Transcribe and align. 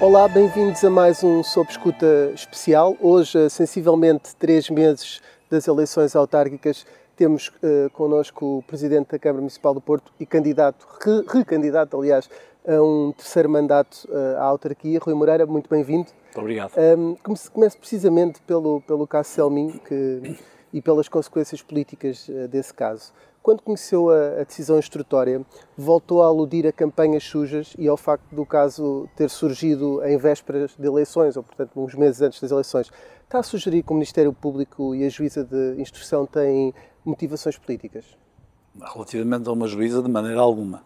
Olá, 0.00 0.28
bem-vindos 0.28 0.84
a 0.84 0.90
mais 0.90 1.24
um 1.24 1.42
Sob 1.42 1.68
Escuta 1.68 2.30
especial. 2.32 2.96
Hoje, 3.00 3.36
a 3.36 3.50
sensivelmente 3.50 4.36
três 4.36 4.70
meses 4.70 5.20
das 5.50 5.66
eleições 5.66 6.14
autárquicas, 6.14 6.86
temos 7.16 7.48
uh, 7.48 7.90
connosco 7.92 8.58
o 8.58 8.62
Presidente 8.62 9.10
da 9.10 9.18
Câmara 9.18 9.40
Municipal 9.40 9.74
do 9.74 9.80
Porto 9.80 10.12
e 10.20 10.24
candidato, 10.24 10.86
re 11.04 11.24
recandidato, 11.40 11.96
aliás, 11.96 12.30
a 12.64 12.80
um 12.80 13.10
terceiro 13.10 13.50
mandato 13.50 14.06
uh, 14.08 14.36
à 14.38 14.44
autarquia, 14.44 15.00
Rui 15.02 15.14
Moreira, 15.14 15.44
muito 15.46 15.68
bem-vindo. 15.68 16.06
Muito 16.26 16.38
obrigado. 16.38 16.74
Um, 16.78 17.16
começo 17.52 17.76
precisamente 17.76 18.40
pelo, 18.42 18.80
pelo 18.82 19.04
caso 19.04 19.30
Selmin 19.30 19.80
que, 19.84 20.38
e 20.72 20.80
pelas 20.80 21.08
consequências 21.08 21.60
políticas 21.60 22.28
uh, 22.28 22.46
desse 22.46 22.72
caso. 22.72 23.12
Quando 23.48 23.62
conheceu 23.62 24.10
a, 24.10 24.42
a, 24.42 24.44
decisão 24.44 24.78
instrutória, 24.78 25.40
voltou 25.74 26.22
a 26.22 26.26
aludir 26.26 26.66
a 26.66 26.70
campanhas 26.70 27.24
sujas 27.24 27.74
e 27.78 27.88
ao 27.88 27.96
facto 27.96 28.34
do 28.34 28.44
caso 28.44 29.08
ter 29.16 29.30
surgido 29.30 30.04
em 30.04 30.18
vésperas 30.18 30.76
de 30.78 30.86
eleições, 30.86 31.34
ou 31.34 31.42
portanto 31.42 31.70
uns 31.82 31.94
meses 31.94 32.20
antes 32.20 32.42
das 32.42 32.50
eleições. 32.50 32.90
Está 33.24 33.38
a 33.38 33.42
sugerir 33.42 33.82
que 33.82 33.90
o 33.90 33.94
Ministério 33.94 34.34
Público 34.34 34.94
e 34.94 35.02
a 35.02 35.08
juíza 35.08 35.42
de 35.44 35.80
instrução 35.80 36.26
têm 36.26 36.74
motivações 37.02 37.56
políticas? 37.56 38.04
Relativamente 38.78 39.48
a 39.48 39.52
uma 39.52 39.66
juíza, 39.66 40.02
de 40.02 40.10
maneira 40.10 40.42
alguma. 40.42 40.84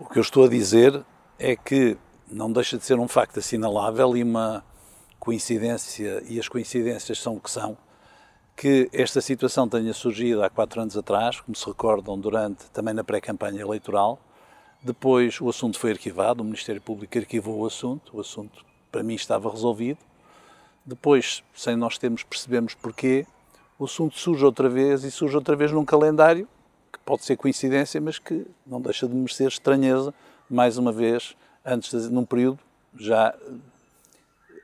O 0.00 0.06
que 0.06 0.18
eu 0.18 0.22
estou 0.22 0.46
a 0.46 0.48
dizer 0.48 1.04
é 1.38 1.54
que 1.54 1.98
não 2.26 2.50
deixa 2.50 2.78
de 2.78 2.84
ser 2.86 2.98
um 2.98 3.06
facto 3.06 3.40
assinalável 3.40 4.16
e 4.16 4.22
uma 4.22 4.64
coincidência, 5.20 6.22
e 6.26 6.40
as 6.40 6.48
coincidências 6.48 7.20
são 7.20 7.36
o 7.36 7.40
que 7.40 7.50
são, 7.50 7.76
que 8.56 8.88
esta 8.92 9.20
situação 9.20 9.68
tenha 9.68 9.92
surgido 9.92 10.42
há 10.42 10.48
quatro 10.48 10.80
anos 10.80 10.96
atrás, 10.96 11.40
como 11.40 11.56
se 11.56 11.66
recordam, 11.66 12.18
durante 12.18 12.70
também 12.70 12.94
na 12.94 13.02
pré-campanha 13.02 13.60
eleitoral. 13.60 14.18
Depois 14.82 15.40
o 15.40 15.48
assunto 15.48 15.78
foi 15.78 15.92
arquivado, 15.92 16.42
o 16.42 16.44
Ministério 16.44 16.80
Público 16.80 17.18
arquivou 17.18 17.60
o 17.60 17.66
assunto, 17.66 18.16
o 18.16 18.20
assunto 18.20 18.64
para 18.92 19.02
mim 19.02 19.14
estava 19.14 19.50
resolvido. 19.50 19.98
Depois, 20.84 21.42
sem 21.54 21.74
nós 21.74 21.98
termos, 21.98 22.22
percebemos 22.22 22.74
porquê, 22.74 23.26
o 23.78 23.86
assunto 23.86 24.18
surge 24.18 24.44
outra 24.44 24.68
vez 24.68 25.02
e 25.02 25.10
surge 25.10 25.34
outra 25.34 25.56
vez 25.56 25.72
num 25.72 25.84
calendário 25.84 26.46
que 26.92 26.98
pode 27.00 27.24
ser 27.24 27.36
coincidência, 27.36 28.00
mas 28.00 28.18
que 28.18 28.46
não 28.64 28.80
deixa 28.80 29.08
de 29.08 29.14
merecer 29.14 29.48
estranheza, 29.48 30.14
mais 30.48 30.78
uma 30.78 30.92
vez, 30.92 31.34
antes 31.64 31.90
de, 31.90 32.12
num 32.12 32.24
período 32.24 32.60
já 32.96 33.34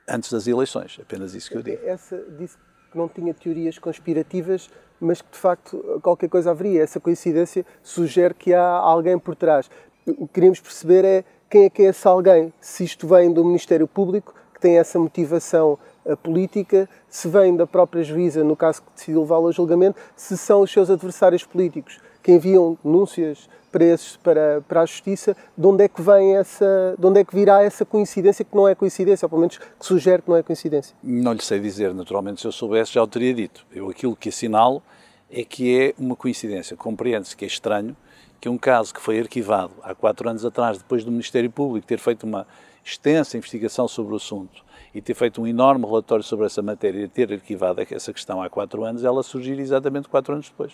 antes 0.07 0.31
das 0.31 0.47
eleições. 0.47 0.99
Apenas 1.01 1.35
isso 1.35 1.51
que 1.51 1.57
eu 1.57 1.63
digo. 1.63 1.85
Essa 1.85 2.23
disse 2.39 2.57
que 2.91 2.99
não 2.99 3.09
tinha 3.09 3.33
teorias 3.33 3.79
conspirativas, 3.79 4.69
mas 5.01 5.23
que 5.23 5.31
de 5.31 5.39
facto 5.39 6.01
qualquer 6.03 6.29
coisa 6.29 6.51
haveria. 6.51 6.83
Essa 6.83 7.01
coincidência 7.01 7.65
sugere 7.83 8.35
que 8.35 8.53
há 8.53 8.67
alguém 8.67 9.19
por 9.19 9.37
trás. 9.37 9.71
O 10.07 10.27
que 10.27 10.35
queríamos 10.35 10.61
perceber 10.61 11.05
é 11.05 11.25
quem 11.49 11.65
é 11.65 11.71
que 11.71 11.83
é 11.83 11.87
esse 11.87 12.07
alguém. 12.07 12.53
Se 12.61 12.85
isto 12.85 13.07
vem 13.07 13.33
do 13.33 13.45
Ministério 13.45 13.87
Público, 13.87 14.35
que 14.53 14.61
tem 14.61 14.79
essa 14.79 14.99
motivação 14.99 15.79
uh, 16.05 16.17
política, 16.17 16.89
se 17.09 17.29
vem 17.29 17.57
da 17.57 17.67
própria 17.67 18.03
juíza, 18.03 18.43
no 18.45 18.57
caso 18.57 18.83
que 18.83 18.89
decidiu 18.95 19.21
levá-lo 19.21 19.49
a 19.49 19.53
julgamento, 19.53 19.99
se 20.17 20.37
são 20.37 20.63
os 20.63 20.73
seus 20.73 20.91
adversários 20.91 21.45
políticos 21.45 21.99
que 22.23 22.33
enviam 22.33 22.77
denúncias 22.85 23.49
para, 23.71 23.85
esses, 23.85 24.17
para, 24.17 24.63
para 24.67 24.83
a 24.83 24.87
justiça, 24.87 25.37
de 25.57 25.67
onde 25.67 25.85
é 25.85 25.89
que 25.89 26.03
vem 26.03 26.37
essa, 26.37 26.95
de 26.99 27.07
onde 27.07 27.21
é 27.21 27.25
que 27.25 27.35
virá 27.35 27.63
essa 27.63 27.85
coincidência 27.85 28.45
que 28.45 28.55
não 28.55 28.69
é 28.69 28.75
coincidência, 28.75 29.27
ou 29.27 29.31
pelo 29.31 29.41
menos 29.41 29.59
que 29.59 29.67
sugere 29.81 30.23
que 30.23 30.29
não 30.29 30.37
é 30.37 30.43
coincidência? 30.43 30.95
Não 31.03 31.33
lhe 31.33 31.43
sei 31.43 31.61
dizer, 31.61 31.95
naturalmente, 31.95 32.41
se 32.41 32.47
eu 32.47 32.53
soubesse 32.53 32.95
já 32.95 33.03
o 33.03 33.07
teria 33.07 33.33
dito. 33.33 33.65
Eu 33.73 33.89
aquilo 33.89 34.17
que 34.17 34.29
assinalo 34.29 34.83
é 35.31 35.45
que 35.45 35.79
é 35.79 35.95
uma 35.99 36.17
coincidência. 36.17 36.77
Compreende-se 36.77 37.37
que 37.37 37.45
é 37.45 37.49
estranho 37.49 37.97
que 38.41 38.49
um 38.49 38.59
caso 38.59 38.93
que 38.93 39.01
foi 39.01 39.21
arquivado 39.21 39.73
há 39.83 39.95
quatro 39.95 40.29
anos 40.29 40.45
atrás, 40.45 40.79
depois 40.79 41.05
do 41.05 41.11
Ministério 41.11 41.51
Público 41.51 41.87
ter 41.87 41.99
feito 41.99 42.25
uma 42.25 42.47
extensa 42.85 43.37
investigação 43.37 43.87
sobre 43.87 44.15
o 44.15 44.17
assunto 44.17 44.65
e 44.95 45.01
ter 45.01 45.15
feito 45.15 45.41
um 45.41 45.47
enorme 45.47 45.85
relatório 45.85 46.25
sobre 46.25 46.47
essa 46.47 46.63
matéria 46.63 47.05
e 47.05 47.09
ter 47.09 47.33
arquivado 47.33 47.81
essa 47.91 48.13
questão 48.13 48.43
há 48.43 48.49
quatro 48.49 48.83
anos, 48.83 49.05
ela 49.05 49.23
surgir 49.23 49.59
exatamente 49.59 50.09
quatro 50.09 50.33
anos 50.33 50.49
depois. 50.49 50.73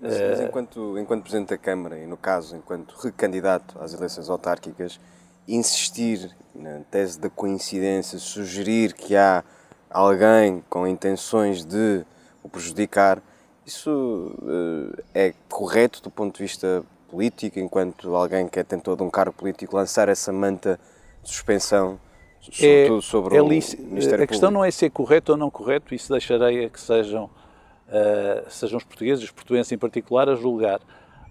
Mas, 0.00 0.12
mas 0.12 0.40
eh, 0.40 0.44
enquanto, 0.44 0.98
enquanto 0.98 1.22
Presidente 1.22 1.50
da 1.50 1.58
Câmara 1.58 1.98
e, 1.98 2.06
no 2.06 2.16
caso, 2.16 2.56
enquanto 2.56 2.94
recandidato 2.96 3.78
às 3.80 3.94
eleições 3.94 4.28
autárquicas, 4.28 5.00
insistir 5.46 6.34
na 6.54 6.80
tese 6.90 7.18
da 7.18 7.30
coincidência, 7.30 8.18
sugerir 8.18 8.92
que 8.92 9.16
há 9.16 9.44
alguém 9.90 10.62
com 10.68 10.86
intenções 10.86 11.64
de 11.64 12.04
o 12.42 12.48
prejudicar, 12.48 13.22
isso 13.66 13.90
uh, 14.42 15.02
é 15.14 15.32
correto 15.48 16.02
do 16.02 16.10
ponto 16.10 16.36
de 16.36 16.42
vista 16.42 16.84
político, 17.08 17.58
enquanto 17.58 18.14
alguém 18.14 18.48
que 18.48 18.58
é 18.58 18.64
tentou 18.64 18.96
de 18.96 19.02
um 19.02 19.10
cargo 19.10 19.32
político 19.32 19.76
lançar 19.76 20.08
essa 20.08 20.32
manta 20.32 20.78
de 21.22 21.30
suspensão, 21.30 21.98
é, 22.60 22.88
sobre 23.00 23.36
é 23.36 23.42
o 23.42 23.46
Ministério 23.46 24.22
A 24.22 24.26
questão 24.26 24.50
não 24.50 24.64
é 24.64 24.70
se 24.70 24.84
é 24.84 24.90
correto 24.90 25.32
ou 25.32 25.38
não 25.38 25.50
correto, 25.50 25.94
isso 25.94 26.12
deixarei 26.12 26.64
a 26.64 26.68
que 26.68 26.80
sejam 26.80 27.30
uh, 27.88 28.50
sejam 28.50 28.78
os 28.78 28.84
portugueses, 28.84 29.24
os 29.24 29.30
portugueses 29.30 29.70
em 29.72 29.78
particular, 29.78 30.28
a 30.28 30.34
julgar. 30.34 30.80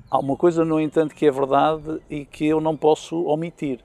Há 0.09 0.19
uma 0.19 0.35
coisa, 0.35 0.63
no 0.63 0.79
entanto, 0.79 1.15
que 1.15 1.25
é 1.25 1.31
verdade 1.31 2.01
e 2.09 2.25
que 2.25 2.45
eu 2.45 2.61
não 2.61 2.77
posso 2.77 3.23
omitir: 3.25 3.79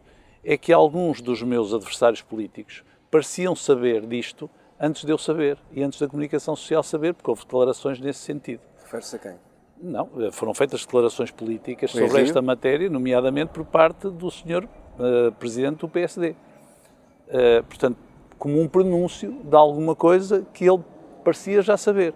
é 0.45 0.57
que 0.57 0.73
alguns 0.73 1.21
dos 1.21 1.43
meus 1.43 1.73
adversários 1.73 2.23
políticos 2.23 2.85
pareciam 3.11 3.57
saber 3.57 4.07
disto 4.07 4.51
antes 4.81 5.05
de 5.05 5.13
eu 5.13 5.19
saber 5.19 5.59
e 5.73 5.83
antes 5.83 5.99
da 5.99 6.07
comunicação 6.07 6.55
social 6.55 6.83
saber, 6.83 7.15
porque 7.15 7.31
houve 7.31 7.43
declarações 7.43 7.99
nesse 8.01 8.21
sentido. 8.21 8.61
Refere-se 8.85 9.17
a 9.17 9.19
quem? 9.19 9.35
Não, 9.81 10.09
eh, 10.19 10.31
foram 10.31 10.53
feitas 10.55 10.85
declarações 10.85 11.31
políticas 11.31 11.91
sobre 11.91 12.23
esta 12.23 12.43
matéria, 12.43 12.91
nomeadamente 12.91 13.53
por 13.53 13.65
parte 13.65 14.09
do 14.09 14.31
senhor 14.31 14.65
uh, 14.65 15.33
Presidente 15.33 15.79
do 15.79 15.89
PSD. 15.89 16.31
Uh, 16.31 17.63
portanto, 17.69 17.99
como 18.39 18.61
um 18.61 18.69
pronúncio 18.69 19.33
de 19.45 19.55
alguma 19.55 19.95
coisa 19.95 20.47
que 20.53 20.69
ele 20.69 20.83
parecia 21.25 21.61
já 21.61 21.77
saber. 21.77 22.15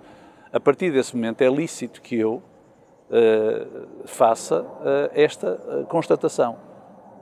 A 0.53 0.61
partir 0.61 0.93
desse 0.93 1.17
momento 1.17 1.41
é 1.41 1.49
lícito 1.49 2.03
que 2.03 2.15
eu 2.17 2.35
uh, 2.35 3.89
faça 4.05 4.61
uh, 4.61 5.11
esta 5.15 5.55
uh, 5.55 5.87
constatação, 5.87 6.59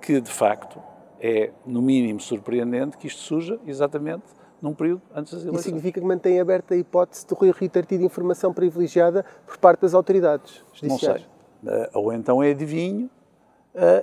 que 0.03 0.21
de 0.21 0.31
facto 0.31 0.83
é, 1.21 1.53
no 1.65 1.81
mínimo, 1.81 2.19
surpreendente 2.19 2.97
que 2.97 3.07
isto 3.07 3.21
surja 3.21 3.61
exatamente 3.67 4.25
num 4.61 4.75
período 4.75 5.03
antes 5.15 5.33
das 5.33 5.43
eleições. 5.43 5.61
Isso 5.61 5.69
significa 5.69 6.01
que 6.01 6.07
mantém 6.07 6.41
aberta 6.41 6.75
a 6.75 6.77
hipótese 6.77 7.25
de 7.25 7.35
Rui 7.35 7.53
Rio 7.53 7.71
ter 7.71 7.87
tido 7.87 8.03
informação 8.03 8.53
privilegiada 8.53 9.25
por 9.47 9.59
parte 9.59 9.83
das 9.83 9.95
autoridades 9.95 10.65
judiciais? 10.73 11.25
Não 11.63 11.73
sei. 11.73 11.89
ou 11.95 12.13
então 12.13 12.43
é 12.43 12.51
adivinho, 12.51 13.09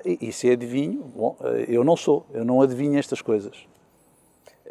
e, 0.06 0.30
e 0.30 0.32
se 0.32 0.50
é 0.50 0.54
adivinho, 0.54 1.04
bom, 1.04 1.36
eu 1.68 1.84
não 1.84 1.98
sou, 1.98 2.26
eu 2.34 2.46
não 2.46 2.62
adivinho 2.62 2.98
estas 2.98 3.22
coisas. 3.22 3.68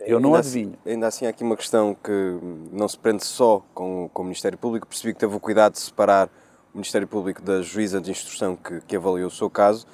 Eu 0.04 0.20
não 0.20 0.30
ainda 0.30 0.40
adivinho. 0.40 0.74
Assim, 0.80 0.90
ainda 0.90 1.06
assim, 1.06 1.26
há 1.26 1.30
aqui 1.30 1.42
uma 1.42 1.56
questão 1.56 1.94
que 1.94 2.38
não 2.72 2.86
se 2.86 2.98
prende 2.98 3.24
só 3.24 3.62
com, 3.74 4.10
com 4.12 4.22
o 4.22 4.24
Ministério 4.24 4.58
Público. 4.58 4.86
Percebi 4.86 5.14
que 5.14 5.20
teve 5.20 5.34
o 5.34 5.40
cuidado 5.40 5.72
de 5.72 5.80
separar 5.80 6.28
o 6.72 6.76
Ministério 6.76 7.08
Público 7.08 7.40
da 7.40 7.62
juíza 7.62 8.00
de 8.00 8.10
instrução 8.10 8.54
que, 8.54 8.80
que 8.82 8.96
avaliou 8.96 9.28
o 9.28 9.30
seu 9.30 9.48
caso, 9.48 9.86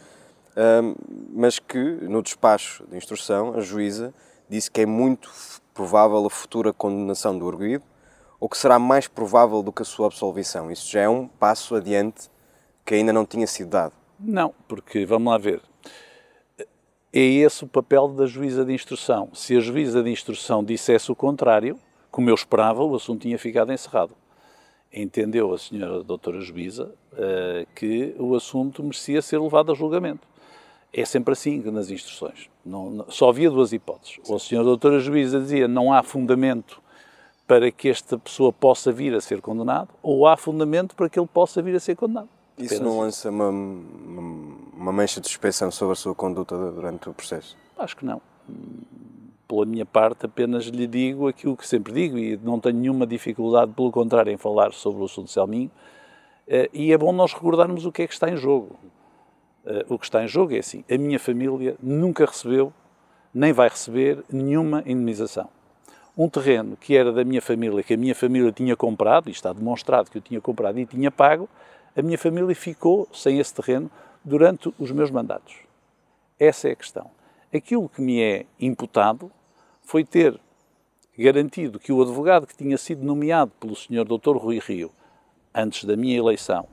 um, 0.57 0.95
mas 1.33 1.59
que 1.59 1.79
no 1.79 2.23
despacho 2.23 2.85
de 2.89 2.97
instrução, 2.97 3.55
a 3.55 3.61
juíza 3.61 4.13
disse 4.49 4.71
que 4.71 4.81
é 4.81 4.87
muito 4.87 5.31
provável 5.73 6.27
a 6.27 6.31
futura 6.31 6.73
condenação 6.73 7.39
do 7.39 7.49
arguido 7.49 7.85
ou 8.41 8.49
que 8.49 8.59
será 8.59 8.79
mais 8.79 9.07
provável 9.07 9.63
do 9.63 9.73
que 9.73 9.83
a 9.83 9.85
sua 9.85 10.07
absolvição. 10.09 10.71
Isso 10.71 10.91
já 10.91 11.03
é 11.03 11.09
um 11.09 11.29
passo 11.29 11.77
adiante 11.77 12.29
que 12.85 12.97
ainda 12.97 13.13
não 13.13 13.25
tinha 13.25 13.47
sido 13.47 13.71
dado. 13.71 13.95
Não, 14.19 14.53
porque 14.67 15.07
vamos 15.07 15.33
lá 15.33 15.39
ver 15.39 15.63
é 17.13 17.21
esse 17.21 17.65
o 17.65 17.67
papel 17.67 18.09
da 18.09 18.27
juíza 18.27 18.65
de 18.65 18.73
instrução. 18.73 19.29
Se 19.35 19.57
a 19.57 19.61
juíza 19.61 20.03
de 20.03 20.11
instrução 20.11 20.65
dissesse 20.65 21.13
o 21.13 21.17
contrário, 21.17 21.79
como 22.11 22.31
eu 22.31 22.35
esperava, 22.35 22.83
o 22.83 22.95
assunto 22.95 23.23
tinha 23.23 23.39
ficado 23.39 23.73
encerrado. 23.73 24.15
Entendeu 24.93 25.53
a 25.53 25.59
senhora 25.59 26.03
doutora 26.03 26.41
juíza 26.41 26.93
uh, 27.13 27.67
que 27.75 28.15
o 28.19 28.35
assunto 28.35 28.83
merecia 28.83 29.21
ser 29.21 29.39
levado 29.39 29.73
a 29.73 29.75
julgamento. 29.75 30.27
É 30.93 31.05
sempre 31.05 31.33
assim 31.33 31.59
nas 31.71 31.91
instruções. 31.91 32.51
Não, 32.65 32.91
não, 32.91 33.11
só 33.11 33.31
havia 33.31 33.51
duas 33.51 33.73
hipóteses. 33.73 34.19
Ou 34.29 34.37
a 34.37 34.41
senhora 34.41 34.67
doutora 34.67 34.99
juíza 34.99 35.41
dizia 35.41 35.67
não 35.67 35.93
há 35.93 36.03
fundamento 36.03 36.81
para 37.47 37.71
que 37.71 37.89
esta 37.89 38.19
pessoa 38.19 38.53
possa 38.53 38.93
vir 38.93 39.15
a 39.15 39.21
ser 39.21 39.41
condenado, 39.41 39.89
ou 40.03 40.27
há 40.27 40.37
fundamento 40.37 40.95
para 40.95 41.09
que 41.09 41.19
ele 41.19 41.27
possa 41.27 41.61
vir 41.61 41.75
a 41.75 41.81
ser 41.81 41.97
condenado. 41.97 42.29
Isso 42.59 42.83
não 42.83 43.01
lança 43.01 43.31
uma, 43.31 43.49
uma, 43.49 44.93
mancha 44.93 45.21
de 45.21 45.27
suspeição 45.27 45.71
sobre 45.71 45.93
a 45.93 45.97
sua 45.97 46.15
conduta 46.15 46.57
durante 46.57 47.09
o 47.09 47.15
processo? 47.15 47.57
Acho 47.79 47.97
que 47.97 48.05
não. 48.05 48.21
Pela 49.49 49.65
minha 49.65 49.87
parte, 49.87 50.27
apenas 50.27 50.65
lhe 50.67 50.87
digo 50.87 51.29
aquilo 51.29 51.57
que 51.57 51.67
sempre 51.67 51.93
digo 51.93 52.19
e 52.19 52.37
não 52.37 52.61
tenho 52.61 52.77
nenhuma 52.77 53.07
dificuldade, 53.07 53.73
pelo 53.73 53.91
contrário, 53.91 54.33
em 54.33 54.37
falar 54.37 54.73
sobre 54.73 55.03
o 55.03 55.05
assunto 55.05 55.27
de 55.27 55.33
Selminho. 55.33 55.71
Eh, 56.47 56.71
e 56.73 56.93
é 56.93 56.99
bom 56.99 57.13
nós 57.13 57.33
recordarmos 57.33 57.87
o 57.87 57.93
que 57.93 58.03
é 58.03 58.07
que 58.07 58.13
está 58.13 58.29
em 58.31 58.37
jogo. 58.37 58.79
Eh, 59.65 59.87
o 59.89 59.99
que 59.99 60.05
está 60.05 60.23
em 60.23 60.29
jogo 60.29 60.55
é 60.55 60.59
assim: 60.59 60.85
a 60.91 60.99
minha 60.99 61.19
família 61.19 61.77
nunca 61.83 62.27
recebeu, 62.27 62.73
nem 63.33 63.53
vai 63.53 63.69
receber, 63.69 64.25
nenhuma 64.31 64.81
indemnização. 64.81 65.49
Um 66.17 66.29
terreno 66.29 66.77
que 66.77 66.95
era 66.95 67.11
da 67.11 67.25
minha 67.25 67.41
família, 67.41 67.83
que 67.83 67.95
a 67.95 67.97
minha 67.97 68.15
família 68.15 68.53
tinha 68.53 68.77
comprado, 68.77 69.29
e 69.29 69.33
está 69.33 69.53
demonstrado 69.53 70.11
que 70.11 70.19
eu 70.19 70.23
tinha 70.23 70.41
comprado 70.41 70.79
e 70.79 70.85
tinha 70.85 71.11
pago, 71.11 71.49
a 71.97 72.03
minha 72.03 72.19
família 72.19 72.55
ficou 72.55 73.09
sem 73.13 73.39
esse 73.39 73.55
terreno 73.55 73.91
durante 74.25 74.73
os 74.79 74.91
meus 74.91 75.11
mandatos. 75.11 75.55
Essa 76.39 76.69
é 76.69 76.73
a 76.73 76.77
questão. 76.77 77.11
Aquilo 77.55 77.89
que 77.89 78.01
me 78.01 78.21
é 78.21 78.47
imputado 78.59 79.31
foi 79.83 80.05
ter 80.05 80.41
garantido 81.19 81.79
que 81.79 81.93
o 81.93 82.01
advogado 82.01 82.47
que 82.47 82.57
tinha 82.57 82.79
sido 82.79 83.05
nomeado 83.05 83.53
pelo 83.61 83.77
Sr. 83.77 84.05
Dr. 84.05 84.37
Rui 84.37 84.59
Rio 84.59 84.91
antes 85.55 85.85
da 85.85 85.97
minha 85.97 86.17
eleição, 86.17 86.67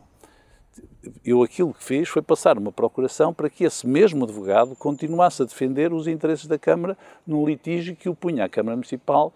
eu 1.25 1.43
aquilo 1.43 1.73
que 1.73 1.83
fiz 1.83 2.07
foi 2.07 2.21
passar 2.21 2.57
uma 2.57 2.71
procuração 2.71 3.33
para 3.33 3.49
que 3.49 3.65
esse 3.65 3.85
mesmo 3.85 4.23
advogado 4.23 4.75
continuasse 4.75 5.41
a 5.41 5.45
defender 5.45 5.91
os 5.91 6.07
interesses 6.07 6.47
da 6.47 6.57
Câmara 6.57 6.97
no 7.27 7.45
litígio 7.45 7.95
que 7.95 8.07
o 8.07 8.15
punha 8.15 8.45
à 8.45 8.49
Câmara 8.49 8.77
Municipal 8.77 9.33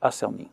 à 0.00 0.10
Selmin. 0.10 0.48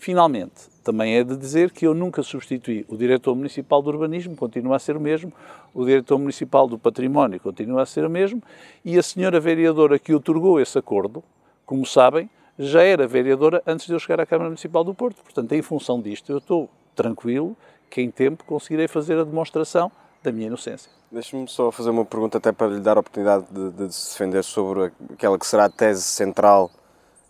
Finalmente, 0.00 0.70
também 0.82 1.16
é 1.16 1.22
de 1.22 1.36
dizer 1.36 1.70
que 1.72 1.86
eu 1.86 1.92
nunca 1.92 2.22
substituí 2.22 2.86
o 2.88 2.96
diretor 2.96 3.36
municipal 3.36 3.82
do 3.82 3.90
urbanismo, 3.90 4.34
continua 4.34 4.76
a 4.76 4.78
ser 4.78 4.96
o 4.96 5.00
mesmo, 5.00 5.30
o 5.74 5.84
diretor 5.84 6.18
municipal 6.18 6.66
do 6.66 6.78
património 6.78 7.38
continua 7.38 7.82
a 7.82 7.86
ser 7.86 8.06
o 8.06 8.08
mesmo, 8.08 8.42
e 8.82 8.98
a 8.98 9.02
senhora 9.02 9.38
vereadora 9.38 9.98
que 9.98 10.14
otorgou 10.14 10.58
esse 10.58 10.78
acordo, 10.78 11.22
como 11.66 11.84
sabem, 11.84 12.30
já 12.58 12.82
era 12.82 13.06
vereadora 13.06 13.62
antes 13.66 13.86
de 13.86 13.92
eu 13.92 13.98
chegar 13.98 14.20
à 14.20 14.24
Câmara 14.24 14.48
Municipal 14.48 14.82
do 14.82 14.94
Porto. 14.94 15.22
Portanto, 15.22 15.52
em 15.52 15.60
função 15.60 16.00
disto, 16.00 16.32
eu 16.32 16.38
estou 16.38 16.70
tranquilo 16.96 17.54
que 17.90 18.00
em 18.00 18.10
tempo 18.10 18.42
conseguirei 18.44 18.88
fazer 18.88 19.18
a 19.18 19.24
demonstração 19.24 19.92
da 20.22 20.32
minha 20.32 20.46
inocência. 20.46 20.90
Deixe-me 21.12 21.46
só 21.46 21.70
fazer 21.70 21.90
uma 21.90 22.06
pergunta 22.06 22.38
até 22.38 22.52
para 22.52 22.68
lhe 22.68 22.80
dar 22.80 22.96
a 22.96 23.00
oportunidade 23.00 23.44
de, 23.50 23.70
de 23.70 23.94
se 23.94 24.12
defender 24.12 24.42
sobre 24.44 24.92
aquela 25.12 25.38
que 25.38 25.46
será 25.46 25.66
a 25.66 25.70
tese 25.70 26.04
central 26.04 26.70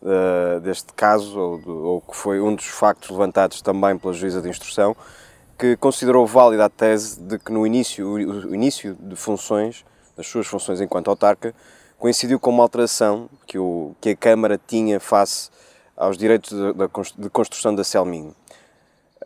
uh, 0.02 0.60
deste 0.60 0.92
caso, 0.92 1.38
ou, 1.38 1.68
ou, 1.68 2.00
que 2.00 2.16
foi 2.16 2.40
um 2.40 2.54
dos 2.54 2.66
factos 2.66 3.10
levantados 3.10 3.62
também 3.62 3.96
pela 3.98 4.12
juíza 4.12 4.40
de 4.40 4.48
instrução, 4.48 4.96
que 5.58 5.76
considerou 5.76 6.26
válida 6.26 6.64
a 6.64 6.70
tese 6.70 7.20
de 7.20 7.38
que 7.38 7.52
no 7.52 7.66
início, 7.66 8.08
o, 8.08 8.54
início 8.54 8.96
de 8.98 9.14
funções, 9.14 9.84
das 10.16 10.26
suas 10.26 10.46
funções 10.46 10.80
enquanto 10.80 11.08
autarca, 11.08 11.54
coincidiu 11.98 12.40
com 12.40 12.50
uma 12.50 12.62
alteração 12.62 13.28
que, 13.46 13.58
o, 13.58 13.94
que 14.00 14.10
a 14.10 14.16
Câmara 14.16 14.58
tinha 14.66 14.98
face 14.98 15.50
aos 15.96 16.16
direitos 16.16 16.50
de, 16.50 17.22
de 17.22 17.28
construção 17.28 17.74
da 17.74 17.84
Selminho. 17.84 18.34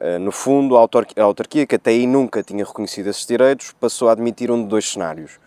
Uh, 0.00 0.18
no 0.18 0.32
fundo, 0.32 0.76
a 0.76 0.80
autarquia, 1.22 1.64
que 1.66 1.76
até 1.76 1.92
aí 1.92 2.04
nunca 2.04 2.42
tinha 2.42 2.64
reconhecido 2.64 3.08
esses 3.08 3.24
direitos, 3.24 3.72
passou 3.78 4.08
a 4.08 4.12
admitir 4.12 4.50
um 4.50 4.60
de 4.60 4.68
dois 4.68 4.90
cenários. 4.90 5.38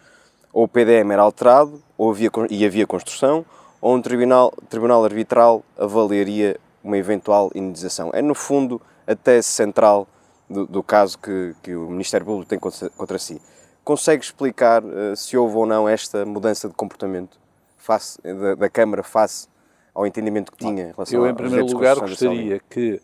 Ou 0.53 0.63
o 0.63 0.67
PDM 0.69 1.11
era 1.11 1.21
alterado 1.21 1.83
ou 1.97 2.11
havia, 2.11 2.31
e 2.49 2.65
havia 2.65 2.87
construção, 2.87 3.45
ou 3.81 3.95
um 3.95 4.01
tribunal, 4.01 4.53
tribunal 4.69 5.03
arbitral 5.03 5.63
avaliaria 5.77 6.59
uma 6.83 6.97
eventual 6.97 7.51
indenização. 7.53 8.11
É, 8.13 8.21
no 8.21 8.33
fundo, 8.33 8.81
a 9.05 9.15
tese 9.15 9.47
central 9.47 10.07
do, 10.49 10.65
do 10.65 10.83
caso 10.83 11.17
que, 11.19 11.55
que, 11.61 11.75
o 11.75 11.89
Ministério 11.89 12.25
Público 12.25 12.49
tem 12.49 12.59
contra, 12.59 12.89
contra 12.91 13.19
si. 13.19 13.41
Consegue 13.83 14.23
explicar 14.23 14.83
uh, 14.83 15.15
se 15.15 15.37
houve 15.37 15.55
ou 15.55 15.65
não 15.65 15.87
esta 15.87 16.25
mudança 16.25 16.67
de 16.67 16.73
comportamento 16.73 17.39
face, 17.77 18.19
da, 18.21 18.55
da 18.55 18.69
Câmara 18.69 19.03
face 19.03 19.47
ao 19.93 20.05
entendimento 20.05 20.51
que 20.51 20.57
tinha 20.57 20.89
em 20.89 20.91
relação 20.91 21.19
Eu, 21.19 21.29
em 21.29 21.33
primeiro 21.33 21.65
lugar, 21.65 21.99
gostaria 21.99 22.61
que 22.69 23.01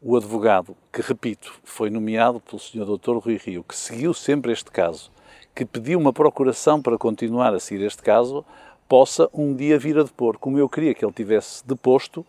o 0.00 0.16
advogado, 0.16 0.76
que, 0.92 1.00
repito, 1.00 1.52
foi 1.64 1.90
nomeado 1.90 2.40
pelo 2.40 2.60
Sr. 2.60 2.84
Dr. 2.84 3.16
Rui 3.16 3.36
Rio, 3.36 3.64
que 3.64 3.74
seguiu 3.74 4.14
sempre 4.14 4.52
este 4.52 4.70
caso, 4.70 5.10
que 5.54 5.64
pediu 5.64 5.98
uma 5.98 6.12
procuração 6.12 6.80
para 6.80 6.98
continuar 6.98 7.54
a 7.54 7.58
seguir 7.58 7.84
este 7.84 8.02
caso, 8.02 8.44
possa 8.88 9.28
um 9.32 9.54
dia 9.54 9.78
vir 9.78 9.98
a 9.98 10.02
depor, 10.02 10.38
como 10.38 10.58
eu 10.58 10.68
queria 10.68 10.94
que 10.94 11.04
ele 11.04 11.12
tivesse 11.12 11.66
deposto 11.66 12.24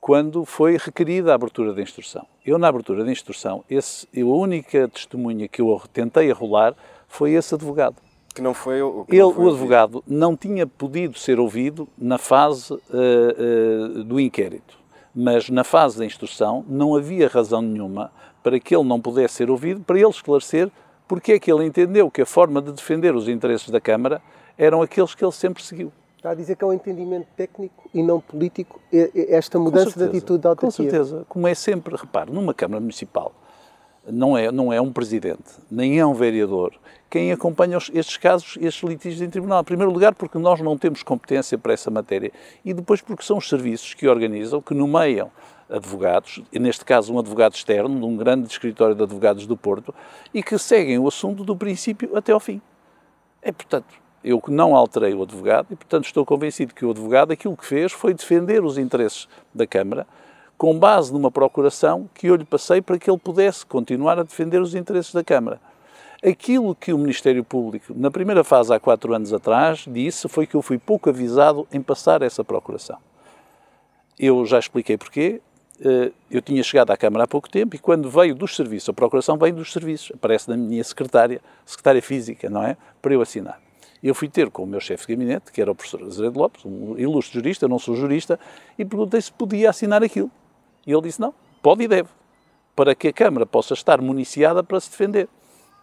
quando 0.00 0.44
foi 0.44 0.76
requerida 0.76 1.32
a 1.32 1.34
abertura 1.34 1.74
da 1.74 1.82
instrução. 1.82 2.26
Eu, 2.44 2.58
na 2.58 2.68
abertura 2.68 3.04
da 3.04 3.10
instrução, 3.10 3.64
esse, 3.68 4.06
eu, 4.14 4.32
a 4.32 4.36
única 4.36 4.88
testemunha 4.88 5.48
que 5.48 5.60
eu 5.60 5.82
tentei 5.92 6.30
arrolar 6.30 6.74
foi 7.08 7.32
esse 7.32 7.54
advogado. 7.54 7.96
Que 8.34 8.42
não 8.42 8.54
foi 8.54 8.80
o 8.82 9.04
Ele, 9.08 9.18
não 9.18 9.32
foi 9.32 9.44
o 9.44 9.48
advogado, 9.48 10.04
não 10.06 10.36
tinha 10.36 10.66
podido 10.66 11.18
ser 11.18 11.40
ouvido 11.40 11.88
na 11.96 12.18
fase 12.18 12.72
uh, 12.72 12.78
uh, 13.98 14.04
do 14.04 14.20
inquérito, 14.20 14.78
mas 15.14 15.48
na 15.48 15.64
fase 15.64 15.98
da 15.98 16.04
instrução 16.04 16.64
não 16.68 16.94
havia 16.94 17.26
razão 17.26 17.62
nenhuma 17.62 18.12
para 18.42 18.60
que 18.60 18.76
ele 18.76 18.84
não 18.84 19.00
pudesse 19.00 19.34
ser 19.34 19.50
ouvido, 19.50 19.80
para 19.80 19.98
ele 19.98 20.08
esclarecer 20.08 20.70
porque 21.08 21.32
é 21.32 21.38
que 21.38 21.50
ele 21.50 21.64
entendeu 21.64 22.10
que 22.10 22.22
a 22.22 22.26
forma 22.26 22.60
de 22.60 22.72
defender 22.72 23.14
os 23.14 23.28
interesses 23.28 23.70
da 23.70 23.80
Câmara 23.80 24.20
eram 24.58 24.82
aqueles 24.82 25.14
que 25.14 25.24
ele 25.24 25.32
sempre 25.32 25.62
seguiu. 25.62 25.92
Está 26.16 26.30
a 26.30 26.34
dizer 26.34 26.56
que 26.56 26.64
é 26.64 26.66
um 26.66 26.72
entendimento 26.72 27.28
técnico 27.36 27.88
e 27.94 28.02
não 28.02 28.20
político 28.20 28.80
esta 28.92 29.58
mudança 29.58 29.90
certeza, 29.90 30.10
de 30.10 30.16
atitude 30.16 30.42
da 30.42 30.48
autarquia? 30.50 30.84
Com 30.84 30.90
certeza. 30.90 31.26
Como 31.28 31.46
é 31.46 31.54
sempre, 31.54 31.94
repare, 31.94 32.32
numa 32.32 32.52
Câmara 32.52 32.80
Municipal, 32.80 33.32
não 34.08 34.36
é, 34.36 34.50
não 34.50 34.72
é 34.72 34.80
um 34.80 34.92
presidente, 34.92 35.52
nem 35.70 35.98
é 35.98 36.06
um 36.06 36.14
vereador 36.14 36.72
quem 37.08 37.32
acompanha 37.32 37.78
estes 37.94 38.16
casos, 38.16 38.58
estes 38.60 38.82
litígios 38.82 39.22
em 39.22 39.30
tribunal. 39.30 39.60
Em 39.60 39.64
primeiro 39.64 39.92
lugar, 39.92 40.14
porque 40.14 40.38
nós 40.38 40.60
não 40.60 40.76
temos 40.76 41.02
competência 41.02 41.56
para 41.56 41.72
essa 41.72 41.90
matéria 41.90 42.32
e 42.64 42.74
depois 42.74 43.00
porque 43.00 43.22
são 43.22 43.38
os 43.38 43.48
serviços 43.48 43.94
que 43.94 44.08
organizam, 44.08 44.60
que 44.60 44.74
nomeiam 44.74 45.30
advogados, 45.68 46.42
neste 46.52 46.84
caso 46.84 47.12
um 47.12 47.18
advogado 47.18 47.54
externo, 47.54 47.98
de 47.98 48.04
um 48.04 48.16
grande 48.16 48.48
escritório 48.48 48.94
de 48.94 49.02
advogados 49.02 49.46
do 49.46 49.56
Porto, 49.56 49.94
e 50.32 50.42
que 50.42 50.58
seguem 50.58 50.98
o 50.98 51.08
assunto 51.08 51.44
do 51.44 51.56
princípio 51.56 52.16
até 52.16 52.32
ao 52.32 52.40
fim. 52.40 52.60
É, 53.42 53.50
portanto, 53.50 53.86
eu 54.24 54.42
não 54.48 54.74
alterei 54.74 55.14
o 55.14 55.22
advogado 55.22 55.68
e, 55.70 55.76
portanto, 55.76 56.04
estou 56.04 56.24
convencido 56.24 56.74
que 56.74 56.84
o 56.84 56.90
advogado 56.90 57.32
aquilo 57.32 57.56
que 57.56 57.66
fez 57.66 57.92
foi 57.92 58.12
defender 58.12 58.64
os 58.64 58.78
interesses 58.78 59.28
da 59.54 59.66
Câmara 59.66 60.06
com 60.56 60.78
base 60.78 61.12
numa 61.12 61.30
procuração 61.30 62.08
que 62.14 62.28
eu 62.28 62.36
lhe 62.36 62.44
passei 62.44 62.80
para 62.80 62.98
que 62.98 63.10
ele 63.10 63.18
pudesse 63.18 63.64
continuar 63.66 64.18
a 64.18 64.22
defender 64.22 64.60
os 64.60 64.74
interesses 64.74 65.12
da 65.12 65.22
Câmara. 65.22 65.60
Aquilo 66.24 66.74
que 66.74 66.92
o 66.92 66.98
Ministério 66.98 67.44
Público, 67.44 67.92
na 67.94 68.10
primeira 68.10 68.42
fase, 68.42 68.72
há 68.72 68.80
quatro 68.80 69.14
anos 69.14 69.32
atrás, 69.32 69.84
disse 69.86 70.28
foi 70.28 70.46
que 70.46 70.54
eu 70.54 70.62
fui 70.62 70.78
pouco 70.78 71.10
avisado 71.10 71.68
em 71.70 71.80
passar 71.82 72.22
essa 72.22 72.42
procuração. 72.42 72.96
Eu 74.18 74.46
já 74.46 74.58
expliquei 74.58 74.96
porquê. 74.96 75.42
Eh, 75.78 76.10
eu 76.30 76.40
tinha 76.40 76.62
chegado 76.62 76.90
à 76.90 76.96
Câmara 76.96 77.24
há 77.24 77.28
pouco 77.28 77.50
tempo 77.50 77.76
e 77.76 77.78
quando 77.78 78.08
veio 78.08 78.34
dos 78.34 78.56
serviços, 78.56 78.88
a 78.88 78.94
procuração 78.94 79.36
vem 79.36 79.52
dos 79.52 79.70
serviços, 79.70 80.10
aparece 80.14 80.48
na 80.48 80.56
minha 80.56 80.82
secretária, 80.82 81.38
secretária 81.66 82.00
física, 82.00 82.48
não 82.48 82.62
é? 82.62 82.78
Para 83.02 83.12
eu 83.12 83.20
assinar. 83.20 83.65
Eu 84.02 84.14
fui 84.14 84.28
ter 84.28 84.50
com 84.50 84.62
o 84.62 84.66
meu 84.66 84.80
chefe 84.80 85.06
de 85.06 85.14
gabinete, 85.14 85.52
que 85.52 85.60
era 85.60 85.70
o 85.70 85.74
professor 85.74 86.02
Azeredo 86.02 86.38
Lopes, 86.38 86.64
um 86.64 86.96
ilustre 86.98 87.34
jurista, 87.34 87.64
eu 87.64 87.68
não 87.68 87.78
sou 87.78 87.94
jurista, 87.94 88.38
e 88.78 88.84
perguntei 88.84 89.20
se 89.20 89.32
podia 89.32 89.70
assinar 89.70 90.02
aquilo. 90.02 90.30
E 90.86 90.92
ele 90.92 91.02
disse: 91.02 91.20
não, 91.20 91.34
pode 91.62 91.84
e 91.84 91.88
deve, 91.88 92.08
para 92.74 92.94
que 92.94 93.08
a 93.08 93.12
Câmara 93.12 93.46
possa 93.46 93.74
estar 93.74 94.00
municiada 94.00 94.62
para 94.62 94.78
se 94.80 94.90
defender. 94.90 95.28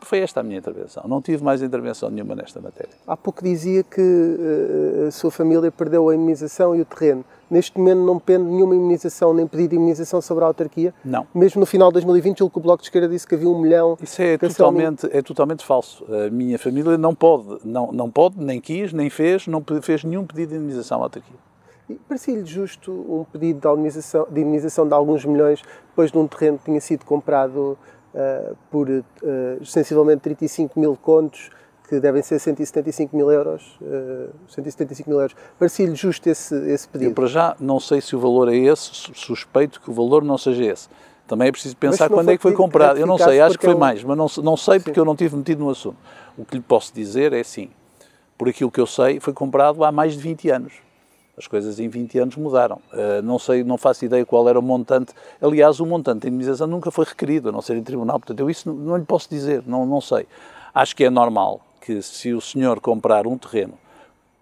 Foi 0.01 0.19
esta 0.19 0.41
a 0.41 0.43
minha 0.43 0.59
intervenção. 0.59 1.03
Não 1.07 1.21
tive 1.21 1.43
mais 1.43 1.61
intervenção 1.61 2.09
nenhuma 2.09 2.35
nesta 2.35 2.59
matéria. 2.59 2.93
Há 3.07 3.15
pouco 3.15 3.41
dizia 3.41 3.83
que 3.83 4.01
uh, 4.01 5.07
a 5.07 5.11
sua 5.11 5.31
família 5.31 5.71
perdeu 5.71 6.09
a 6.09 6.13
imunização 6.13 6.75
e 6.75 6.81
o 6.81 6.85
terreno. 6.85 7.23
Neste 7.53 7.77
momento 7.77 7.99
não 7.99 8.17
pende 8.17 8.45
nenhuma 8.45 8.73
imunização, 8.73 9.31
nem 9.31 9.45
pedido 9.45 9.69
de 9.69 9.75
imunização 9.75 10.19
sobre 10.23 10.43
a 10.43 10.47
autarquia? 10.47 10.91
Não. 11.05 11.27
Mesmo 11.35 11.59
no 11.59 11.67
final 11.67 11.89
de 11.89 11.93
2020, 11.93 12.43
o 12.43 12.49
Bloco 12.49 12.81
de 12.81 12.87
Esquerda 12.87 13.07
disse 13.07 13.27
que 13.27 13.35
havia 13.35 13.47
um 13.47 13.61
milhão... 13.61 13.95
Isso 14.01 14.19
é 14.23 14.39
totalmente, 14.39 15.07
é 15.11 15.21
totalmente 15.21 15.63
falso. 15.63 16.03
A 16.11 16.31
minha 16.31 16.57
família 16.57 16.97
não 16.97 17.13
pode, 17.13 17.59
não, 17.63 17.91
não 17.91 18.09
pode, 18.09 18.43
nem 18.43 18.59
quis, 18.59 18.91
nem 18.91 19.07
fez, 19.07 19.45
não 19.45 19.63
fez 19.83 20.03
nenhum 20.03 20.25
pedido 20.25 20.49
de 20.49 20.55
imunização 20.55 20.99
à 20.99 21.03
autarquia. 21.03 21.37
Parecia-lhe 22.07 22.43
justo 22.43 22.91
um 22.91 23.23
pedido 23.23 23.59
de 23.59 23.67
indenização, 23.67 24.25
de 24.31 24.41
indenização 24.41 24.87
de 24.87 24.93
alguns 24.95 25.23
milhões 25.23 25.61
depois 25.89 26.11
de 26.11 26.17
um 26.17 26.27
terreno 26.27 26.57
que 26.57 26.65
tinha 26.65 26.81
sido 26.81 27.05
comprado 27.05 27.77
uh, 28.15 28.57
por 28.71 28.89
uh, 28.89 29.03
sensivelmente 29.63 30.21
35 30.21 30.79
mil 30.79 30.97
contos, 30.99 31.51
que 31.93 31.99
devem 31.99 32.21
ser 32.23 32.39
175 32.39 33.15
mil 33.15 33.31
euros. 33.31 33.77
Uh, 33.81 34.29
175 34.47 35.09
mil 35.09 35.19
euros. 35.19 35.35
Parecia-lhe 35.59 35.95
justo 35.95 36.27
esse, 36.27 36.55
esse 36.69 36.87
pedido? 36.87 37.11
Eu, 37.11 37.13
para 37.13 37.27
já, 37.27 37.55
não 37.59 37.79
sei 37.79 38.01
se 38.01 38.15
o 38.15 38.19
valor 38.19 38.51
é 38.51 38.55
esse, 38.55 39.11
suspeito 39.13 39.79
que 39.79 39.89
o 39.89 39.93
valor 39.93 40.23
não 40.23 40.37
seja 40.37 40.63
esse. 40.63 40.89
Também 41.27 41.47
é 41.47 41.51
preciso 41.51 41.77
pensar 41.77 42.09
quando 42.09 42.29
é 42.29 42.35
que 42.35 42.41
foi 42.41 42.53
comprado. 42.53 42.99
Eu 42.99 43.05
não 43.05 43.17
sei, 43.17 43.39
acho 43.39 43.57
que 43.57 43.65
foi 43.65 43.73
é 43.73 43.77
um... 43.77 43.79
mais, 43.79 44.03
mas 44.03 44.17
não, 44.17 44.43
não 44.43 44.57
sei 44.57 44.79
porque 44.79 44.95
Sim. 44.95 44.99
eu 44.99 45.05
não 45.05 45.15
tive 45.15 45.35
metido 45.35 45.59
no 45.59 45.69
assunto. 45.69 45.97
O 46.37 46.43
que 46.43 46.55
lhe 46.55 46.61
posso 46.61 46.93
dizer 46.93 47.31
é 47.31 47.39
assim, 47.39 47.69
por 48.37 48.49
aquilo 48.49 48.71
que 48.71 48.79
eu 48.79 48.87
sei, 48.87 49.19
foi 49.19 49.33
comprado 49.33 49.83
há 49.83 49.91
mais 49.91 50.13
de 50.13 50.19
20 50.19 50.49
anos. 50.49 50.73
As 51.37 51.47
coisas 51.47 51.79
em 51.79 51.87
20 51.87 52.19
anos 52.19 52.35
mudaram. 52.35 52.79
Uh, 52.91 53.21
não 53.23 53.39
sei, 53.39 53.63
não 53.63 53.77
faço 53.77 54.05
ideia 54.05 54.25
qual 54.25 54.47
era 54.47 54.59
o 54.59 54.61
montante. 54.61 55.13
Aliás, 55.41 55.79
o 55.79 55.85
montante 55.85 56.21
de 56.21 56.27
indemnização 56.27 56.67
nunca 56.67 56.91
foi 56.91 57.05
requerido, 57.05 57.49
a 57.49 57.51
não 57.51 57.61
ser 57.61 57.75
em 57.75 57.83
tribunal. 57.83 58.19
Portanto, 58.19 58.39
eu 58.39 58.49
isso 58.49 58.69
não, 58.71 58.75
não 58.75 58.97
lhe 58.97 59.05
posso 59.05 59.29
dizer, 59.29 59.63
não, 59.65 59.85
não 59.85 60.01
sei. 60.01 60.27
Acho 60.73 60.95
que 60.95 61.03
é 61.03 61.09
normal 61.09 61.61
que 61.83 62.01
se 62.01 62.33
o 62.33 62.39
senhor 62.39 62.79
comprar 62.79 63.27
um 63.27 63.37
terreno 63.37 63.77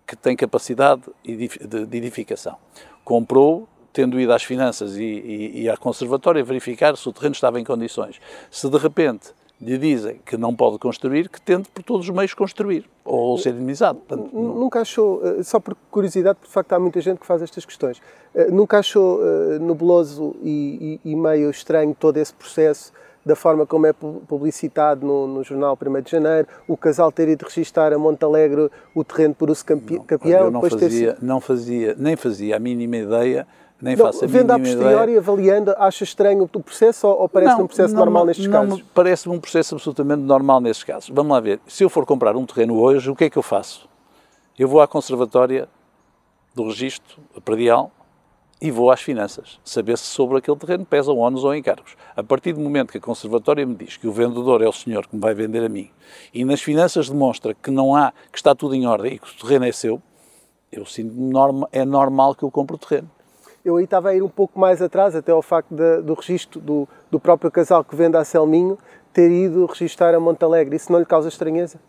que 0.05 0.15
tem 0.15 0.35
capacidade 0.35 1.01
de 1.25 1.97
edificação, 1.97 2.55
comprou 3.03 3.67
tendo 3.91 4.19
ido 4.19 4.31
às 4.31 4.43
finanças 4.43 4.95
e, 4.95 5.03
e, 5.03 5.61
e 5.63 5.69
à 5.69 5.75
conservatória 5.75 6.43
verificar 6.43 6.95
se 6.95 7.09
o 7.09 7.11
terreno 7.11 7.33
estava 7.33 7.59
em 7.59 7.63
condições. 7.63 8.21
Se 8.49 8.69
de 8.69 8.77
repente 8.77 9.33
lhe 9.59 9.77
dizem 9.77 10.19
que 10.25 10.37
não 10.37 10.55
pode 10.55 10.79
construir, 10.79 11.29
que 11.29 11.39
tente 11.39 11.69
por 11.69 11.83
todos 11.83 12.09
os 12.09 12.15
meios 12.15 12.33
construir 12.33 12.89
ou 13.05 13.37
ser 13.37 13.53
indemnizado. 13.53 13.99
Portanto, 13.99 14.33
nunca 14.33 14.81
achou, 14.81 15.21
eh, 15.23 15.43
só 15.43 15.59
por 15.59 15.75
curiosidade, 15.91 16.35
porque 16.35 16.47
de 16.47 16.53
facto 16.53 16.73
há 16.73 16.79
muita 16.79 16.99
gente 16.99 17.19
que 17.19 17.25
faz 17.25 17.41
estas 17.41 17.63
questões, 17.63 18.01
eh, 18.33 18.49
nunca 18.49 18.79
achou 18.79 19.19
uh, 19.19 19.59
nebuloso 19.59 20.35
e, 20.41 20.99
e, 21.03 21.11
e, 21.11 21.15
meio 21.15 21.51
estranho 21.51 21.95
todo 21.99 22.17
esse 22.17 22.33
processo 22.33 22.91
da 23.25 23.35
forma 23.35 23.65
como 23.65 23.85
é 23.85 23.93
publicitado 23.93 25.05
no, 25.05 25.27
no 25.27 25.43
jornal 25.43 25.77
1 25.79 26.01
de 26.01 26.11
Janeiro, 26.11 26.47
o 26.67 26.75
casal 26.75 27.11
ter 27.11 27.27
ido 27.29 27.45
registar 27.45 27.93
a 27.93 27.97
Montalegre 27.97 28.69
o 28.95 29.03
terreno 29.03 29.35
por 29.35 29.49
uso 29.49 29.63
campe, 29.63 29.95
não, 29.95 30.03
campeão. 30.03 30.45
Eu 30.45 30.51
não 30.51 30.61
fazia, 30.61 31.17
não 31.21 31.41
fazia, 31.41 31.95
nem 31.97 32.15
fazia 32.15 32.55
a 32.55 32.59
mínima 32.59 32.97
ideia 32.97 33.47
nem 33.81 33.95
não, 33.95 34.05
faço 34.05 34.23
a 34.23 34.27
vendo 34.27 34.51
a 34.51 34.59
posteriori, 34.59 35.11
ideia. 35.13 35.17
avaliando, 35.17 35.73
acha 35.77 36.03
estranho 36.03 36.43
o 36.43 36.61
processo 36.61 37.07
ou, 37.07 37.21
ou 37.21 37.29
parece 37.29 37.55
um 37.55 37.65
processo 37.65 37.93
não, 37.93 38.01
normal 38.01 38.25
nestes 38.25 38.45
não, 38.45 38.51
casos? 38.51 38.83
Parece-me 38.93 39.35
um 39.35 39.39
processo 39.39 39.73
absolutamente 39.73 40.21
normal 40.21 40.61
nestes 40.61 40.83
casos. 40.83 41.09
Vamos 41.09 41.31
lá 41.31 41.39
ver. 41.39 41.59
Se 41.67 41.83
eu 41.83 41.89
for 41.89 42.05
comprar 42.05 42.35
um 42.35 42.45
terreno 42.45 42.79
hoje, 42.79 43.09
o 43.09 43.15
que 43.15 43.23
é 43.23 43.29
que 43.29 43.37
eu 43.37 43.41
faço? 43.41 43.89
Eu 44.57 44.67
vou 44.67 44.81
à 44.81 44.87
conservatória 44.87 45.67
do 46.53 46.65
registro 46.65 47.17
predial 47.43 47.91
e 48.61 48.69
vou 48.69 48.91
às 48.91 49.01
finanças, 49.01 49.59
saber 49.65 49.97
se 49.97 50.03
sobre 50.03 50.37
aquele 50.37 50.55
terreno 50.55 50.85
pesam 50.85 51.17
ónus 51.17 51.43
ou 51.43 51.55
encargos. 51.55 51.95
A 52.15 52.21
partir 52.21 52.53
do 52.53 52.59
momento 52.59 52.91
que 52.91 52.99
a 52.99 53.01
conservatória 53.01 53.65
me 53.65 53.73
diz 53.73 53.97
que 53.97 54.07
o 54.07 54.11
vendedor 54.11 54.61
é 54.61 54.67
o 54.67 54.71
senhor 54.71 55.07
que 55.07 55.15
me 55.15 55.21
vai 55.21 55.33
vender 55.33 55.65
a 55.65 55.69
mim 55.69 55.89
e 56.31 56.45
nas 56.45 56.61
finanças 56.61 57.09
demonstra 57.09 57.55
que 57.55 57.71
não 57.71 57.95
há, 57.95 58.13
que 58.31 58.37
está 58.37 58.53
tudo 58.53 58.75
em 58.75 58.85
ordem 58.85 59.15
e 59.15 59.19
que 59.19 59.27
o 59.27 59.33
terreno 59.41 59.65
é 59.65 59.71
seu, 59.71 59.99
eu 60.71 60.85
sinto 60.85 61.13
norma, 61.15 61.67
é 61.71 61.83
normal 61.83 62.35
que 62.35 62.43
eu 62.43 62.51
compre 62.51 62.75
o 62.75 62.79
terreno. 62.79 63.09
Eu 63.65 63.77
aí 63.77 63.83
estava 63.83 64.09
a 64.09 64.15
ir 64.15 64.21
um 64.21 64.29
pouco 64.29 64.59
mais 64.59 64.81
atrás, 64.81 65.15
até 65.15 65.31
ao 65.31 65.41
facto 65.41 65.73
de, 65.73 66.01
do 66.01 66.13
registro 66.13 66.61
do, 66.61 66.87
do 67.09 67.19
próprio 67.19 67.49
casal 67.49 67.83
que 67.83 67.95
vende 67.95 68.15
a 68.17 68.23
Selminho 68.23 68.77
ter 69.11 69.29
ido 69.31 69.65
registrar 69.65 70.13
a 70.13 70.19
Montalegre. 70.19 70.75
Isso 70.75 70.91
não 70.91 70.99
lhe 70.99 71.05
causa 71.05 71.29
estranheza? 71.29 71.79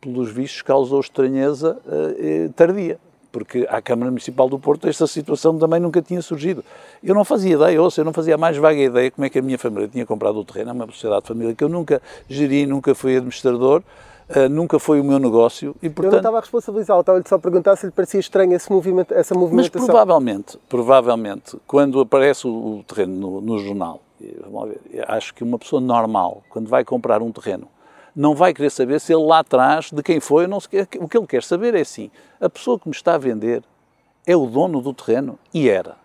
Pelos 0.00 0.30
vistos, 0.30 0.62
causou 0.62 1.00
estranheza 1.00 1.80
uh, 1.86 2.52
tardia 2.52 2.98
porque 3.32 3.66
à 3.68 3.80
Câmara 3.80 4.10
Municipal 4.10 4.48
do 4.48 4.58
Porto 4.58 4.86
esta 4.86 5.06
situação 5.06 5.58
também 5.58 5.80
nunca 5.80 6.02
tinha 6.02 6.20
surgido. 6.20 6.62
Eu 7.02 7.14
não 7.14 7.24
fazia 7.24 7.54
ideia, 7.54 7.82
ou 7.82 7.90
seja, 7.90 8.02
eu 8.02 8.04
não 8.04 8.12
fazia 8.12 8.34
a 8.34 8.38
mais 8.38 8.56
vaga 8.58 8.78
ideia 8.78 9.10
como 9.10 9.24
é 9.24 9.30
que 9.30 9.38
a 9.38 9.42
minha 9.42 9.58
família 9.58 9.88
tinha 9.88 10.04
comprado 10.04 10.38
o 10.38 10.44
terreno, 10.44 10.70
é 10.70 10.72
uma 10.74 10.86
sociedade 10.86 11.22
de 11.22 11.28
família 11.28 11.54
que 11.54 11.64
eu 11.64 11.68
nunca 11.68 12.00
geri, 12.28 12.66
nunca 12.66 12.94
fui 12.94 13.16
administrador, 13.16 13.82
uh, 14.28 14.48
nunca 14.50 14.78
foi 14.78 15.00
o 15.00 15.04
meu 15.04 15.18
negócio 15.18 15.74
e, 15.82 15.88
portanto... 15.88 16.04
Eu 16.04 16.10
não 16.10 16.18
estava 16.18 16.36
a 16.36 16.40
responsabilizá-lo, 16.40 17.00
estava-lhe 17.00 17.24
só 17.26 17.36
a 17.36 17.38
perguntar 17.38 17.76
se 17.76 17.86
lhe 17.86 17.92
parecia 17.92 18.20
estranho 18.20 18.52
esse 18.52 18.70
movimento, 18.70 19.14
essa 19.14 19.34
movimentação. 19.34 19.80
Mas 19.80 19.86
provavelmente, 19.86 20.58
provavelmente, 20.68 21.56
quando 21.66 22.00
aparece 22.00 22.46
o, 22.46 22.50
o 22.50 22.84
terreno 22.86 23.14
no, 23.14 23.40
no 23.40 23.58
jornal, 23.58 24.02
vamos 24.50 24.70
ver, 24.70 25.04
acho 25.08 25.34
que 25.34 25.42
uma 25.42 25.58
pessoa 25.58 25.80
normal, 25.80 26.42
quando 26.50 26.68
vai 26.68 26.84
comprar 26.84 27.22
um 27.22 27.32
terreno, 27.32 27.66
não 28.14 28.34
vai 28.34 28.52
querer 28.52 28.70
saber 28.70 29.00
se 29.00 29.12
ele 29.12 29.24
lá 29.24 29.38
atrás, 29.38 29.90
de 29.90 30.02
quem 30.02 30.20
foi, 30.20 30.46
não 30.46 30.60
sei, 30.60 30.82
o 30.98 31.08
que 31.08 31.16
ele 31.16 31.26
quer 31.26 31.42
saber 31.42 31.74
é 31.74 31.80
assim, 31.80 32.10
a 32.40 32.48
pessoa 32.48 32.78
que 32.78 32.88
me 32.88 32.94
está 32.94 33.14
a 33.14 33.18
vender 33.18 33.62
é 34.26 34.36
o 34.36 34.46
dono 34.46 34.80
do 34.80 34.92
terreno 34.92 35.38
e 35.52 35.68
era. 35.68 35.96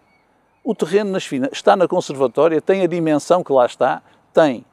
O 0.63 0.75
terreno 0.75 1.11
nas 1.11 1.29
está 1.51 1.75
na 1.75 1.87
conservatória, 1.87 2.61
tem 2.61 2.81
a 2.81 2.87
dimensão 2.87 3.43
que 3.43 3.51
lá 3.51 3.65
está, 3.65 4.01
tem. 4.33 4.65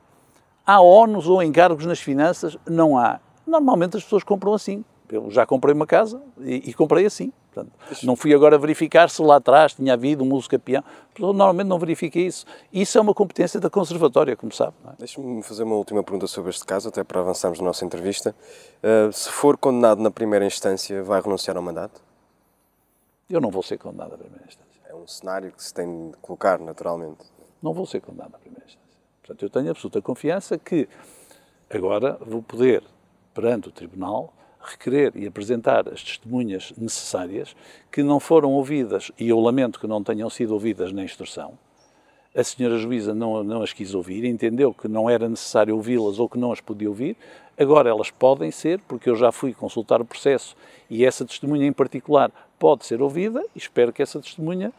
Há 0.66 0.80
ónus 0.80 1.28
ou 1.28 1.42
encargos 1.42 1.84
nas 1.86 2.00
finanças? 2.00 2.56
Não 2.66 2.96
há. 2.98 3.20
Normalmente 3.46 3.96
as 3.96 4.02
pessoas 4.02 4.24
compram 4.24 4.54
assim. 4.54 4.84
Eu 5.08 5.30
já 5.30 5.44
comprei 5.44 5.74
uma 5.74 5.86
casa 5.86 6.20
e, 6.40 6.70
e 6.70 6.74
comprei 6.74 7.04
assim. 7.04 7.32
Portanto, 7.54 7.72
não 8.02 8.16
fui 8.16 8.34
agora 8.34 8.58
verificar 8.58 9.08
se 9.08 9.22
lá 9.22 9.36
atrás 9.36 9.74
tinha 9.74 9.94
havido 9.94 10.24
um 10.24 10.34
uso 10.34 10.50
capião. 10.50 10.82
Normalmente 11.18 11.68
não 11.68 11.78
verifica 11.78 12.18
isso. 12.18 12.44
Isso 12.72 12.98
é 12.98 13.00
uma 13.00 13.14
competência 13.14 13.60
da 13.60 13.70
conservatória, 13.70 14.36
como 14.36 14.52
sabe. 14.52 14.74
É? 14.86 14.90
Deixe-me 14.98 15.40
fazer 15.42 15.62
uma 15.62 15.76
última 15.76 16.02
pergunta 16.02 16.26
sobre 16.26 16.50
este 16.50 16.64
caso, 16.64 16.88
até 16.88 17.04
para 17.04 17.20
avançarmos 17.20 17.60
na 17.60 17.66
nossa 17.66 17.84
entrevista. 17.84 18.34
Uh, 18.82 19.12
se 19.12 19.30
for 19.30 19.56
condenado 19.56 20.02
na 20.02 20.10
primeira 20.10 20.44
instância, 20.44 21.02
vai 21.04 21.20
renunciar 21.20 21.56
ao 21.56 21.62
mandato? 21.62 22.02
Eu 23.30 23.40
não 23.40 23.50
vou 23.50 23.62
ser 23.62 23.78
condenado 23.78 24.10
na 24.10 24.18
primeira 24.18 24.44
instância. 24.46 24.80
É 24.88 24.94
um 24.94 25.06
cenário 25.06 25.52
que 25.52 25.62
se 25.62 25.72
tem 25.72 26.10
de 26.10 26.16
colocar, 26.16 26.58
naturalmente. 26.58 27.24
Não 27.62 27.72
vou 27.72 27.86
ser 27.86 28.00
condenado 28.00 28.32
na 28.32 28.38
primeira 28.38 28.64
instância. 28.64 28.98
Portanto, 29.20 29.42
eu 29.42 29.50
tenho 29.50 29.70
absoluta 29.70 30.02
confiança 30.02 30.58
que 30.58 30.88
agora 31.72 32.18
vou 32.20 32.42
poder, 32.42 32.82
perante 33.32 33.68
o 33.68 33.72
Tribunal, 33.72 34.32
requerer 34.64 35.12
e 35.14 35.26
apresentar 35.26 35.88
as 35.88 36.02
testemunhas 36.02 36.72
necessárias 36.76 37.54
que 37.90 38.02
não 38.02 38.18
foram 38.18 38.52
ouvidas, 38.52 39.12
e 39.18 39.28
eu 39.28 39.38
lamento 39.38 39.78
que 39.78 39.86
não 39.86 40.02
tenham 40.02 40.28
sido 40.30 40.52
ouvidas 40.52 40.92
na 40.92 41.04
instrução. 41.04 41.58
A 42.34 42.42
senhora 42.42 42.78
juíza 42.78 43.14
não, 43.14 43.44
não 43.44 43.62
as 43.62 43.72
quis 43.72 43.94
ouvir, 43.94 44.24
entendeu 44.24 44.74
que 44.74 44.88
não 44.88 45.08
era 45.08 45.28
necessário 45.28 45.76
ouvi-las 45.76 46.18
ou 46.18 46.28
que 46.28 46.36
não 46.36 46.50
as 46.50 46.60
podia 46.60 46.88
ouvir. 46.88 47.16
Agora 47.56 47.88
elas 47.88 48.10
podem 48.10 48.50
ser, 48.50 48.80
porque 48.88 49.08
eu 49.08 49.14
já 49.14 49.30
fui 49.30 49.54
consultar 49.54 50.00
o 50.00 50.04
processo 50.04 50.56
e 50.90 51.04
essa 51.04 51.24
testemunha 51.24 51.64
em 51.64 51.72
particular 51.72 52.32
pode 52.58 52.86
ser 52.86 53.00
ouvida 53.00 53.40
e 53.54 53.58
espero 53.58 53.92
que 53.92 54.02
essa 54.02 54.20
testemunha 54.20 54.72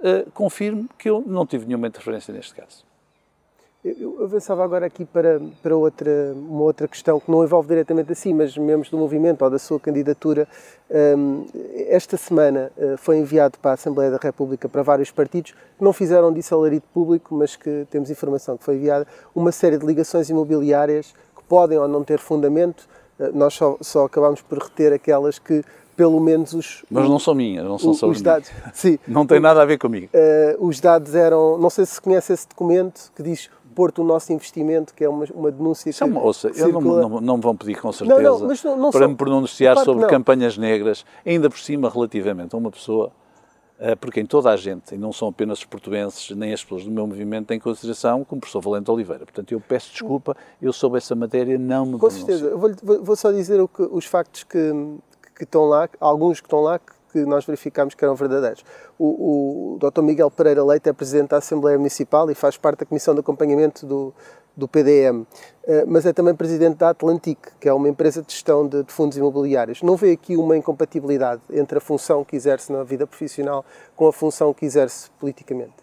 uh, 0.00 0.30
confirme 0.32 0.86
que 0.98 1.08
eu 1.08 1.24
não 1.26 1.46
tive 1.46 1.64
nenhuma 1.64 1.86
interferência 1.86 2.34
neste 2.34 2.54
caso. 2.54 2.84
Eu 3.84 4.24
avançava 4.24 4.64
agora 4.64 4.86
aqui 4.86 5.04
para, 5.04 5.38
para 5.62 5.76
outra, 5.76 6.32
uma 6.34 6.62
outra 6.62 6.88
questão 6.88 7.20
que 7.20 7.30
não 7.30 7.44
envolve 7.44 7.68
diretamente 7.68 8.10
assim, 8.12 8.32
mas 8.32 8.56
membros 8.56 8.88
do 8.88 8.96
movimento 8.96 9.42
ou 9.42 9.50
da 9.50 9.58
sua 9.58 9.78
candidatura. 9.78 10.48
Um, 10.90 11.44
esta 11.88 12.16
semana 12.16 12.72
uh, 12.78 12.96
foi 12.96 13.18
enviado 13.18 13.58
para 13.58 13.72
a 13.72 13.74
Assembleia 13.74 14.10
da 14.10 14.16
República 14.16 14.70
para 14.70 14.82
vários 14.82 15.10
partidos 15.10 15.50
que 15.50 15.84
não 15.84 15.92
fizeram 15.92 16.32
disso 16.32 16.54
alarido 16.54 16.86
público, 16.94 17.34
mas 17.34 17.56
que 17.56 17.86
temos 17.90 18.08
informação 18.08 18.56
que 18.56 18.64
foi 18.64 18.76
enviada 18.76 19.06
uma 19.34 19.52
série 19.52 19.76
de 19.76 19.84
ligações 19.84 20.30
imobiliárias 20.30 21.14
que 21.36 21.42
podem 21.46 21.76
ou 21.76 21.86
não 21.86 22.02
ter 22.02 22.18
fundamento. 22.18 22.88
Uh, 23.20 23.36
nós 23.36 23.52
só, 23.52 23.76
só 23.82 24.06
acabamos 24.06 24.40
por 24.40 24.56
reter 24.62 24.94
aquelas 24.94 25.38
que 25.38 25.62
pelo 25.96 26.20
menos 26.20 26.52
os. 26.52 26.84
Mas 26.90 27.08
não 27.08 27.18
são 27.18 27.34
minhas, 27.34 27.64
não 27.64 27.78
são 27.78 27.90
os, 27.90 28.02
os 28.02 28.22
dados. 28.22 28.50
Sim. 28.72 28.98
Não 29.06 29.26
tem 29.26 29.40
nada 29.40 29.62
a 29.62 29.64
ver 29.64 29.78
comigo. 29.78 30.08
Uh, 30.14 30.66
os 30.66 30.80
dados 30.80 31.14
eram. 31.14 31.58
Não 31.58 31.70
sei 31.70 31.86
se 31.86 32.00
conhece 32.00 32.32
esse 32.32 32.48
documento 32.48 33.12
que 33.14 33.22
diz 33.22 33.50
Porto 33.74 34.02
o 34.02 34.04
nosso 34.04 34.32
investimento, 34.32 34.94
que 34.94 35.04
é 35.04 35.08
uma, 35.08 35.24
uma 35.34 35.50
denúncia 35.50 35.92
que, 35.92 36.04
uma, 36.04 36.22
ouça, 36.22 36.50
que 36.50 36.60
não, 36.60 36.80
não, 36.80 37.20
não, 37.20 37.36
me 37.36 37.42
vão 37.42 37.56
pedir 37.56 37.80
com 37.80 37.92
certeza 37.92 38.20
não, 38.22 38.76
não, 38.76 38.90
para 38.90 39.08
me 39.08 39.16
pronunciar 39.16 39.74
claro 39.74 39.84
sobre 39.84 40.06
campanhas 40.08 40.56
negras, 40.56 41.04
ainda 41.26 41.50
por 41.50 41.58
cima 41.58 41.90
relativamente 41.90 42.54
a 42.54 42.58
uma 42.58 42.70
pessoa, 42.70 43.12
eh, 43.78 43.94
porque 43.96 44.20
em 44.20 44.26
toda 44.26 44.50
a 44.50 44.56
gente, 44.56 44.94
e 44.94 44.98
não 44.98 45.12
são 45.12 45.28
apenas 45.28 45.58
os 45.58 45.64
portugueses, 45.64 46.30
nem 46.30 46.52
as 46.52 46.62
pessoas 46.62 46.84
do 46.84 46.90
meu 46.90 47.06
movimento, 47.06 47.48
têm 47.48 47.58
consideração 47.58 48.24
como 48.24 48.38
o 48.38 48.40
professor 48.40 48.60
Valente 48.60 48.90
Oliveira. 48.90 49.24
Portanto, 49.24 49.52
eu 49.52 49.60
peço 49.60 49.90
desculpa, 49.90 50.36
eu 50.62 50.72
sobre 50.72 50.98
essa 50.98 51.14
matéria 51.14 51.58
não 51.58 51.84
me 51.84 51.98
Com 51.98 52.10
certeza. 52.10 52.56
Vou, 52.56 52.70
vou, 53.02 53.16
só 53.16 53.32
dizer 53.32 53.60
que, 53.68 53.82
os 53.82 54.06
factos 54.06 54.44
que, 54.44 54.72
que 55.36 55.42
estão 55.42 55.64
lá, 55.64 55.88
alguns 56.00 56.40
que 56.40 56.46
estão 56.46 56.60
lá, 56.60 56.78
que 56.78 56.93
que 57.14 57.24
nós 57.24 57.44
verificámos 57.44 57.94
que 57.94 58.04
eram 58.04 58.16
verdadeiros. 58.16 58.64
O, 58.98 59.76
o 59.76 59.78
Dr. 59.78 60.02
Miguel 60.02 60.30
Pereira 60.30 60.64
Leite 60.64 60.88
é 60.88 60.92
Presidente 60.92 61.30
da 61.30 61.36
Assembleia 61.36 61.78
Municipal 61.78 62.28
e 62.28 62.34
faz 62.34 62.56
parte 62.56 62.80
da 62.80 62.86
Comissão 62.86 63.14
de 63.14 63.20
Acompanhamento 63.20 63.86
do, 63.86 64.12
do 64.56 64.66
PDM, 64.66 65.24
eh, 65.64 65.84
mas 65.86 66.04
é 66.06 66.12
também 66.12 66.34
Presidente 66.34 66.78
da 66.78 66.90
Atlantic, 66.90 67.38
que 67.60 67.68
é 67.68 67.72
uma 67.72 67.88
empresa 67.88 68.20
de 68.20 68.32
gestão 68.32 68.66
de, 68.66 68.82
de 68.82 68.92
fundos 68.92 69.16
imobiliários. 69.16 69.80
Não 69.80 69.96
vê 69.96 70.10
aqui 70.10 70.36
uma 70.36 70.56
incompatibilidade 70.56 71.40
entre 71.50 71.78
a 71.78 71.80
função 71.80 72.24
que 72.24 72.34
exerce 72.34 72.72
na 72.72 72.82
vida 72.82 73.06
profissional 73.06 73.64
com 73.94 74.08
a 74.08 74.12
função 74.12 74.52
que 74.52 74.66
exerce 74.66 75.08
politicamente? 75.20 75.74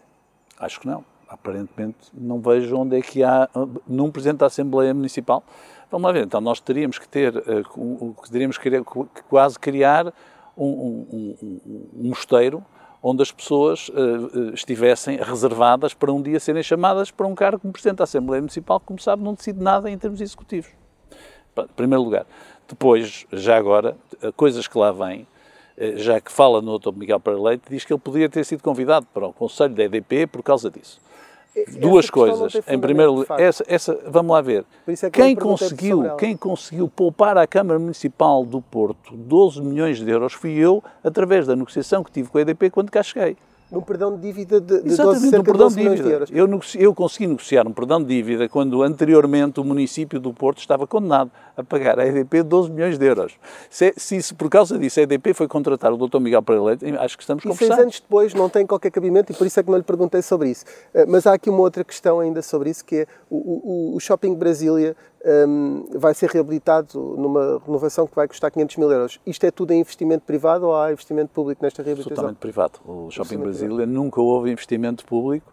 Acho 0.59 0.81
que 0.81 0.87
não. 0.87 1.05
Aparentemente 1.29 2.11
não 2.13 2.41
vejo 2.41 2.75
onde 2.75 2.97
é 2.97 3.01
que 3.01 3.23
há, 3.23 3.49
num 3.87 4.11
Presidente 4.11 4.39
da 4.39 4.47
Assembleia 4.47 4.93
Municipal, 4.93 5.45
Vamos 5.91 6.07
lá 6.07 6.13
ver, 6.13 6.23
então 6.23 6.39
nós 6.39 6.61
teríamos 6.61 6.97
que 6.97 7.05
ter, 7.05 7.35
eh, 7.35 7.63
teríamos 8.31 8.57
que 8.57 8.69
quase 9.29 9.59
criar 9.59 10.13
um, 10.57 10.65
um, 10.65 11.37
um, 11.41 11.89
um 11.95 12.09
mosteiro 12.09 12.63
onde 13.03 13.23
as 13.23 13.31
pessoas 13.31 13.89
uh, 13.89 14.53
estivessem 14.53 15.17
reservadas 15.17 15.93
para 15.93 16.11
um 16.11 16.21
dia 16.21 16.39
serem 16.39 16.61
chamadas 16.61 17.09
para 17.09 17.25
um 17.25 17.33
cargo 17.33 17.59
como 17.59 17.73
Presidente 17.73 17.97
da 17.97 18.03
Assembleia 18.03 18.41
Municipal, 18.41 18.79
que, 18.79 18.85
como 18.85 18.99
sabe, 18.99 19.23
não 19.23 19.33
decide 19.33 19.59
nada 19.59 19.89
em 19.89 19.97
termos 19.97 20.21
executivos. 20.21 20.69
Em 21.57 21.67
primeiro 21.75 22.03
lugar. 22.03 22.25
Depois, 22.67 23.25
já 23.33 23.57
agora, 23.57 23.97
coisas 24.35 24.67
que 24.67 24.77
lá 24.77 24.91
vêm, 24.91 25.27
já 25.95 26.21
que 26.21 26.31
fala 26.31 26.61
no 26.61 26.77
Dr. 26.77 26.93
Miguel 26.93 27.19
Pereira 27.19 27.43
Leite, 27.43 27.63
diz 27.69 27.83
que 27.83 27.91
ele 27.91 27.99
poderia 27.99 28.29
ter 28.29 28.45
sido 28.45 28.61
convidado 28.61 29.07
para 29.13 29.27
o 29.27 29.33
Conselho 29.33 29.73
da 29.73 29.83
EDP 29.83 30.27
por 30.27 30.43
causa 30.43 30.69
disso. 30.69 31.01
Duas 31.79 32.09
coisas. 32.09 32.61
Em 32.67 32.79
primeiro 32.79 33.13
lugar, 33.13 33.39
essa, 33.39 33.63
essa, 33.67 33.99
vamos 34.07 34.31
lá 34.31 34.41
ver. 34.41 34.65
É 34.87 34.95
que 34.95 35.09
quem, 35.09 35.35
conseguiu, 35.35 36.15
quem 36.15 36.37
conseguiu 36.37 36.87
poupar 36.87 37.37
à 37.37 37.45
Câmara 37.45 37.77
Municipal 37.77 38.45
do 38.45 38.61
Porto 38.61 39.15
12 39.15 39.61
milhões 39.61 39.99
de 39.99 40.09
euros 40.09 40.33
fui 40.33 40.53
eu, 40.53 40.83
através 41.03 41.45
da 41.47 41.55
negociação 41.55 42.03
que 42.03 42.11
tive 42.11 42.29
com 42.29 42.37
a 42.37 42.41
EDP 42.41 42.69
quando 42.69 42.89
cá 42.89 43.03
cheguei 43.03 43.35
num 43.71 43.81
perdão 43.81 44.13
de 44.13 44.21
dívida 44.21 44.59
de, 44.59 44.81
de 44.81 44.89
Exatamente, 44.89 45.31
12, 45.31 45.39
um 45.39 45.43
perdão 45.43 45.67
de, 45.69 45.75
dívida. 45.75 46.03
de 46.03 46.09
euros. 46.11 46.29
Eu, 46.31 46.59
eu 46.77 46.93
consegui 46.93 47.27
negociar 47.27 47.65
um 47.65 47.71
perdão 47.71 48.01
de 48.01 48.07
dívida 48.07 48.49
quando 48.49 48.83
anteriormente 48.83 49.59
o 49.61 49.63
município 49.63 50.19
do 50.19 50.33
Porto 50.33 50.59
estava 50.59 50.85
condenado 50.85 51.31
a 51.55 51.63
pagar 51.63 51.97
à 51.97 52.05
EDP 52.05 52.43
12 52.43 52.69
milhões 52.69 52.97
de 52.97 53.05
euros. 53.05 53.33
Se, 53.69 53.93
se 53.97 54.33
por 54.33 54.49
causa 54.49 54.77
disso 54.77 54.99
a 54.99 55.03
EDP 55.03 55.33
foi 55.33 55.47
contratar 55.47 55.93
o 55.93 55.97
Dr. 55.97 56.19
Miguel 56.19 56.43
Pereira 56.43 56.65
Leite, 56.65 56.85
acho 56.97 57.17
que 57.17 57.23
estamos 57.23 57.43
conversados. 57.43 57.71
E 57.71 57.75
seis 57.75 57.79
anos 57.79 57.99
depois 58.01 58.33
não 58.33 58.49
tem 58.49 58.67
qualquer 58.67 58.91
cabimento 58.91 59.31
e 59.31 59.35
por 59.35 59.47
isso 59.47 59.59
é 59.59 59.63
que 59.63 59.71
não 59.71 59.77
lhe 59.77 59.83
perguntei 59.83 60.21
sobre 60.21 60.49
isso. 60.49 60.65
Eh, 60.93 61.05
mas 61.05 61.25
há 61.25 61.33
aqui 61.33 61.49
uma 61.49 61.61
outra 61.61 61.83
questão 61.83 62.19
ainda 62.19 62.41
sobre 62.41 62.69
isso, 62.69 62.83
que 62.83 62.97
é 62.97 63.07
o, 63.29 63.93
o, 63.93 63.95
o 63.95 63.99
Shopping 63.99 64.35
Brasília 64.35 64.95
um, 65.25 65.85
vai 65.95 66.13
ser 66.13 66.29
reabilitado 66.29 66.99
numa 67.17 67.61
renovação 67.65 68.07
que 68.07 68.15
vai 68.15 68.27
custar 68.27 68.51
500 68.51 68.77
mil 68.77 68.91
euros. 68.91 69.19
Isto 69.25 69.45
é 69.45 69.51
tudo 69.51 69.71
em 69.71 69.79
investimento 69.79 70.25
privado 70.25 70.67
ou 70.67 70.75
há 70.75 70.91
investimento 70.91 71.31
público 71.31 71.63
nesta 71.63 71.83
reabilitação? 71.83 72.13
Absolutamente 72.13 72.39
privado. 72.39 72.79
O 72.85 73.09
Shopping 73.11 73.37
Brasília 73.37 73.85
nunca 73.85 74.21
houve 74.21 74.51
investimento 74.51 75.05
público 75.05 75.51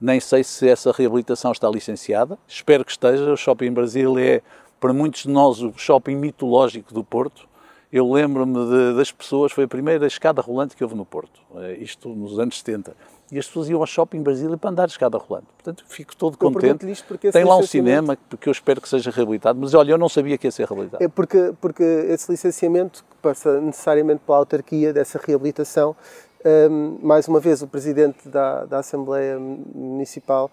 nem 0.00 0.20
sei 0.20 0.44
se 0.44 0.68
essa 0.68 0.92
reabilitação 0.92 1.52
está 1.52 1.68
licenciada. 1.68 2.38
Espero 2.46 2.84
que 2.84 2.90
esteja. 2.90 3.32
O 3.32 3.36
Shopping 3.36 3.72
Brasil 3.72 4.18
é, 4.18 4.42
para 4.78 4.92
muitos 4.92 5.22
de 5.22 5.30
nós, 5.30 5.62
o 5.62 5.72
shopping 5.76 6.16
mitológico 6.16 6.92
do 6.92 7.02
Porto. 7.02 7.48
Eu 7.92 8.12
lembro-me 8.12 8.94
das 8.94 9.10
pessoas, 9.10 9.52
foi 9.52 9.64
a 9.64 9.68
primeira 9.68 10.06
escada 10.06 10.42
rolante 10.42 10.76
que 10.76 10.84
houve 10.84 10.94
no 10.94 11.06
Porto, 11.06 11.40
eh, 11.54 11.78
isto 11.80 12.08
nos 12.08 12.38
anos 12.38 12.58
70 12.58 12.94
e 13.30 13.38
as 13.38 13.46
pessoas 13.46 13.68
iam 13.68 13.80
ao 13.80 13.86
shopping 13.86 14.22
Brasília 14.22 14.56
para 14.56 14.70
andar 14.70 14.86
de 14.86 14.92
escada 14.92 15.18
rolante. 15.18 15.46
Portanto, 15.56 15.84
fico 15.88 16.14
todo 16.16 16.38
contente. 16.38 16.86
Tem 17.32 17.44
lá 17.44 17.56
um 17.56 17.62
cinema 17.62 18.16
que 18.40 18.48
eu 18.48 18.52
espero 18.52 18.80
que 18.80 18.88
seja 18.88 19.10
reabilitado, 19.10 19.58
mas 19.60 19.74
olha, 19.74 19.92
eu 19.92 19.98
não 19.98 20.08
sabia 20.08 20.38
que 20.38 20.46
ia 20.46 20.50
ser 20.50 20.66
reabilitado. 20.66 21.02
É 21.02 21.08
porque, 21.08 21.52
porque 21.60 21.82
esse 21.82 22.30
licenciamento 22.30 23.04
que 23.10 23.16
passa 23.20 23.60
necessariamente 23.60 24.22
pela 24.24 24.38
autarquia 24.38 24.92
dessa 24.92 25.20
reabilitação, 25.22 25.96
um, 26.70 26.98
mais 27.02 27.26
uma 27.26 27.40
vez 27.40 27.62
o 27.62 27.66
Presidente 27.66 28.28
da, 28.28 28.64
da 28.64 28.78
Assembleia 28.78 29.38
Municipal 29.38 30.50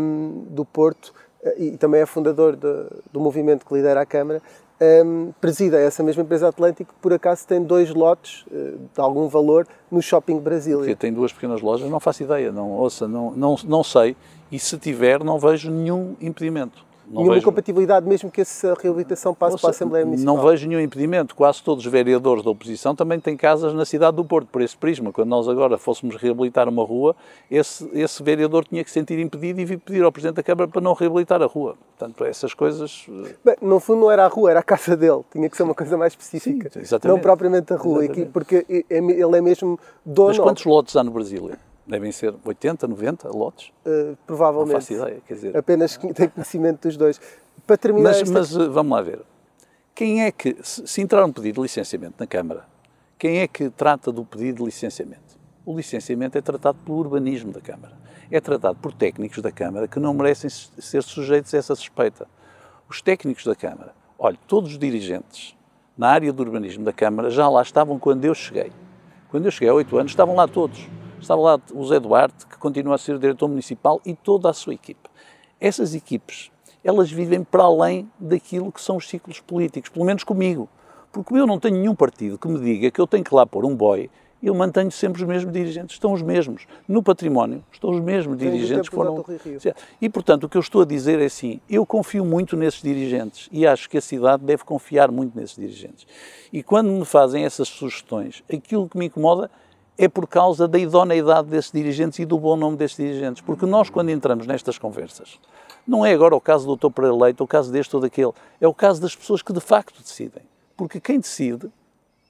um, 0.00 0.46
do 0.48 0.64
Porto 0.64 1.12
eh, 1.42 1.54
e 1.58 1.76
também 1.76 2.00
é 2.00 2.06
fundador 2.06 2.56
de, 2.56 2.86
do 3.12 3.20
movimento 3.20 3.66
que 3.66 3.74
lidera 3.74 4.00
a 4.00 4.06
Câmara, 4.06 4.42
um, 4.80 5.32
presida 5.40 5.78
essa 5.78 6.02
mesma 6.02 6.22
empresa 6.22 6.48
Atlântico, 6.48 6.94
por 7.00 7.12
acaso 7.12 7.46
tem 7.46 7.62
dois 7.62 7.90
lotes 7.90 8.44
uh, 8.46 8.78
de 8.92 9.00
algum 9.00 9.28
valor 9.28 9.66
no 9.90 10.00
Shopping 10.00 10.38
Brasília. 10.38 10.96
Tem 10.96 11.12
duas 11.12 11.32
pequenas 11.32 11.60
lojas, 11.60 11.90
não 11.90 12.00
faço 12.00 12.22
ideia, 12.22 12.50
não, 12.50 12.70
ouça, 12.70 13.06
não, 13.06 13.30
não, 13.32 13.56
não 13.64 13.84
sei, 13.84 14.16
e 14.50 14.58
se 14.58 14.78
tiver 14.78 15.22
não 15.22 15.38
vejo 15.38 15.70
nenhum 15.70 16.16
impedimento. 16.20 16.89
Não 17.10 17.22
Nenhuma 17.22 17.34
vejo... 17.34 17.46
compatibilidade, 17.46 18.06
mesmo 18.06 18.30
que 18.30 18.40
essa 18.40 18.72
reabilitação 18.80 19.34
passe 19.34 19.54
Ouça, 19.54 19.62
para 19.62 19.70
a 19.70 19.72
Assembleia 19.72 20.06
Municipal? 20.06 20.36
Não 20.36 20.42
vejo 20.44 20.68
nenhum 20.68 20.80
impedimento. 20.80 21.34
Quase 21.34 21.60
todos 21.60 21.84
os 21.84 21.90
vereadores 21.90 22.44
da 22.44 22.50
oposição 22.50 22.94
também 22.94 23.18
têm 23.18 23.36
casas 23.36 23.74
na 23.74 23.84
cidade 23.84 24.16
do 24.16 24.24
Porto, 24.24 24.46
por 24.46 24.62
esse 24.62 24.76
prisma. 24.76 25.12
Quando 25.12 25.28
nós 25.28 25.48
agora 25.48 25.76
fôssemos 25.76 26.14
reabilitar 26.14 26.68
uma 26.68 26.84
rua, 26.84 27.16
esse, 27.50 27.90
esse 27.92 28.22
vereador 28.22 28.64
tinha 28.64 28.84
que 28.84 28.90
se 28.90 28.94
sentir 28.94 29.18
impedido 29.18 29.60
e 29.60 29.76
pedir 29.76 30.04
ao 30.04 30.12
Presidente 30.12 30.36
da 30.36 30.42
Câmara 30.44 30.68
para 30.68 30.80
não 30.80 30.92
reabilitar 30.92 31.42
a 31.42 31.46
rua. 31.46 31.74
Portanto, 31.98 32.24
essas 32.24 32.54
coisas... 32.54 33.06
Eh, 33.08 33.34
Bem, 33.44 33.56
no 33.60 33.80
fundo 33.80 34.02
não 34.02 34.10
era 34.10 34.24
a 34.24 34.28
rua, 34.28 34.52
era 34.52 34.60
a 34.60 34.62
casa 34.62 34.96
dele. 34.96 35.22
Tinha 35.32 35.50
que 35.50 35.56
ser 35.56 35.64
uma 35.64 35.74
coisa 35.74 35.96
mais 35.96 36.12
específica. 36.12 36.70
Sim, 36.72 36.78
exatamente. 36.78 37.16
Não 37.16 37.20
propriamente 37.20 37.72
a 37.72 37.76
rua, 37.76 38.04
exatamente. 38.04 38.30
porque 38.30 38.64
é 38.68 38.84
ele 38.98 39.36
é 39.36 39.40
mesmo 39.40 39.80
dono... 40.06 40.28
Mas 40.28 40.38
quantos 40.38 40.64
lotes 40.64 40.94
há 40.94 41.02
no 41.02 41.10
Brasil? 41.10 41.50
Devem 41.90 42.12
ser 42.12 42.32
80, 42.44 42.86
90 42.86 43.28
lotes? 43.28 43.72
Uh, 43.84 44.16
provavelmente. 44.24 44.72
Não 44.72 44.80
faço 44.80 44.92
ideia, 44.92 45.20
quer 45.26 45.34
dizer... 45.34 45.56
Apenas 45.56 45.96
tenho 45.96 46.30
conhecimento 46.30 46.86
dos 46.86 46.96
dois. 46.96 47.20
Para 47.66 47.76
terminar 47.76 48.10
mas, 48.10 48.22
esta... 48.22 48.32
mas 48.32 48.56
eh, 48.56 48.68
vamos 48.68 48.92
lá 48.92 49.02
ver. 49.02 49.20
Quem 49.92 50.22
é 50.22 50.30
que, 50.30 50.56
se 50.62 51.00
entrar 51.02 51.24
um 51.24 51.32
pedido 51.32 51.56
de 51.56 51.62
licenciamento 51.62 52.14
na 52.18 52.26
Câmara, 52.26 52.64
quem 53.18 53.40
é 53.40 53.48
que 53.48 53.68
trata 53.70 54.12
do 54.12 54.24
pedido 54.24 54.58
de 54.58 54.64
licenciamento? 54.64 55.38
O 55.66 55.76
licenciamento 55.76 56.38
é 56.38 56.40
tratado 56.40 56.78
pelo 56.84 56.96
urbanismo 56.96 57.52
da 57.52 57.60
Câmara. 57.60 57.92
É 58.30 58.40
tratado 58.40 58.78
por 58.80 58.92
técnicos 58.92 59.42
da 59.42 59.50
Câmara 59.50 59.88
que 59.88 59.98
não 59.98 60.14
merecem 60.14 60.48
ser 60.48 61.02
sujeitos 61.02 61.52
a 61.52 61.58
essa 61.58 61.74
suspeita. 61.74 62.28
Os 62.88 63.02
técnicos 63.02 63.44
da 63.44 63.56
Câmara, 63.56 63.92
olha, 64.16 64.38
todos 64.46 64.70
os 64.70 64.78
dirigentes 64.78 65.56
na 65.98 66.08
área 66.08 66.32
do 66.32 66.42
urbanismo 66.42 66.84
da 66.84 66.92
Câmara 66.92 67.30
já 67.30 67.48
lá 67.48 67.60
estavam 67.60 67.98
quando 67.98 68.24
eu 68.24 68.34
cheguei. 68.34 68.70
Quando 69.28 69.44
eu 69.44 69.50
cheguei 69.50 69.68
há 69.68 69.74
oito 69.74 69.98
anos, 69.98 70.12
estavam 70.12 70.34
lá 70.34 70.48
todos. 70.48 70.88
Estava 71.20 71.40
lá 71.40 71.60
o 71.72 71.84
Zé 71.86 72.00
Duarte, 72.00 72.46
que 72.46 72.56
continua 72.58 72.94
a 72.94 72.98
ser 72.98 73.18
diretor 73.18 73.48
municipal, 73.48 74.00
e 74.04 74.14
toda 74.14 74.48
a 74.50 74.52
sua 74.52 74.74
equipe. 74.74 75.08
Essas 75.60 75.94
equipes 75.94 76.50
elas 76.82 77.10
vivem 77.12 77.44
para 77.44 77.64
além 77.64 78.10
daquilo 78.18 78.72
que 78.72 78.80
são 78.80 78.96
os 78.96 79.06
ciclos 79.06 79.38
políticos, 79.38 79.90
pelo 79.90 80.06
menos 80.06 80.24
comigo. 80.24 80.66
Porque 81.12 81.34
eu 81.34 81.46
não 81.46 81.60
tenho 81.60 81.76
nenhum 81.76 81.94
partido 81.94 82.38
que 82.38 82.48
me 82.48 82.58
diga 82.58 82.90
que 82.90 83.00
eu 83.00 83.06
tenho 83.06 83.22
que 83.22 83.34
lá 83.34 83.44
pôr 83.44 83.66
um 83.66 83.76
boy 83.76 84.08
eu 84.42 84.54
mantenho 84.54 84.90
sempre 84.90 85.20
os 85.20 85.28
mesmos 85.28 85.52
dirigentes, 85.52 85.96
estão 85.96 86.12
os 86.12 86.22
mesmos. 86.22 86.66
No 86.88 87.02
património, 87.02 87.62
estão 87.70 87.90
os 87.90 88.00
mesmos 88.00 88.38
Tem 88.38 88.50
dirigentes 88.50 88.88
que 88.88 88.94
foram. 88.94 89.24
E, 90.00 90.08
portanto, 90.08 90.44
o 90.44 90.48
que 90.48 90.56
eu 90.56 90.60
estou 90.60 90.82
a 90.82 90.84
dizer 90.84 91.20
é 91.20 91.26
assim: 91.26 91.60
eu 91.68 91.84
confio 91.84 92.24
muito 92.24 92.56
nesses 92.56 92.80
dirigentes 92.80 93.48
e 93.52 93.66
acho 93.66 93.88
que 93.88 93.98
a 93.98 94.00
cidade 94.00 94.42
deve 94.42 94.64
confiar 94.64 95.10
muito 95.10 95.38
nesses 95.38 95.56
dirigentes. 95.56 96.06
E 96.52 96.62
quando 96.62 96.90
me 96.90 97.04
fazem 97.04 97.44
essas 97.44 97.68
sugestões, 97.68 98.42
aquilo 98.52 98.88
que 98.88 98.96
me 98.96 99.06
incomoda 99.06 99.50
é 100.02 100.08
por 100.08 100.26
causa 100.26 100.66
da 100.66 100.78
idoneidade 100.78 101.48
desses 101.48 101.70
dirigentes 101.70 102.18
e 102.20 102.24
do 102.24 102.38
bom 102.38 102.56
nome 102.56 102.74
desses 102.74 102.96
dirigentes. 102.96 103.42
Porque 103.42 103.66
nós, 103.66 103.90
quando 103.90 104.08
entramos 104.08 104.46
nestas 104.46 104.78
conversas, 104.78 105.38
não 105.86 106.06
é 106.06 106.14
agora 106.14 106.34
o 106.34 106.40
caso 106.40 106.64
do 106.64 106.68
doutor 106.68 106.90
Pereira 106.90 107.14
Leite, 107.14 107.42
o 107.42 107.46
caso 107.46 107.70
deste 107.70 107.94
ou 107.94 108.00
daquele, 108.00 108.32
é 108.58 108.66
o 108.66 108.72
caso 108.72 108.98
das 108.98 109.14
pessoas 109.14 109.42
que 109.42 109.52
de 109.52 109.60
facto 109.60 110.00
decidem. 110.00 110.42
Porque 110.74 110.98
quem 110.98 111.20
decide 111.20 111.70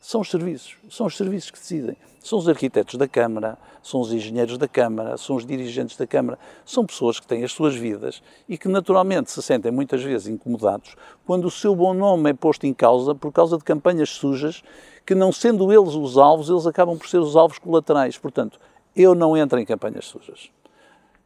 são 0.00 0.22
os 0.22 0.30
serviços, 0.30 0.76
são 0.88 1.06
os 1.06 1.16
serviços 1.16 1.50
que 1.50 1.58
decidem. 1.58 1.96
São 2.22 2.38
os 2.38 2.48
arquitetos 2.48 2.96
da 2.96 3.06
Câmara, 3.06 3.56
são 3.82 4.00
os 4.00 4.12
engenheiros 4.12 4.58
da 4.58 4.68
Câmara, 4.68 5.16
são 5.16 5.36
os 5.36 5.46
dirigentes 5.46 5.96
da 5.96 6.06
Câmara. 6.06 6.38
São 6.66 6.84
pessoas 6.84 7.18
que 7.18 7.26
têm 7.26 7.44
as 7.44 7.52
suas 7.52 7.74
vidas 7.74 8.22
e 8.48 8.58
que 8.58 8.68
naturalmente 8.68 9.30
se 9.30 9.42
sentem 9.42 9.70
muitas 9.70 10.02
vezes 10.02 10.26
incomodados 10.26 10.96
quando 11.26 11.46
o 11.46 11.50
seu 11.50 11.74
bom 11.74 11.94
nome 11.94 12.30
é 12.30 12.34
posto 12.34 12.66
em 12.66 12.74
causa 12.74 13.14
por 13.14 13.32
causa 13.32 13.56
de 13.56 13.64
campanhas 13.64 14.10
sujas 14.10 14.62
que, 15.06 15.14
não 15.14 15.32
sendo 15.32 15.72
eles 15.72 15.94
os 15.94 16.18
alvos, 16.18 16.50
eles 16.50 16.66
acabam 16.66 16.96
por 16.96 17.08
ser 17.08 17.18
os 17.18 17.36
alvos 17.36 17.58
colaterais. 17.58 18.18
Portanto, 18.18 18.58
eu 18.94 19.14
não 19.14 19.36
entro 19.36 19.58
em 19.58 19.64
campanhas 19.64 20.06
sujas. 20.06 20.50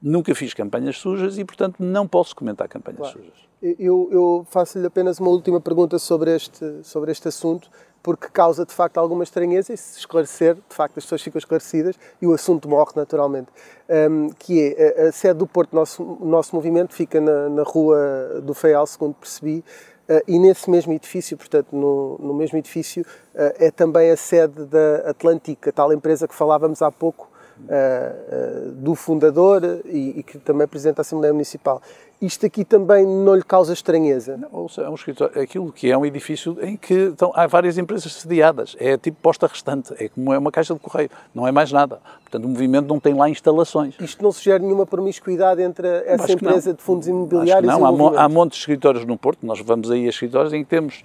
Nunca 0.01 0.35
fiz 0.35 0.55
campanhas 0.55 0.99
sujas 0.99 1.39
e, 1.39 1.45
portanto, 1.45 1.77
não 1.81 2.07
posso 2.07 2.37
comentar 2.37 2.69
campanhas 2.69 2.99
claro. 2.99 3.19
sujas. 3.19 3.79
Eu, 3.79 4.09
eu 4.13 4.47
faço-lhe 4.51 4.87
apenas 4.87 5.19
uma 5.19 5.31
última 5.31 5.61
pergunta 5.61 5.99
sobre 5.99 6.35
este, 6.35 6.85
sobre 6.85 7.11
este 7.11 7.29
assunto, 7.29 7.69
porque 8.05 8.29
causa, 8.29 8.67
de 8.67 8.73
facto, 8.75 8.99
alguma 8.99 9.25
estranheza 9.25 9.73
e 9.73 9.79
se 9.79 9.99
esclarecer, 10.01 10.57
de 10.57 10.77
facto, 10.77 10.99
as 10.99 11.05
pessoas 11.05 11.23
ficam 11.23 11.39
esclarecidas 11.39 11.99
e 12.21 12.27
o 12.27 12.35
assunto 12.35 12.69
morre 12.69 12.93
naturalmente. 12.95 13.49
Um, 13.89 14.29
que 14.39 14.75
é, 14.77 15.09
a, 15.09 15.13
sede 15.13 15.39
do 15.39 15.47
Porto, 15.47 15.75
nosso, 15.75 16.03
nosso 16.21 16.55
movimento 16.55 16.93
fica 16.93 17.19
na, 17.19 17.49
na 17.49 17.63
rua 17.63 18.43
do 18.43 18.53
Feial, 18.53 18.87
segundo 18.87 19.15
percebi, 19.15 19.65
Uh, 20.07 20.21
e 20.29 20.39
nesse 20.39 20.69
mesmo 20.69 20.93
edifício, 20.93 21.35
portanto, 21.35 21.69
no, 21.73 22.19
no 22.19 22.35
mesmo 22.35 22.59
edifício, 22.59 23.07
uh, 23.35 23.55
é 23.59 23.71
também 23.71 24.11
a 24.11 24.17
sede 24.19 24.67
da 24.67 24.97
Atlântica, 25.09 25.73
tal 25.73 25.91
empresa 25.95 26.29
que 26.29 26.35
falávamos 26.35 26.83
há 26.83 26.93
pouco, 26.93 27.31
uh, 27.61 28.73
do 28.73 28.95
fundador 28.95 29.63
e, 29.85 30.19
e, 30.19 30.23
que 30.23 30.39
também 30.39 30.65
apresenta 30.65 31.01
a 31.01 31.03
Assembleia 31.03 31.33
Municipal. 31.33 31.81
Isto 32.21 32.47
aqui 32.47 32.65
também 32.65 33.05
não 33.05 33.35
lhe 33.35 33.43
causa 33.43 33.73
estranheza? 33.73 34.37
Não, 34.37 34.67
é 34.79 34.89
um 34.89 34.95
escritório, 34.95 35.41
aquilo 35.41 35.71
que 35.73 35.91
é 35.91 35.99
um 35.99 36.07
edifício 36.07 36.57
em 36.63 36.77
que 36.77 36.95
estão, 36.95 37.33
há 37.35 37.47
várias 37.47 37.77
empresas 37.77 38.13
sediadas, 38.13 38.77
é 38.79 38.97
tipo 38.97 39.19
posta 39.21 39.47
restante, 39.47 39.93
é 39.99 40.09
como 40.09 40.33
é 40.33 40.39
uma 40.39 40.51
caixa 40.51 40.73
de 40.73 40.81
correio, 40.81 41.11
não 41.35 41.47
é 41.47 41.53
mais 41.53 41.71
nada. 41.71 42.01
Portanto, 42.23 42.45
o 42.45 42.49
movimento 42.49 42.87
não 42.87 42.99
tem 42.99 43.15
lá 43.15 43.29
instalações. 43.29 43.95
Isto 44.01 44.23
não 44.23 44.33
sugere 44.33 44.63
nenhuma 44.63 44.87
promiscuidade 44.87 45.61
entre 45.61 45.87
essa 46.07 46.33
empresa 46.33 46.73
de 46.73 46.83
fundos 46.83 47.09
imobiliários 47.09 47.71
não, 47.71 47.81
e 47.81 47.83
o 47.83 48.19
há, 48.19 48.25
há 48.25 48.29
montes 48.29 48.57
de 48.57 48.63
escritórios 48.63 49.05
no 49.05 49.19
Porto, 49.19 49.45
nós 49.45 49.61
vamos 49.61 49.91
aí 49.91 50.07
a 50.07 50.09
escritórios 50.09 50.53
em 50.53 50.65
que 50.65 50.71
temos 50.71 51.05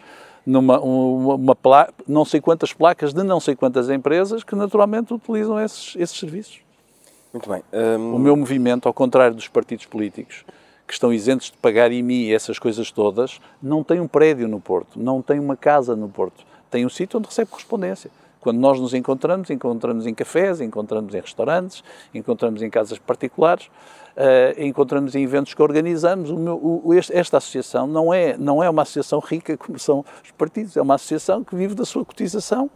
numa 0.49 0.79
uma, 0.79 1.35
uma 1.35 1.55
placa, 1.55 1.93
não 2.07 2.25
sei 2.25 2.41
quantas 2.41 2.73
placas 2.73 3.13
de 3.13 3.23
não 3.23 3.39
sei 3.39 3.55
quantas 3.55 3.89
empresas 3.89 4.43
que 4.43 4.55
naturalmente 4.55 5.13
utilizam 5.13 5.59
esses, 5.59 5.95
esses 5.95 6.17
serviços. 6.17 6.59
Muito 7.31 7.47
bem. 7.49 7.62
Um... 7.71 8.15
O 8.15 8.19
meu 8.19 8.35
movimento, 8.35 8.88
ao 8.88 8.93
contrário 8.93 9.35
dos 9.35 9.47
partidos 9.47 9.85
políticos, 9.85 10.43
que 10.88 10.93
estão 10.93 11.13
isentos 11.13 11.51
de 11.51 11.57
pagar 11.57 11.91
IMI 11.91 12.29
e 12.29 12.33
essas 12.33 12.57
coisas 12.57 12.89
todas, 12.89 13.39
não 13.62 13.83
tem 13.83 13.99
um 13.99 14.07
prédio 14.07 14.47
no 14.47 14.59
Porto, 14.59 14.99
não 14.99 15.21
tem 15.21 15.39
uma 15.39 15.55
casa 15.55 15.95
no 15.95 16.09
Porto, 16.09 16.43
tem 16.71 16.83
um 16.83 16.89
sítio 16.89 17.19
onde 17.19 17.27
recebe 17.27 17.51
correspondência. 17.51 18.09
Quando 18.41 18.57
nós 18.57 18.79
nos 18.79 18.93
encontramos, 18.93 19.49
encontramos 19.49 20.07
em 20.07 20.13
cafés, 20.13 20.62
encontramos 20.62 21.13
em 21.13 21.19
restaurantes, 21.19 21.83
encontramos 22.13 22.63
em 22.63 22.69
casas 22.69 22.97
particulares, 22.97 23.69
uh, 24.17 24.61
encontramos 24.61 25.15
em 25.15 25.23
eventos 25.23 25.53
que 25.53 25.61
organizamos. 25.61 26.29
O 26.29 26.37
meu, 26.37 26.55
o, 26.55 26.93
este, 26.93 27.15
esta 27.15 27.37
associação 27.37 27.87
não 27.87 28.13
é, 28.13 28.37
não 28.37 28.63
é 28.63 28.69
uma 28.69 28.81
associação 28.81 29.19
rica 29.19 29.57
como 29.57 29.77
são 29.79 30.05
os 30.23 30.31
partidos, 30.31 30.77
é 30.77 30.81
uma 30.81 30.95
associação 30.95 31.43
que 31.43 31.55
vive 31.55 31.75
da 31.75 31.85
sua 31.85 32.05
cotização 32.05 32.69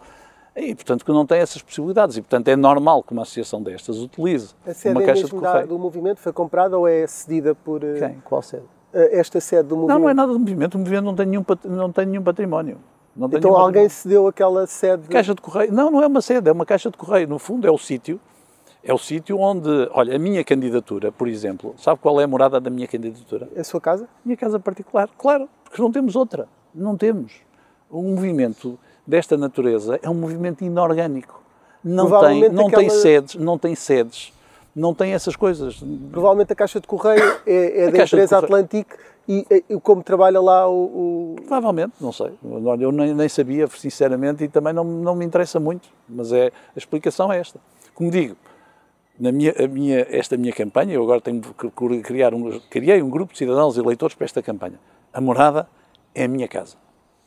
e, 0.56 0.76
portanto, 0.76 1.04
que 1.04 1.12
não 1.12 1.26
tem 1.26 1.40
essas 1.40 1.62
possibilidades. 1.62 2.18
E, 2.18 2.22
portanto, 2.22 2.48
é 2.48 2.56
normal 2.56 3.02
que 3.04 3.12
uma 3.12 3.24
associação 3.24 3.62
destas 3.62 3.98
utilize 3.98 4.54
a 4.66 4.74
sede 4.74 4.96
uma 4.96 5.04
é 5.04 5.06
caixa 5.06 5.24
de 5.24 5.32
correio. 5.32 5.68
do 5.68 5.80
movimento 5.80 6.20
foi 6.20 6.32
comprada 6.32 6.78
ou 6.78 6.88
é 6.88 7.08
cedida 7.08 7.56
por... 7.56 7.84
Eh, 7.84 7.98
Quem? 7.98 8.22
Qual 8.24 8.42
sede? 8.42 8.66
Eh, 8.94 9.20
esta 9.20 9.42
sede 9.42 9.70
do 9.70 9.76
movimento? 9.76 9.96
Não, 9.96 10.04
não 10.04 10.10
é 10.10 10.14
nada 10.14 10.32
do 10.32 10.40
movimento. 10.40 10.76
O 10.76 10.78
movimento 10.78 11.04
não 11.06 11.16
tem 11.16 11.26
nenhum, 11.26 11.46
não 11.66 11.92
tem 11.92 12.06
nenhum 12.06 12.24
património. 12.24 12.78
então 13.34 13.58
alguém 13.58 13.90
cedeu 13.90 14.28
aquela 14.28 14.68
sede? 14.68 15.08
Caixa 15.08 15.34
de 15.34 15.42
correio. 15.42 15.74
Não, 15.74 15.90
não 15.90 16.04
é 16.04 16.08
uma 16.08 16.22
sede, 16.22 16.50
é 16.50 16.52
uma 16.52 16.66
caixa 16.66 16.92
de 16.92 16.98
correio. 16.98 17.28
No 17.28 17.40
fundo 17.40 17.68
é 17.68 17.72
o 17.72 17.78
sítio, 17.78 18.20
é 18.84 18.94
o 18.94 18.98
sítio 18.98 19.40
onde, 19.40 19.70
olha, 19.92 20.16
a 20.16 20.20
minha 20.20 20.44
candidatura, 20.44 21.12
por 21.12 21.28
exemplo, 21.28 21.74
sabe 21.78 22.00
qual 22.02 22.20
é 22.20 22.26
a 22.26 22.28
morada 22.28 22.60
da 22.60 22.70
minha 22.70 22.88
candidatura? 22.88 23.48
É 23.56 23.62
a 23.62 23.64
sua 23.64 23.80
casa? 23.80 24.08
Minha 24.26 24.36
casa 24.36 24.60
particular, 24.60 25.10
claro, 25.18 25.48
porque 25.64 25.82
não 25.82 25.92
temos 25.92 26.16
outra. 26.16 26.48
Não 26.76 26.98
temos. 26.98 27.34
Um 27.90 28.16
movimento 28.16 28.78
desta 29.08 29.38
natureza 29.38 30.00
é 30.02 30.10
um 30.10 30.14
movimento 30.14 30.64
inorgânico. 30.64 31.42
Não 31.84 32.10
tem, 32.22 32.50
não 32.50 32.68
aquela... 32.68 32.82
tem 32.82 32.90
sedes, 32.90 33.36
não 33.36 33.58
tem 33.58 33.76
sedes, 33.76 34.34
não 34.76 34.94
tem 34.94 35.14
essas 35.14 35.36
coisas. 35.36 35.82
Provavelmente 36.12 36.52
a 36.52 36.56
caixa 36.56 36.80
de 36.80 36.88
correio 36.88 37.24
é, 37.46 37.84
é 37.84 37.92
da 37.92 38.04
empresa 38.04 38.38
Atlantic 38.38 38.88
e, 39.28 39.46
e, 39.70 39.80
como 39.80 40.04
trabalha 40.04 40.42
lá 40.42 40.68
o, 40.68 40.84
o... 40.84 41.36
Provavelmente, 41.36 41.94
não 42.02 42.12
sei. 42.12 42.34
Eu 42.80 42.92
nem, 42.92 43.14
nem, 43.14 43.30
sabia, 43.30 43.68
sinceramente, 43.68 44.44
e 44.44 44.48
também 44.48 44.74
não, 44.74 44.84
não 44.84 45.16
me 45.16 45.26
interessa 45.26 45.60
muito. 45.60 45.88
Mas 46.08 46.34
é, 46.34 46.48
a 46.48 46.78
explicação 46.78 47.32
é 47.32 47.40
esta. 47.40 47.60
Como 47.94 48.10
digo, 48.10 48.36
na 49.20 49.32
minha, 49.32 49.54
minha, 49.70 50.08
esta 50.10 50.36
minha 50.38 50.54
campanha, 50.54 50.94
eu 50.94 51.04
agora 51.04 51.22
tenho 51.22 51.42
que 51.42 52.02
criar 52.02 52.34
um, 52.34 52.60
criei 52.70 53.02
um 53.02 53.10
grupo 53.10 53.34
de 53.34 53.40
cidadãos 53.40 53.78
eleitores 53.78 54.16
para 54.16 54.26
esta 54.26 54.42
campanha. 54.42 54.80
A 55.14 55.22
morada 55.22 55.68
é 56.16 56.24
a 56.24 56.28
minha 56.28 56.48
casa. 56.48 56.76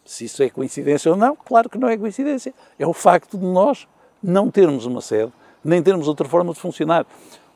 Se 0.04 0.24
isso 0.24 0.42
é 0.42 0.50
coincidência 0.50 1.10
ou 1.10 1.16
não, 1.16 1.36
claro 1.36 1.68
que 1.68 1.78
não 1.78 1.88
é 1.88 1.96
coincidência. 1.96 2.52
É 2.78 2.86
o 2.86 2.92
facto 2.92 3.38
de 3.38 3.44
nós 3.44 3.86
não 4.22 4.50
termos 4.50 4.86
uma 4.86 5.00
sede, 5.00 5.32
nem 5.64 5.82
termos 5.82 6.08
outra 6.08 6.28
forma 6.28 6.52
de 6.52 6.60
funcionar. 6.60 7.06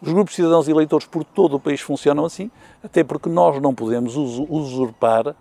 Os 0.01 0.13
grupos 0.13 0.33
de 0.33 0.37
cidadãos 0.37 0.67
eleitores 0.69 1.07
por 1.07 1.25
todo 1.25 1.57
o 1.57 1.61
país 1.61 1.81
funcionam 1.81 2.25
assim, 2.25 2.51
até 2.83 3.05
porque 3.05 3.29
nós 3.29 3.61
não 3.61 3.75
podemos 3.75 4.17
usurpar 4.17 5.35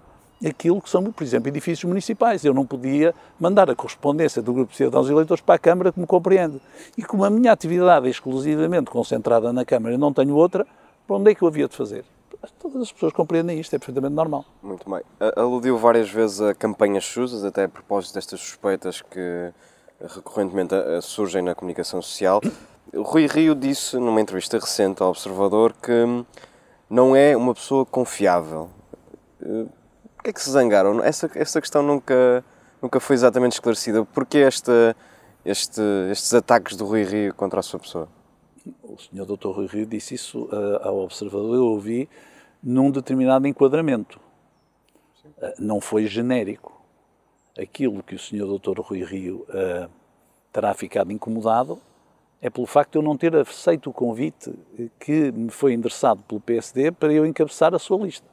aquilo 0.47 0.81
que 0.81 0.89
são, 0.89 1.03
por 1.11 1.23
exemplo, 1.23 1.49
edifícios 1.49 1.83
municipais. 1.83 2.45
Eu 2.45 2.53
não 2.53 2.65
podia 2.65 3.13
mandar 3.39 3.69
a 3.69 3.75
correspondência 3.75 4.41
do 4.41 4.53
grupo 4.53 4.71
de 4.71 4.77
cidadãos 4.77 5.09
eleitores 5.09 5.41
para 5.41 5.55
a 5.55 5.59
Câmara, 5.59 5.93
me 5.95 6.05
compreende. 6.05 6.61
E 6.97 7.03
como 7.03 7.23
a 7.25 7.29
minha 7.29 7.51
atividade 7.51 8.07
é 8.07 8.09
exclusivamente 8.09 8.89
concentrada 8.89 9.51
na 9.51 9.65
Câmara 9.65 9.95
e 9.95 9.97
não 9.97 10.13
tenho 10.13 10.35
outra, 10.35 10.65
para 11.05 11.15
onde 11.15 11.31
é 11.31 11.35
que 11.35 11.41
eu 11.41 11.47
havia 11.47 11.67
de 11.67 11.75
fazer? 11.75 12.05
Todas 12.57 12.83
as 12.83 12.91
pessoas 12.91 13.11
compreendem 13.11 13.59
isto, 13.59 13.75
é 13.75 13.79
perfeitamente 13.79 14.13
normal. 14.13 14.45
Muito 14.63 14.89
bem. 14.89 15.01
Aludiu 15.35 15.77
várias 15.77 16.09
vezes 16.09 16.39
a 16.39 16.53
campanhas 16.53 17.03
SUSAS, 17.03 17.43
até 17.43 17.65
a 17.65 17.69
propósito 17.69 18.13
destas 18.13 18.39
suspeitas 18.39 19.01
que 19.01 19.51
recorrentemente 19.99 20.73
surgem 21.01 21.41
na 21.41 21.53
comunicação 21.53 22.01
social. 22.01 22.39
Rui 22.95 23.27
Rio 23.27 23.53
disse 23.53 23.97
numa 23.97 24.21
entrevista 24.21 24.57
recente 24.57 25.03
ao 25.03 25.09
Observador 25.09 25.73
que 25.73 26.23
não 26.89 27.13
é 27.13 27.35
uma 27.35 27.53
pessoa 27.53 27.85
confiável 27.85 28.69
Porquê 30.19 30.31
é 30.31 30.33
que 30.33 30.41
se 30.41 30.51
zangaram? 30.51 31.01
Essa, 31.01 31.31
essa 31.33 31.61
questão 31.61 31.81
nunca, 31.81 32.43
nunca 32.81 32.99
foi 32.99 33.13
exatamente 33.13 33.53
esclarecida. 33.53 34.03
Porquê 34.03 34.39
esta, 34.39 34.93
este, 35.45 35.81
estes 36.11 36.33
ataques 36.33 36.75
do 36.75 36.85
Rui 36.85 37.03
Rio 37.03 37.33
contra 37.33 37.61
a 37.61 37.63
sua 37.63 37.79
pessoa? 37.79 38.09
O 38.83 38.97
senhor 38.97 39.25
Dr. 39.25 39.47
Rui 39.47 39.67
Rio 39.67 39.85
disse 39.85 40.15
isso 40.15 40.43
uh, 40.51 40.85
ao 40.85 40.99
observador, 40.99 41.55
eu 41.55 41.63
ouvi 41.63 42.09
num 42.61 42.91
determinado 42.91 43.47
enquadramento. 43.47 44.19
Uh, 45.37 45.53
não 45.57 45.79
foi 45.79 46.05
genérico. 46.05 46.77
Aquilo 47.57 48.03
que 48.03 48.15
o 48.15 48.19
senhor 48.19 48.59
Dr. 48.59 48.81
Rui 48.81 49.05
Rio 49.05 49.47
uh, 49.47 49.89
terá 50.51 50.73
ficado 50.73 51.13
incomodado 51.13 51.79
é 52.41 52.49
pelo 52.49 52.67
facto 52.67 52.91
de 52.91 52.97
eu 52.97 53.01
não 53.01 53.15
ter 53.15 53.33
aceito 53.37 53.89
o 53.89 53.93
convite 53.93 54.53
que 54.99 55.31
me 55.31 55.49
foi 55.49 55.73
endereçado 55.73 56.21
pelo 56.27 56.41
PSD 56.41 56.91
para 56.91 57.13
eu 57.13 57.25
encabeçar 57.25 57.73
a 57.73 57.79
sua 57.79 57.97
lista. 57.99 58.27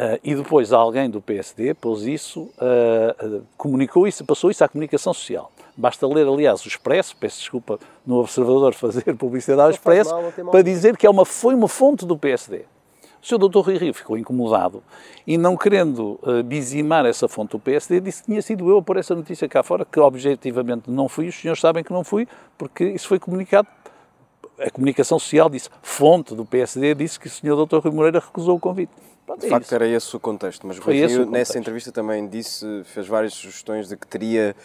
Uh, 0.00 0.18
e 0.24 0.34
depois 0.34 0.72
alguém 0.72 1.10
do 1.10 1.20
PSD 1.20 1.74
pôs 1.74 2.04
isso, 2.04 2.44
uh, 2.56 3.26
uh, 3.26 3.46
comunicou 3.54 4.08
isso, 4.08 4.24
passou 4.24 4.50
isso 4.50 4.64
à 4.64 4.68
comunicação 4.68 5.12
social. 5.12 5.52
Basta 5.76 6.06
ler, 6.06 6.26
aliás, 6.26 6.64
o 6.64 6.68
Expresso, 6.68 7.14
peço 7.18 7.40
desculpa 7.40 7.78
no 8.06 8.16
Observador 8.16 8.72
fazer 8.74 9.14
publicidade 9.14 9.60
ao 9.60 9.70
Expresso, 9.70 10.10
mal, 10.10 10.50
para 10.50 10.62
dizer 10.62 10.96
que 10.96 11.06
é 11.06 11.10
uma, 11.10 11.26
foi 11.26 11.54
uma 11.54 11.68
fonte 11.68 12.06
do 12.06 12.16
PSD. 12.16 12.64
O 13.22 13.26
Sr. 13.26 13.36
Dr. 13.36 13.58
Rui 13.58 13.76
Rio 13.76 13.92
ficou 13.92 14.16
incomodado 14.16 14.82
e, 15.26 15.36
não 15.36 15.54
querendo 15.54 16.18
uh, 16.22 16.42
bizimar 16.42 17.04
essa 17.04 17.28
fonte 17.28 17.50
do 17.50 17.58
PSD, 17.58 18.00
disse 18.00 18.22
que 18.22 18.28
tinha 18.28 18.40
sido 18.40 18.70
eu 18.70 18.78
a 18.78 18.82
pôr 18.82 18.96
essa 18.96 19.14
notícia 19.14 19.46
cá 19.50 19.62
fora, 19.62 19.84
que 19.84 20.00
objetivamente 20.00 20.90
não 20.90 21.10
fui, 21.10 21.28
os 21.28 21.34
senhores 21.34 21.60
sabem 21.60 21.84
que 21.84 21.92
não 21.92 22.04
fui, 22.04 22.26
porque 22.56 22.84
isso 22.84 23.06
foi 23.06 23.18
comunicado. 23.18 23.68
A 24.58 24.70
comunicação 24.70 25.18
social 25.18 25.50
disse, 25.50 25.68
fonte 25.82 26.34
do 26.34 26.46
PSD, 26.46 26.94
disse 26.94 27.20
que 27.20 27.26
o 27.26 27.30
Sr. 27.30 27.66
Dr. 27.66 27.80
Rui 27.84 27.92
Moreira 27.92 28.18
recusou 28.18 28.56
o 28.56 28.60
convite. 28.60 28.92
Pronto, 29.30 29.40
de 29.40 29.46
é 29.46 29.50
facto, 29.50 29.66
isso. 29.66 29.74
era 29.74 29.86
esse 29.86 30.16
o 30.16 30.20
contexto, 30.20 30.66
mas 30.66 30.78
Rui 30.78 31.06
Rio, 31.06 31.24
nessa 31.24 31.56
entrevista 31.56 31.92
também 31.92 32.26
disse, 32.26 32.82
fez 32.84 33.06
várias 33.06 33.34
sugestões 33.34 33.88
de 33.88 33.96
que 33.96 34.06
teria 34.06 34.56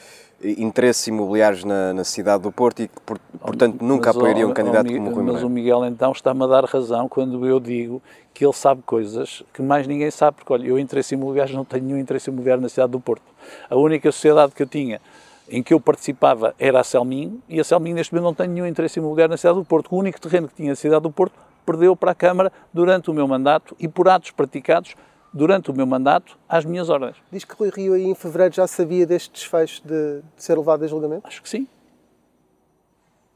interesses 0.44 1.06
imobiliários 1.08 1.64
na, 1.64 1.94
na 1.94 2.04
cidade 2.04 2.42
do 2.42 2.52
Porto 2.52 2.82
e 2.82 2.88
que, 2.88 3.00
por, 3.02 3.20
portanto, 3.40 3.78
nunca 3.82 4.08
mas, 4.08 4.18
apoiaria 4.18 4.48
um 4.48 4.54
candidato 4.54 4.92
como 4.92 5.12
Rui 5.12 5.24
Mas 5.24 5.44
o 5.44 5.50
Miguel, 5.50 5.86
então, 5.86 6.12
está-me 6.12 6.44
a 6.44 6.48
dar 6.48 6.66
razão 6.66 7.08
quando 7.08 7.46
eu 7.46 7.60
digo 7.60 8.02
que 8.34 8.44
ele 8.44 8.54
sabe 8.54 8.82
coisas 8.82 9.44
que 9.54 9.62
mais 9.62 9.86
ninguém 9.86 10.10
sabe, 10.10 10.38
porque, 10.38 10.52
olha, 10.52 10.68
eu 10.68 10.80
interesse 10.80 11.14
imobiliário 11.14 11.56
não 11.56 11.64
tenho 11.64 11.84
nenhum 11.84 12.00
interesse 12.00 12.32
imobiliário 12.32 12.64
na 12.64 12.70
cidade 12.70 12.92
do 12.92 13.00
Porto. 13.00 13.24
A 13.70 13.76
única 13.76 14.12
sociedade 14.12 14.54
que 14.54 14.64
eu 14.64 14.68
tinha 14.68 15.00
em 15.48 15.62
que 15.62 15.76
eu 15.76 15.80
participava 15.80 16.56
era 16.58 16.80
a 16.80 16.84
Selminho, 16.84 17.40
e 17.48 17.60
a 17.60 17.64
Selminho 17.64 17.96
neste 17.96 18.12
momento 18.12 18.26
não 18.26 18.34
tem 18.34 18.48
nenhum 18.48 18.66
interesse 18.66 18.98
imobiliário 18.98 19.32
na 19.32 19.38
cidade 19.38 19.60
do 19.60 19.64
Porto. 19.64 19.90
O 19.92 19.98
único 19.98 20.20
terreno 20.20 20.48
que 20.48 20.56
tinha 20.56 20.70
na 20.70 20.76
cidade 20.76 21.04
do 21.04 21.12
Porto 21.12 21.45
perdeu 21.66 21.96
para 21.96 22.12
a 22.12 22.16
Câmara 22.16 22.52
durante 22.74 23.10
o 23.10 23.14
meu 23.14 23.28
mandato 23.28 23.76
e 23.80 23.88
por 23.88 24.08
atos 24.08 24.32
praticados 24.32 24.96
durante 25.34 25.70
o 25.70 25.74
meu 25.74 25.86
mandato 25.86 26.38
às 26.48 26.64
minhas 26.64 26.90
ordens. 26.90 27.18
Diz 27.32 27.44
que 27.44 27.54
Rui 27.54 27.70
Rio 27.70 27.94
aí 27.94 28.06
em 28.06 28.16
fevereiro 28.16 28.56
já 28.56 28.68
sabia 28.68 29.06
deste 29.06 29.34
desfecho 29.34 29.82
de, 29.86 30.22
de 30.22 30.44
ser 30.44 30.58
levado 30.58 30.84
a 30.84 30.88
julgamento? 30.88 31.28
Acho 31.28 31.44
que 31.44 31.50
sim. 31.50 31.68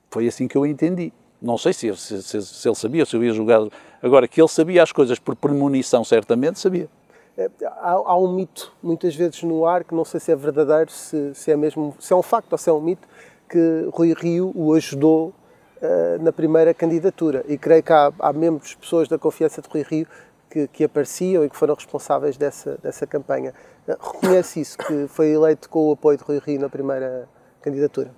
Foi 0.10 0.28
assim 0.28 0.48
que 0.48 0.58
eu 0.58 0.66
entendi. 0.66 1.12
Não 1.42 1.58
sei 1.58 1.74
se, 1.74 1.96
se, 1.96 2.24
se, 2.24 2.42
se 2.42 2.68
ele 2.68 2.76
sabia, 2.76 3.06
se 3.06 3.16
eu 3.16 3.24
ia 3.24 3.34
julgar. 3.34 3.62
Agora, 4.02 4.28
que 4.28 4.42
ele 4.42 4.48
sabia 4.48 4.82
as 4.82 4.92
coisas 4.92 5.20
por 5.20 5.36
premonição, 5.36 6.04
certamente 6.04 6.60
sabia. 6.60 6.90
É, 7.38 7.50
há, 7.66 7.92
há, 7.92 8.18
um 8.18 8.34
mito, 8.34 8.74
muitas 8.84 9.16
vezes 9.16 9.44
no 9.44 9.66
ar, 9.66 9.84
que 9.84 9.94
não 9.94 10.04
sei 10.04 10.20
se 10.20 10.32
é 10.32 10.36
verdadeiro, 10.36 10.92
se, 10.92 11.34
se, 11.34 11.52
é 11.52 11.56
mesmo, 11.56 11.96
se 12.00 12.12
é 12.12 12.16
um 12.16 12.22
facto 12.22 12.52
ou 12.52 12.58
se 12.58 12.70
é 12.70 12.74
um 12.74 12.82
mito, 12.82 13.08
que 13.48 13.88
Rui 13.94 14.14
Rio 14.14 14.52
o 14.56 14.74
ajudou 14.74 15.34
uh, 15.82 16.22
na 16.24 16.32
primeira 16.32 16.74
candidatura. 16.74 17.44
E 17.48 17.58
creio 17.58 17.84
que 17.84 17.94
há, 17.94 18.12
há 18.20 18.34
membros, 18.34 18.76
pessoas 18.76 19.08
da 19.08 19.18
confiança 19.18 19.62
de 19.62 19.70
Rui 19.70 19.84
Rio 19.84 20.08
que, 20.50 20.68
que, 20.68 20.84
apareciam 20.84 21.44
e 21.44 21.50
que 21.50 21.56
foram 21.56 21.76
responsáveis 21.76 22.38
dessa, 22.38 22.78
dessa 22.82 23.06
campanha. 23.06 23.54
Uh, 23.88 23.96
reconhece 24.14 24.62
isso, 24.62 24.78
que 24.78 25.08
foi 25.08 25.30
eleito 25.30 25.70
com 25.70 25.90
o 25.90 25.92
apoio 25.92 26.18
de 26.18 26.24
Rui 26.24 26.40
Rio 26.46 26.60
na 26.60 26.70
primeira 26.70 27.28
candidatura? 27.62 28.12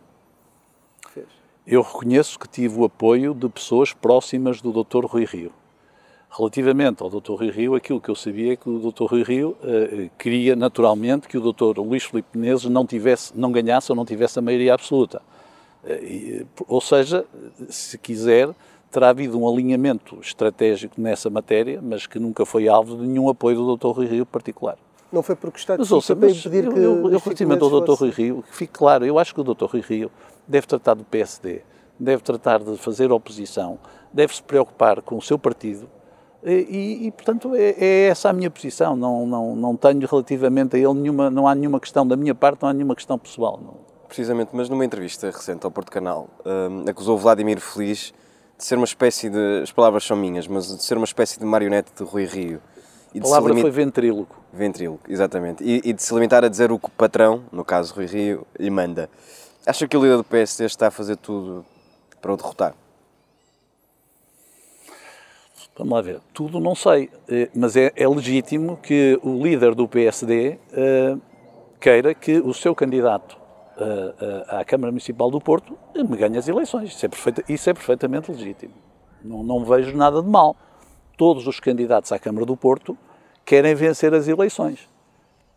Fez. 1.13 1.28
Eu 1.65 1.82
reconheço 1.82 2.39
que 2.39 2.47
tive 2.47 2.80
o 2.80 2.86
apoio 2.86 3.34
de 3.34 3.47
pessoas 3.47 3.93
próximas 3.93 4.62
do 4.62 4.71
Dr. 4.71 5.06
Rui 5.06 5.26
Rio. 5.26 5.52
Relativamente 6.30 7.04
ao 7.04 7.10
Dr. 7.10 7.34
Rui 7.34 7.52
Rio, 7.52 7.76
aquilo 7.76 8.00
que 8.00 8.10
eu 8.10 8.15
sabia 8.15 8.54
é 8.54 8.56
que 8.56 8.69
o 8.69 8.80
Dr. 8.80 9.04
Rui 9.04 9.21
Rio 9.21 9.58
uh, 9.62 10.10
queria 10.17 10.56
naturalmente 10.56 11.28
que 11.28 11.38
o 11.38 11.41
Dr. 11.41 11.80
Luís 11.80 12.06
Filipe 12.06 12.38
Menezes 12.38 12.69
não 12.69 12.86
tivesse, 12.86 13.38
não 13.38 13.52
ganhasse 13.52 13.91
ou 13.91 13.95
não 13.97 14.06
tivesse 14.06 14.39
a 14.39 14.41
maioria 14.41 14.74
absoluta. 14.74 15.21
Eh, 15.86 16.46
ou 16.67 16.82
seja, 16.82 17.26
se 17.70 17.98
quiser, 17.98 18.50
terá 18.91 19.10
havido 19.10 19.39
um 19.39 19.48
alinhamento 19.48 20.20
estratégico 20.22 21.00
nessa 21.00 21.30
matéria, 21.30 21.80
mas 21.82 22.06
que 22.06 22.20
nunca 22.20 22.46
foi 22.46 22.67
alvo 22.67 22.98
de 22.98 23.08
nenhum 23.08 23.30
apoio 23.30 23.58
do 23.58 23.78
Dr. 23.78 23.88
Rui 23.88 24.06
Rio 24.06 24.26
particular. 24.26 24.78
Não 25.12 25.22
foi 25.22 25.36
por 25.36 25.52
gostar 25.52 25.76
de 25.76 25.80
mas, 25.80 25.91
ouça, 25.91 26.15
mas 26.15 26.38
impedir 26.38 26.65
eu, 26.65 26.74
que 26.74 26.80
eu, 26.80 27.12
eu, 27.12 27.20
relativamente 27.20 27.63
ao 27.63 27.82
Dr. 27.82 27.94
Rui 27.94 28.10
Rio, 28.10 28.44
que 28.50 28.56
fique 28.56 28.74
claro, 28.74 29.06
eu 29.06 29.20
acho 29.20 29.34
que 29.34 29.41
o 29.41 29.44
Dr. 29.44 29.65
Rui 29.65 29.82
Rio 29.82 30.12
deve 30.48 30.67
tratar 30.67 30.94
do 30.94 31.04
PSD, 31.04 31.62
deve 32.00 32.24
tratar 32.24 32.60
de 32.60 32.78
fazer 32.78 33.12
oposição, 33.12 33.78
deve 34.13 34.36
se 34.36 34.44
preocupar 34.44 35.02
com 35.02 35.17
o 35.17 35.22
seu 35.22 35.38
partido 35.38 35.88
e, 36.44 37.08
e 37.08 37.12
portanto, 37.12 37.54
é, 37.56 37.76
é, 37.78 38.08
essa 38.08 38.30
a 38.30 38.34
minha 38.34 38.50
posição. 38.50 38.96
Não, 38.96 39.28
não, 39.28 39.56
não 39.56 39.76
tenho 39.76 40.08
relativamente 40.08 40.76
a 40.76 40.80
ele 40.80 40.94
nenhuma, 40.94 41.30
não 41.30 41.48
há 41.48 41.54
nenhuma 41.54 41.80
questão 41.80 42.06
da 42.06 42.15
minha 42.15 42.34
parte, 42.34 42.63
não 42.63 42.70
há 42.70 42.74
nenhuma 42.74 42.96
questão 42.96 43.17
pessoal. 43.17 43.60
Não 43.63 43.91
precisamente, 44.12 44.50
mas 44.52 44.67
numa 44.67 44.84
entrevista 44.84 45.32
recente 45.32 45.65
ao 45.65 45.71
Porto 45.71 45.89
Canal, 45.89 46.28
um, 46.45 46.89
acusou 46.89 47.17
Vladimir 47.17 47.62
Feliz 47.62 48.13
de 48.58 48.65
ser 48.65 48.76
uma 48.76 48.84
espécie 48.84 49.30
de. 49.30 49.62
As 49.63 49.71
palavras 49.71 50.04
são 50.04 50.17
minhas, 50.17 50.47
mas 50.47 50.67
de 50.67 50.84
ser 50.84 50.97
uma 50.97 51.06
espécie 51.06 51.39
de 51.39 51.45
marionete 51.45 51.93
de 51.95 52.04
Rui 52.04 52.26
Rio. 52.26 52.62
E 53.13 53.19
a 53.19 53.21
palavra 53.21 53.50
limit... 53.50 53.62
foi 53.62 53.71
ventríloco. 53.71 54.36
Ventríloco, 54.52 55.10
exatamente. 55.10 55.63
E, 55.63 55.82
e, 55.86 55.93
de 55.93 56.04
se 56.04 56.13
limitar 56.13 56.43
a 56.43 56.50
dizer 56.50 56.74
o 56.74 56.78
que 56.78 56.88
o 56.88 56.91
patrão, 56.91 57.45
no 57.54 57.63
caso 57.63 57.93
Rui 57.95 58.06
Rio, 58.06 58.45
lhe 58.60 58.69
manda. 58.69 59.10
Acha 59.65 59.88
que 59.88 59.95
o 59.95 60.04
líder 60.04 60.17
do 60.17 60.26
PSD 60.26 60.65
está 60.65 60.88
a 60.88 60.91
fazer 60.91 61.15
tudo 61.15 61.65
para 62.21 62.34
o 62.34 62.38
derrotar? 62.38 62.76
Vamos 65.78 65.93
lá 65.93 66.02
ver. 66.02 66.19
Tudo 66.34 66.60
não 66.60 66.76
sei, 66.76 67.10
eh, 67.30 67.50
mas 67.56 67.78
é, 67.78 67.93
é 67.95 68.08
legítimo 68.08 68.78
que 68.84 69.17
o 69.24 69.41
líder 69.41 69.74
do 69.74 69.88
PSD 69.88 70.50
uh, 70.50 70.58
eh, 70.74 71.17
queira 71.80 72.13
que 72.13 72.39
o 72.39 72.54
seu 72.54 72.76
candidato 72.76 73.41
à 74.48 74.64
Câmara 74.66 74.92
Municipal 74.92 75.30
do 75.30 75.40
Porto, 75.40 75.78
me 75.96 76.18
ganha 76.18 76.40
as 76.40 76.48
eleições. 76.48 76.92
Isso 76.92 77.06
é, 77.06 77.10
perfeita, 77.10 77.44
isso 77.48 77.70
é 77.70 77.74
perfeitamente 77.74 78.32
legítimo. 78.32 78.74
Não, 79.24 79.44
não 79.44 79.64
vejo 79.64 79.96
nada 79.96 80.22
de 80.22 80.28
mal. 80.28 80.56
Todos 81.18 81.48
os 81.48 81.60
candidatos 81.60 82.12
à 82.12 82.20
Câmara 82.20 82.46
do 82.46 82.58
Porto 82.58 82.98
querem 83.46 83.76
vencer 83.76 84.14
as 84.14 84.28
eleições. 84.28 84.90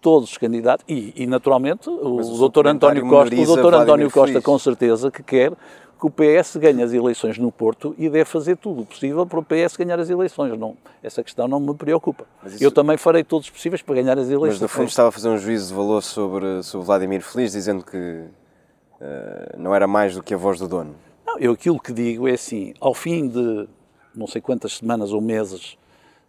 Todos 0.01 0.33
os 0.33 0.39
candidatos, 0.39 0.85
e, 0.87 1.15
e 1.17 1.27
naturalmente 1.27 1.89
o, 1.89 2.17
o 2.17 2.49
Dr. 2.49 2.67
António 2.67 3.09
Costa, 3.09 3.35
o 3.35 3.57
Dr. 3.57 3.75
António 3.75 4.11
Costa 4.11 4.43
com 4.43 4.59
certeza 4.59 5.11
que 5.11 5.23
quer 5.23 5.53
que 5.99 6.07
o 6.07 6.11
PS 6.11 6.57
ganhe 6.57 6.83
as 6.83 6.93
eleições 6.93 7.39
no 7.39 7.51
Porto 7.51 7.95
e 7.97 8.09
deve 8.09 8.25
fazer 8.25 8.57
tudo 8.57 8.83
o 8.83 8.87
possível 8.87 9.27
para 9.27 9.39
o 9.39 9.45
PS 9.45 9.77
ganhar 9.77 9.99
as 9.99 10.11
eleições. 10.11 10.59
Não, 10.59 10.77
essa 11.03 11.23
questão 11.23 11.49
não 11.49 11.61
me 11.61 11.75
preocupa. 11.75 12.27
Isso... 12.47 12.63
Eu 12.63 12.71
também 12.71 12.97
farei 12.97 13.25
todos 13.25 13.47
os 13.47 13.51
possíveis 13.51 13.83
para 13.83 13.95
ganhar 13.95 14.19
as 14.19 14.29
eleições. 14.29 14.55
Mas 14.55 14.61
no 14.61 14.69
fundo 14.69 14.89
estava 14.89 15.09
a 15.09 15.13
fazer 15.13 15.29
um 15.29 15.39
juízo 15.39 15.69
de 15.69 15.75
valor 15.75 16.03
sobre, 16.03 16.63
sobre 16.63 16.87
Vladimir 16.87 17.23
Feliz, 17.23 17.53
dizendo 17.53 17.85
que 17.85 17.97
uh, 17.97 19.59
não 19.59 19.75
era 19.75 19.87
mais 19.87 20.15
do 20.15 20.23
que 20.23 20.35
a 20.35 20.37
voz 20.37 20.59
do 20.59 20.69
dono. 20.69 20.95
Não, 21.27 21.39
eu 21.39 21.53
aquilo 21.53 21.81
que 21.81 21.93
digo 21.93 22.29
é 22.29 22.33
assim, 22.33 22.75
ao 22.81 22.95
fim 22.95 23.29
de 23.29 23.69
não 24.15 24.27
sei 24.27 24.41
quantas 24.41 24.77
semanas 24.77 25.13
ou 25.13 25.21
meses 25.21 25.77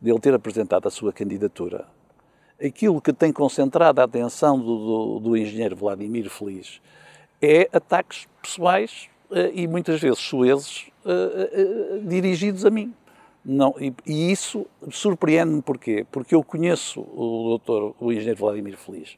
de 0.01 0.09
ele 0.09 0.19
ter 0.19 0.33
apresentado 0.33 0.87
a 0.87 0.91
sua 0.91 1.13
candidatura, 1.13 1.85
aquilo 2.63 3.01
que 3.01 3.13
tem 3.13 3.31
concentrado 3.31 4.01
a 4.01 4.03
atenção 4.03 4.59
do, 4.59 4.65
do, 4.65 5.19
do 5.19 5.37
engenheiro 5.37 5.75
Vladimir 5.75 6.29
Feliz 6.29 6.81
é 7.41 7.69
ataques 7.71 8.27
pessoais 8.41 9.09
e 9.53 9.67
muitas 9.67 9.99
vezes 9.99 10.19
soeses 10.19 10.85
dirigidos 12.07 12.65
a 12.65 12.69
mim. 12.69 12.93
Não, 13.45 13.75
e, 13.79 13.93
e 14.07 14.31
isso 14.31 14.65
surpreende-me 14.89 15.61
porquê? 15.61 16.05
Porque 16.11 16.33
eu 16.33 16.43
conheço 16.43 17.01
o 17.01 17.49
doutor, 17.49 17.95
o 17.99 18.11
engenheiro 18.11 18.39
Vladimir 18.39 18.75
Feliz. 18.75 19.17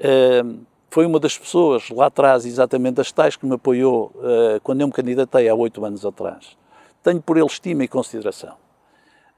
Uh, 0.00 0.64
foi 0.88 1.04
uma 1.04 1.20
das 1.20 1.36
pessoas 1.36 1.90
lá 1.90 2.06
atrás, 2.06 2.46
exatamente 2.46 2.98
as 2.98 3.12
tais 3.12 3.36
que 3.36 3.44
me 3.44 3.54
apoiou 3.54 4.10
uh, 4.14 4.58
quando 4.62 4.80
eu 4.80 4.86
me 4.86 4.92
candidatei 4.92 5.50
há 5.50 5.54
oito 5.54 5.84
anos 5.84 6.06
atrás. 6.06 6.56
Tenho 7.02 7.20
por 7.20 7.36
ele 7.36 7.44
estima 7.44 7.84
e 7.84 7.88
consideração. 7.88 8.54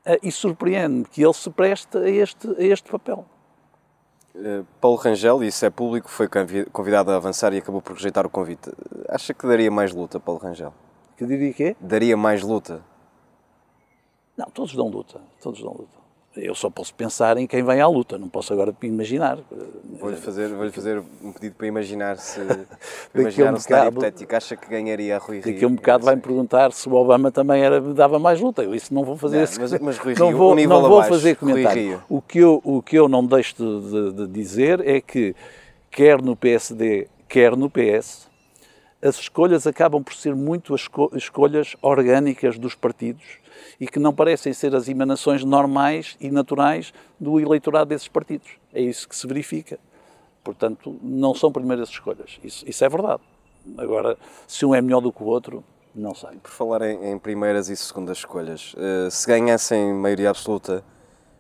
Uh, 0.06 0.18
e 0.22 0.30
surpreende-me 0.30 1.04
que 1.04 1.24
ele 1.24 1.34
se 1.34 1.50
preste 1.50 1.98
a 1.98 2.08
este, 2.08 2.48
a 2.48 2.62
este 2.62 2.88
papel. 2.88 3.26
Paulo 4.81 4.96
Rangel, 4.96 5.42
e 5.42 5.48
isso 5.48 5.64
é 5.64 5.70
público, 5.70 6.09
foi 6.09 6.29
convidado 6.72 7.11
a 7.11 7.16
avançar 7.16 7.53
e 7.53 7.59
acabou 7.59 7.83
por 7.83 7.94
rejeitar 7.94 8.27
o 8.27 8.31
convite. 8.31 8.70
Acha 9.09 9.35
que 9.35 9.46
daria 9.46 9.70
mais 9.70 9.92
luta, 9.92 10.20
Paulo 10.20 10.40
Rangel? 10.40 10.72
Que 11.16 11.27
diria 11.27 11.53
quê? 11.53 11.77
Daria 11.81 12.16
mais 12.16 12.42
luta 12.42 12.83
não, 14.38 14.46
todos 14.51 14.72
dão 14.72 14.87
luta, 14.87 15.20
todos 15.42 15.61
dão 15.61 15.72
luta. 15.72 15.97
Eu 16.40 16.55
só 16.55 16.70
posso 16.70 16.94
pensar 16.94 17.37
em 17.37 17.46
quem 17.46 17.62
vem 17.62 17.81
à 17.81 17.88
luta, 17.88 18.16
não 18.16 18.29
posso 18.29 18.53
agora 18.53 18.74
imaginar. 18.83 19.38
Vou-lhe 19.98 20.16
fazer, 20.16 20.48
vou 20.48 20.70
fazer 20.70 21.03
um 21.22 21.33
pedido 21.33 21.57
para 21.57 21.66
imaginar 21.66 22.16
se 22.18 22.40
para 23.12 23.22
imaginar 23.22 23.53
um, 23.53 23.57
um 23.57 23.61
cenário 23.61 23.90
hipotético. 23.90 24.37
Acha 24.37 24.57
que 24.57 24.68
ganharia 24.68 25.16
a 25.16 25.18
Rui 25.18 25.40
Rio? 25.40 25.53
Daqui 25.53 25.64
a 25.64 25.68
um 25.68 25.74
bocado 25.74 26.05
vai-me 26.05 26.22
perguntar 26.22 26.72
se 26.72 26.88
o 26.88 26.94
Obama 26.94 27.31
também 27.33 27.62
era, 27.62 27.81
dava 27.81 28.18
mais 28.18 28.40
luta. 28.40 28.62
Eu 28.62 28.74
isso 28.74 28.94
não 28.94 29.05
vou 29.05 29.16
fazer. 29.16 29.37
Não, 29.37 29.44
esse, 29.44 29.61
mas, 29.61 29.72
mas 29.81 29.98
Rui 29.98 30.14
Rio, 30.14 30.24
não 30.24 30.37
vou, 30.37 30.55
não 30.55 30.83
vou 30.83 31.03
fazer 31.05 31.37
comentário. 31.37 32.03
O 32.09 32.22
que, 32.22 32.38
eu, 32.38 32.61
o 32.64 32.81
que 32.81 32.96
eu 32.96 33.09
não 33.09 33.24
deixo 33.27 33.57
de, 33.57 33.90
de, 33.90 34.12
de 34.12 34.27
dizer 34.29 34.87
é 34.87 35.01
que, 35.01 35.35
quer 35.90 36.22
no 36.22 36.37
PSD, 36.37 37.09
quer 37.29 37.57
no 37.57 37.68
PS, 37.68 38.29
as 39.03 39.18
escolhas 39.18 39.66
acabam 39.66 40.03
por 40.03 40.14
ser 40.14 40.35
muito 40.35 40.74
as 40.74 40.87
escolhas 41.14 41.77
orgânicas 41.83 42.59
dos 42.59 42.74
partidos 42.74 43.38
e 43.80 43.86
que 43.86 43.98
não 43.98 44.12
parecem 44.12 44.52
ser 44.52 44.74
as 44.74 44.88
emanações 44.88 45.44
normais 45.44 46.16
e 46.20 46.30
naturais 46.30 46.92
do 47.18 47.38
eleitorado 47.38 47.90
desses 47.90 48.08
partidos. 48.08 48.48
É 48.72 48.80
isso 48.80 49.08
que 49.08 49.14
se 49.14 49.26
verifica. 49.26 49.78
Portanto, 50.42 50.98
não 51.02 51.34
são 51.34 51.52
primeiras 51.52 51.88
escolhas. 51.88 52.38
Isso, 52.42 52.64
isso 52.68 52.84
é 52.84 52.88
verdade. 52.88 53.22
Agora, 53.76 54.16
se 54.46 54.64
um 54.64 54.74
é 54.74 54.80
melhor 54.80 55.00
do 55.00 55.12
que 55.12 55.22
o 55.22 55.26
outro, 55.26 55.62
não 55.94 56.14
sei. 56.14 56.30
Por 56.42 56.50
falar 56.50 56.82
em, 56.82 57.12
em 57.12 57.18
primeiras 57.18 57.68
e 57.68 57.76
segundas 57.76 58.18
escolhas, 58.18 58.74
uh, 58.74 59.10
se 59.10 59.26
ganhassem 59.26 59.92
maioria 59.92 60.30
absoluta, 60.30 60.82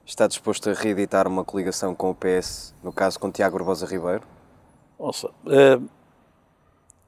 está 0.04 0.26
disposto 0.26 0.70
a 0.70 0.72
reeditar 0.72 1.26
uma 1.26 1.44
coligação 1.44 1.94
com 1.94 2.10
o 2.10 2.14
PS, 2.14 2.74
no 2.82 2.92
caso 2.92 3.18
com 3.18 3.30
Tiago 3.30 3.56
Barbosa 3.56 3.86
Ribeiro? 3.86 4.22
Nossa, 4.98 5.28
uh, 5.28 5.88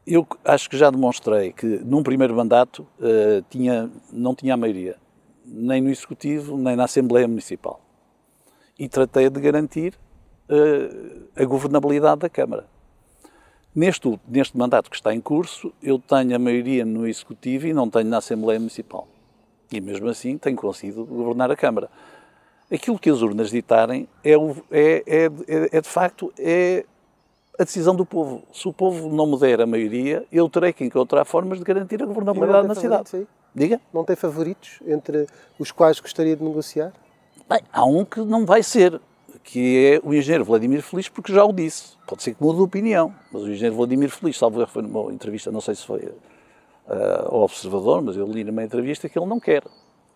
eu 0.06 0.26
acho 0.44 0.70
que 0.70 0.76
já 0.76 0.90
demonstrei 0.90 1.52
que 1.52 1.66
num 1.66 2.02
primeiro 2.02 2.34
mandato 2.34 2.86
uh, 2.98 3.44
tinha, 3.50 3.90
não 4.12 4.34
tinha 4.34 4.54
a 4.54 4.56
maioria 4.56 4.96
nem 5.50 5.80
no 5.80 5.90
Executivo, 5.90 6.56
nem 6.56 6.76
na 6.76 6.84
Assembleia 6.84 7.26
Municipal. 7.26 7.80
E 8.78 8.88
tratei 8.88 9.28
de 9.28 9.40
garantir 9.40 9.94
uh, 10.48 11.22
a 11.36 11.44
governabilidade 11.44 12.20
da 12.20 12.28
Câmara. 12.28 12.66
Neste, 13.74 14.18
neste 14.26 14.56
mandato 14.56 14.90
que 14.90 14.96
está 14.96 15.14
em 15.14 15.20
curso, 15.20 15.72
eu 15.82 15.98
tenho 15.98 16.34
a 16.34 16.38
maioria 16.38 16.84
no 16.84 17.06
Executivo 17.06 17.66
e 17.66 17.72
não 17.72 17.88
tenho 17.88 18.08
na 18.08 18.18
Assembleia 18.18 18.58
Municipal. 18.58 19.06
E 19.70 19.80
mesmo 19.80 20.08
assim 20.08 20.38
tenho 20.38 20.56
conseguido 20.56 21.04
governar 21.04 21.50
a 21.50 21.56
Câmara. 21.56 21.88
Aquilo 22.72 22.98
que 22.98 23.10
as 23.10 23.20
urnas 23.20 23.50
ditarem 23.50 24.08
é, 24.24 24.34
é, 24.70 25.02
é, 25.06 25.30
é 25.72 25.80
de 25.80 25.88
facto 25.88 26.32
é 26.38 26.84
a 27.58 27.64
decisão 27.64 27.94
do 27.94 28.06
povo. 28.06 28.42
Se 28.52 28.66
o 28.66 28.72
povo 28.72 29.08
não 29.14 29.26
me 29.26 29.38
der 29.38 29.60
a 29.60 29.66
maioria, 29.66 30.24
eu 30.32 30.48
terei 30.48 30.72
que 30.72 30.84
encontrar 30.84 31.24
formas 31.24 31.58
de 31.58 31.64
garantir 31.64 32.02
a 32.02 32.06
governabilidade 32.06 32.66
na 32.66 32.74
cidade. 32.74 33.26
Diga? 33.54 33.80
Não 33.92 34.04
tem 34.04 34.16
favoritos 34.16 34.78
entre 34.86 35.26
os 35.58 35.72
quais 35.72 35.98
gostaria 36.00 36.36
de 36.36 36.42
negociar? 36.42 36.92
Bem, 37.48 37.60
há 37.72 37.84
um 37.84 38.04
que 38.04 38.20
não 38.20 38.46
vai 38.46 38.62
ser, 38.62 39.00
que 39.42 40.00
é 40.02 40.06
o 40.06 40.14
engenheiro 40.14 40.44
Vladimir 40.44 40.82
Feliz, 40.82 41.08
porque 41.08 41.32
já 41.32 41.44
o 41.44 41.52
disse. 41.52 41.96
Pode 42.06 42.22
ser 42.22 42.34
que 42.34 42.42
mude 42.42 42.58
de 42.58 42.62
opinião, 42.62 43.12
mas 43.32 43.42
o 43.42 43.48
engenheiro 43.48 43.76
Vladimir 43.76 44.10
Feliz, 44.10 44.38
salvo 44.38 44.60
erro, 44.60 44.70
foi 44.70 44.82
numa 44.82 45.12
entrevista, 45.12 45.50
não 45.50 45.60
sei 45.60 45.74
se 45.74 45.84
foi 45.84 46.00
uh, 46.00 46.14
ao 47.26 47.42
Observador, 47.42 48.02
mas 48.02 48.16
eu 48.16 48.26
li 48.26 48.44
numa 48.44 48.62
entrevista 48.62 49.08
que 49.08 49.18
ele 49.18 49.26
não 49.26 49.40
quer. 49.40 49.64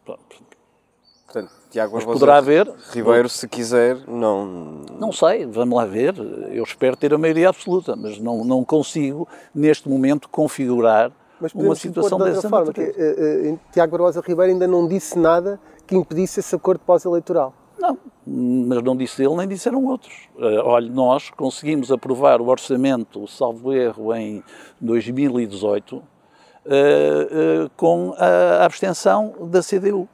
Portanto, 0.05 1.51
Tiago 1.71 1.97
mas 1.97 2.05
poderá 2.05 2.37
haver. 2.37 2.73
Ribeiro, 2.93 3.29
se 3.29 3.49
quiser, 3.49 3.99
não. 4.07 4.85
Não 4.97 5.11
sei, 5.11 5.45
vamos 5.45 5.77
lá 5.77 5.85
ver. 5.85 6.15
Eu 6.53 6.63
espero 6.63 6.97
ter 6.97 7.13
a 7.13 7.19
maioria 7.19 7.49
absoluta, 7.49 7.97
mas 7.97 8.21
não, 8.21 8.45
não 8.45 8.65
consigo, 8.65 9.27
neste 9.53 9.89
momento, 9.89 10.29
configurar 10.29 11.11
uma 11.55 11.75
situação 11.75 12.19
de 12.19 12.25
dessa 12.25 12.49
forma, 12.49 12.73
que, 12.73 12.81
uh, 12.83 13.59
Tiago 13.73 13.93
Barbosa 13.93 14.21
Ribeiro 14.21 14.53
ainda 14.53 14.67
não 14.67 14.87
disse 14.87 15.19
nada 15.19 15.61
que 15.87 15.97
impedisse 15.97 16.41
esse 16.41 16.55
acordo 16.55 16.81
pós-eleitoral. 16.81 17.53
Não, 17.79 17.99
mas 18.27 18.83
não 18.83 18.97
disse 18.97 19.23
ele 19.23 19.35
nem 19.37 19.49
disseram 19.49 19.85
outros. 19.85 20.29
Uh, 20.37 20.61
olha, 20.65 20.91
nós 20.91 21.31
conseguimos 21.31 21.93
aprovar 21.93 22.41
o 22.41 22.47
orçamento, 22.47 23.27
salvo 23.29 23.73
erro, 23.73 24.15
em 24.15 24.43
2018, 24.81 25.97
uh, 25.97 26.01
uh, 26.01 27.71
com 27.77 28.15
a 28.17 28.65
abstenção 28.65 29.35
da 29.51 29.61
CDU, 29.61 30.09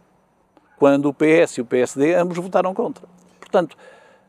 quando 0.78 1.08
o 1.08 1.14
PS 1.14 1.58
e 1.58 1.60
o 1.60 1.64
PSD 1.64 2.14
ambos 2.14 2.38
votaram 2.38 2.74
contra. 2.74 3.06
Portanto, 3.38 3.76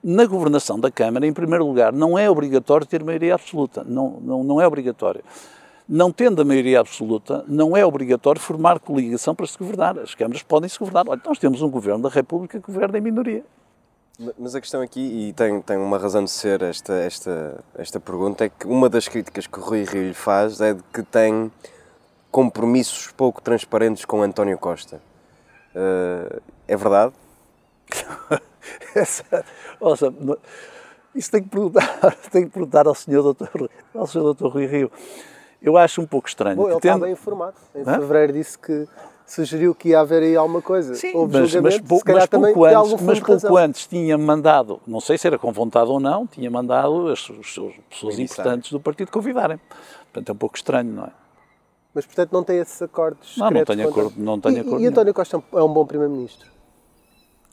na 0.04 0.26
governação 0.26 0.80
da 0.80 0.92
Câmara, 0.92 1.26
em 1.26 1.34
primeiro 1.34 1.66
lugar, 1.66 1.94
não 1.94 2.18
é 2.18 2.30
obrigatório 2.30 2.86
ter 2.86 3.04
maioria 3.04 3.36
absoluta. 3.36 3.84
Não, 3.84 4.20
não, 4.22 4.44
não 4.44 4.62
é 4.62 4.68
obrigatório 4.68 5.24
não 5.88 6.12
tendo 6.12 6.42
a 6.42 6.46
maioria 6.46 6.80
absoluta, 6.80 7.44
não 7.48 7.76
é 7.76 7.86
obrigatório 7.86 8.40
formar 8.40 8.80
coligação 8.80 9.36
para 9.36 9.46
se 9.46 9.58
governar. 9.58 9.98
As 10.00 10.16
câmaras 10.16 10.44
podem 10.44 10.70
se 10.70 10.80
governar. 10.80 11.08
Olha, 11.08 11.22
nós 11.26 11.40
temos 11.40 11.62
um 11.62 11.70
governo 11.70 12.04
da 12.04 12.10
República 12.10 12.60
que 12.60 12.72
governa 12.72 12.98
em 12.98 13.02
minoria. 13.02 13.44
Mas 14.38 14.54
a 14.54 14.62
questão 14.62 14.82
aqui, 14.82 15.00
e 15.00 15.34
tem, 15.34 15.62
tem 15.62 15.78
uma 15.78 15.98
razão 15.98 16.24
de 16.24 16.30
ser 16.30 16.62
esta, 16.62 16.94
esta, 16.94 17.64
esta 17.76 18.00
pergunta, 18.00 18.46
é 18.46 18.50
que 18.50 18.68
uma 18.68 18.88
das 18.88 19.08
críticas 19.08 19.48
que 19.48 19.60
o 19.60 19.64
Rui 19.64 19.84
Rio 19.84 20.10
lhe 20.10 20.14
faz 20.14 20.62
é 20.62 20.74
de 20.76 20.84
que 20.94 21.02
tem 21.02 21.52
compromissos 22.30 23.12
pouco 23.12 23.42
transparentes 23.42 24.06
com 24.06 24.22
António 24.22 24.58
Costa. 24.58 25.02
Uh, 25.76 26.42
é 26.68 26.78
verdade? 26.78 27.14
Essa, 28.94 29.44
ouça, 29.80 30.14
isso 31.16 31.32
tem 31.32 31.42
que 31.44 31.50
perguntar, 31.50 32.16
tem 32.32 32.46
que 32.46 32.52
perguntar 32.52 32.88
ao 32.88 32.96
senhor 32.96 33.24
doutor, 33.24 33.70
ao 33.94 34.08
senhor 34.08 34.24
doutor 34.24 34.54
Rui 34.54 34.66
Rio. 34.68 34.92
Eu 35.62 35.78
acho 35.78 36.02
um 36.02 36.08
pouco 36.08 36.28
estranho. 36.28 36.56
Bom, 36.58 36.68
ele 36.68 36.78
está 36.78 36.98
bem 36.98 37.12
informado. 37.12 37.56
Em 37.76 37.82
Hã? 37.82 38.00
fevereiro 38.00 38.34
disse 38.34 38.58
que 38.58 38.88
sugeriu 39.26 39.76
que 39.76 39.90
ia 39.90 40.00
haver 40.00 40.24
aí 40.24 40.36
alguma 40.36 40.62
coisa. 40.62 40.96
Sim, 40.96 41.16
Houve 41.16 41.40
mas, 41.40 41.56
mas, 41.56 41.80
pou, 41.80 42.02
mas 42.06 42.26
pouco, 42.26 42.66
antes, 42.66 43.02
mas 43.02 43.20
pouco 43.20 43.58
antes 43.58 43.88
tinha 43.88 44.18
mandado, 44.18 44.82
não 44.86 45.00
sei 45.00 45.18
se 45.18 45.28
era 45.28 45.38
com 45.38 45.52
vontade 45.52 45.90
ou 45.90 46.00
não, 46.00 46.28
tinha 46.28 46.50
mandado 46.50 47.08
as, 47.08 47.20
as, 47.20 47.40
as 47.40 47.74
pessoas 47.90 48.20
importantes 48.20 48.72
do 48.72 48.80
partido 48.80 49.12
convidarem. 49.12 49.60
Portanto, 50.12 50.30
é 50.30 50.34
um 50.34 50.38
pouco 50.38 50.58
estranho, 50.58 50.92
não 50.92 51.06
é? 51.06 51.12
Mas, 51.94 52.06
portanto, 52.06 52.32
não 52.32 52.44
tem 52.44 52.58
esses 52.58 52.82
acordos 52.82 53.38
Não, 53.38 53.52
não 53.52 53.66
tenho 53.66 53.88
acordo, 53.88 54.14
não 54.18 54.40
tenho 54.40 54.58
e, 54.58 54.60
acordo. 54.62 54.82
E 54.82 54.88
António 54.88 55.14
Costa 55.14 55.44
é 55.54 55.62
um 55.62 55.74
bom 55.74 55.86
Primeiro-Ministro? 55.86 56.50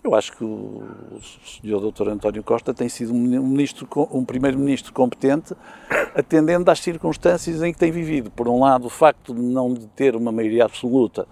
Eu 0.08 0.14
acho 0.14 0.32
que 0.32 0.42
o 0.42 0.82
Sr. 1.20 1.92
Dr. 1.92 2.08
António 2.08 2.42
Costa 2.42 2.72
tem 2.72 2.88
sido 2.88 3.12
um, 3.12 3.18
ministro, 3.18 3.86
um 4.10 4.24
primeiro-ministro 4.24 4.90
competente, 4.90 5.54
atendendo 6.16 6.70
às 6.70 6.80
circunstâncias 6.80 7.62
em 7.62 7.74
que 7.74 7.78
tem 7.78 7.92
vivido. 7.92 8.30
Por 8.30 8.48
um 8.48 8.60
lado, 8.60 8.86
o 8.86 8.88
facto 8.88 9.34
de 9.34 9.40
não 9.42 9.74
ter 9.74 10.16
uma 10.16 10.32
maioria 10.32 10.64
absoluta, 10.64 11.28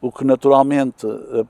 o 0.00 0.12
que 0.12 0.24
naturalmente 0.24 1.04
eh, 1.04 1.44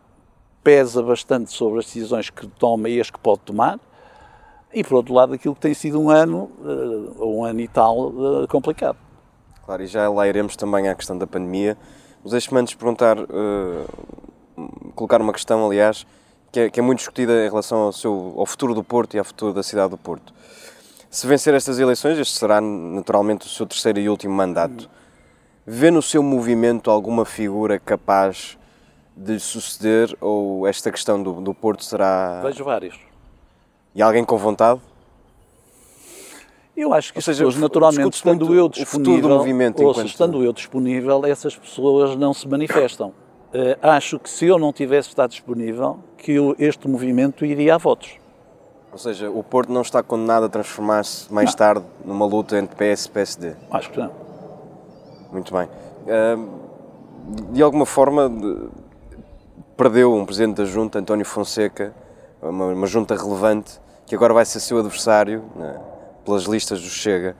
pesa 0.62 1.02
bastante 1.02 1.52
sobre 1.52 1.80
as 1.80 1.84
decisões 1.84 2.30
que 2.30 2.46
toma 2.46 2.88
e 2.88 2.98
as 2.98 3.10
que 3.10 3.18
pode 3.18 3.40
tomar, 3.40 3.78
e 4.72 4.82
por 4.82 4.94
outro 4.94 5.12
lado, 5.12 5.34
aquilo 5.34 5.54
que 5.54 5.60
tem 5.60 5.74
sido 5.74 6.00
um 6.00 6.08
ano, 6.08 6.50
eh, 6.64 7.12
ou 7.18 7.40
um 7.40 7.44
ano 7.44 7.60
e 7.60 7.68
tal, 7.68 8.08
eh, 8.42 8.46
complicado. 8.46 8.96
Claro, 9.66 9.82
e 9.82 9.86
já 9.86 10.08
lá 10.08 10.26
iremos 10.26 10.56
também 10.56 10.88
à 10.88 10.94
questão 10.94 11.18
da 11.18 11.26
pandemia. 11.26 11.76
Mas 12.22 12.32
deixe-me 12.32 12.58
antes 12.58 12.72
perguntar, 12.72 13.18
colocar 14.94 15.20
uma 15.20 15.32
questão, 15.32 15.66
aliás, 15.66 16.06
que 16.54 16.60
é, 16.60 16.70
que 16.70 16.78
é 16.78 16.82
muito 16.82 16.98
discutida 16.98 17.32
em 17.44 17.48
relação 17.48 17.78
ao, 17.78 17.92
seu, 17.92 18.34
ao 18.36 18.46
futuro 18.46 18.74
do 18.74 18.84
Porto 18.84 19.14
e 19.14 19.18
ao 19.18 19.24
futuro 19.24 19.52
da 19.52 19.62
cidade 19.62 19.90
do 19.90 19.98
Porto. 19.98 20.32
Se 21.10 21.26
vencer 21.26 21.52
estas 21.52 21.80
eleições, 21.80 22.16
este 22.16 22.38
será 22.38 22.60
naturalmente 22.60 23.44
o 23.44 23.48
seu 23.48 23.66
terceiro 23.66 23.98
e 23.98 24.08
último 24.08 24.32
mandato. 24.34 24.88
Vê 25.66 25.90
no 25.90 26.00
seu 26.00 26.22
movimento 26.22 26.92
alguma 26.92 27.24
figura 27.24 27.76
capaz 27.80 28.56
de 29.16 29.40
suceder 29.40 30.16
ou 30.20 30.64
esta 30.64 30.92
questão 30.92 31.20
do, 31.20 31.40
do 31.40 31.52
Porto 31.52 31.82
será. 31.82 32.40
Vejo 32.44 32.62
vários. 32.62 33.00
E 33.92 34.00
alguém 34.00 34.24
com 34.24 34.36
vontade? 34.36 34.80
Eu 36.76 36.94
acho 36.94 37.12
que 37.12 37.18
as 37.18 37.24
pessoas, 37.24 37.56
naturalmente, 37.56 38.14
estando 38.14 38.54
eu 38.54 38.68
disponível, 38.68 39.38
ou 39.38 39.48
enquanto... 39.48 40.06
estando 40.06 40.44
eu 40.44 40.52
disponível, 40.52 41.26
essas 41.26 41.56
pessoas 41.56 42.14
não 42.14 42.32
se 42.32 42.46
manifestam. 42.46 43.12
Uh, 43.54 43.78
acho 43.80 44.18
que 44.18 44.28
se 44.28 44.46
eu 44.46 44.58
não 44.58 44.72
tivesse 44.72 45.10
estado 45.10 45.30
disponível, 45.30 46.00
que 46.18 46.36
este 46.58 46.88
movimento 46.88 47.46
iria 47.46 47.76
a 47.76 47.78
votos. 47.78 48.16
Ou 48.90 48.98
seja, 48.98 49.30
o 49.30 49.44
Porto 49.44 49.72
não 49.72 49.82
está 49.82 50.02
condenado 50.02 50.46
a 50.46 50.48
transformar-se 50.48 51.32
mais 51.32 51.50
não. 51.50 51.56
tarde 51.56 51.84
numa 52.04 52.26
luta 52.26 52.58
entre 52.58 52.74
PS 52.74 53.04
e 53.04 53.10
PSD? 53.10 53.52
Acho 53.70 53.90
que 53.90 53.98
não. 53.98 54.10
Muito 55.32 55.52
bem. 55.52 55.68
de 57.50 57.62
alguma 57.62 57.86
forma, 57.86 58.32
perdeu 59.76 60.14
um 60.14 60.24
presidente 60.24 60.56
da 60.56 60.64
junta, 60.64 60.98
António 60.98 61.24
Fonseca, 61.24 61.94
uma, 62.40 62.66
uma 62.66 62.86
junta 62.86 63.16
relevante, 63.16 63.80
que 64.06 64.14
agora 64.14 64.34
vai 64.34 64.44
ser 64.44 64.60
seu 64.60 64.78
adversário 64.78 65.44
né, 65.56 65.80
pelas 66.24 66.44
listas 66.44 66.80
do 66.80 66.88
Chega. 66.88 67.36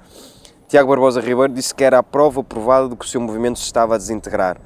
Tiago 0.68 0.88
Barbosa 0.88 1.20
Ribeiro 1.20 1.53
disse 1.53 1.74
que 1.74 1.85
era 1.85 1.98
a 1.98 2.03
prova 2.03 2.42
provada 2.42 2.88
de 2.88 2.96
que 2.96 3.05
o 3.05 3.09
seu 3.09 3.20
movimento 3.20 3.59
se 3.59 3.64
estava 3.64 3.94
a 3.94 3.98
desintegrar. 3.98 4.57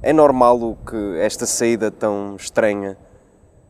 É 0.00 0.12
normal 0.12 0.60
o 0.62 0.76
que 0.76 1.18
esta 1.18 1.44
saída 1.44 1.90
tão 1.90 2.36
estranha 2.36 2.96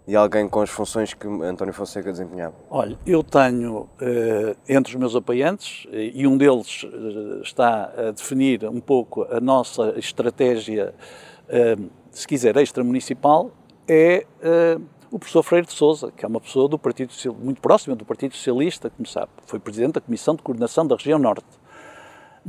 de 0.07 0.15
alguém 0.15 0.47
com 0.47 0.61
as 0.61 0.69
funções 0.69 1.15
que 1.15 1.27
António 1.27 1.73
Fonseca 1.73 2.13
desempenhava? 2.13 2.55
Olha, 2.69 2.99
eu 3.07 3.23
tenho 3.23 3.89
eh, 3.99 4.55
entre 4.69 4.93
os 4.93 4.99
meus 4.99 5.17
apoiantes, 5.17 5.87
eh, 5.91 6.13
e 6.15 6.27
um 6.27 6.37
deles 6.37 6.85
eh, 6.85 7.41
está 7.43 7.93
a 7.97 8.11
definir 8.11 8.67
um 8.67 8.81
pouco 8.81 9.27
a 9.31 9.41
nossa 9.41 9.95
estratégia, 9.99 10.95
se 12.11 12.29
quiser, 12.29 12.55
extramunicipal, 12.59 13.51
é 13.87 14.27
o 15.11 15.19
professor 15.19 15.43
Freire 15.43 15.67
de 15.67 15.73
Souza, 15.73 16.13
que 16.15 16.27
é 16.27 16.29
uma 16.29 16.41
pessoa 16.41 16.69
do 16.69 16.79
Partido 16.79 17.11
muito 17.41 17.63
próxima 17.63 17.97
do 17.97 18.05
Partido 18.05 18.35
Socialista, 18.35 18.91
como 18.91 19.07
sabe, 19.07 19.31
foi 19.47 19.59
presidente 19.59 19.95
da 19.95 20.01
Comissão 20.03 20.35
de 20.35 20.43
Coordenação 20.43 20.87
da 20.87 20.95
Região 20.95 21.19
Norte. 21.19 21.58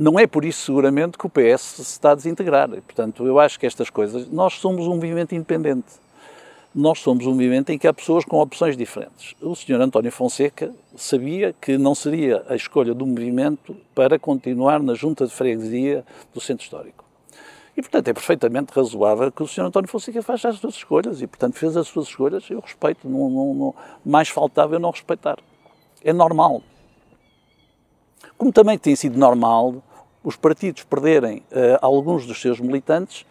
Não 0.00 0.18
é 0.18 0.26
por 0.26 0.46
isso, 0.46 0.64
seguramente, 0.64 1.18
que 1.18 1.26
o 1.26 1.28
PS 1.28 1.60
se 1.60 1.82
está 1.82 2.12
a 2.12 2.14
desintegrar. 2.14 2.70
Portanto, 2.70 3.26
eu 3.26 3.38
acho 3.38 3.60
que 3.60 3.66
estas 3.66 3.90
coisas. 3.90 4.26
Nós 4.30 4.54
somos 4.54 4.86
um 4.86 4.94
movimento 4.94 5.34
independente. 5.34 5.92
Nós 6.74 7.00
somos 7.00 7.26
um 7.26 7.32
movimento 7.32 7.68
em 7.68 7.78
que 7.78 7.86
há 7.86 7.92
pessoas 7.92 8.24
com 8.24 8.40
opções 8.40 8.78
diferentes. 8.78 9.34
O 9.42 9.54
senhor 9.54 9.78
António 9.78 10.10
Fonseca 10.10 10.74
sabia 10.96 11.54
que 11.60 11.76
não 11.76 11.94
seria 11.94 12.42
a 12.48 12.56
escolha 12.56 12.94
do 12.94 13.04
movimento 13.04 13.76
para 13.94 14.18
continuar 14.18 14.82
na 14.82 14.94
junta 14.94 15.26
de 15.26 15.34
freguesia 15.34 16.02
do 16.32 16.40
Centro 16.40 16.64
Histórico. 16.64 17.04
E, 17.76 17.82
portanto, 17.82 18.08
é 18.08 18.14
perfeitamente 18.14 18.72
razoável 18.72 19.30
que 19.30 19.42
o 19.42 19.46
Sr. 19.46 19.66
António 19.66 19.90
Fonseca 19.90 20.22
faça 20.22 20.48
as 20.48 20.56
suas 20.56 20.76
escolhas 20.76 21.20
e, 21.20 21.26
portanto, 21.26 21.58
fez 21.58 21.76
as 21.76 21.86
suas 21.86 22.06
escolhas. 22.06 22.48
Eu 22.48 22.60
respeito, 22.60 23.06
não, 23.06 23.28
não, 23.28 23.54
não, 23.54 23.74
mais 24.02 24.30
faltava 24.30 24.76
eu 24.76 24.80
não 24.80 24.92
respeitar. 24.92 25.38
É 26.02 26.10
normal. 26.10 26.62
Como 28.38 28.50
também 28.50 28.78
tem 28.78 28.96
sido 28.96 29.18
normal 29.18 29.82
os 30.22 30.36
partidos 30.36 30.84
perderem 30.84 31.38
uh, 31.38 31.78
alguns 31.80 32.26
dos 32.26 32.40
seus 32.40 32.60
militantes 32.60 33.26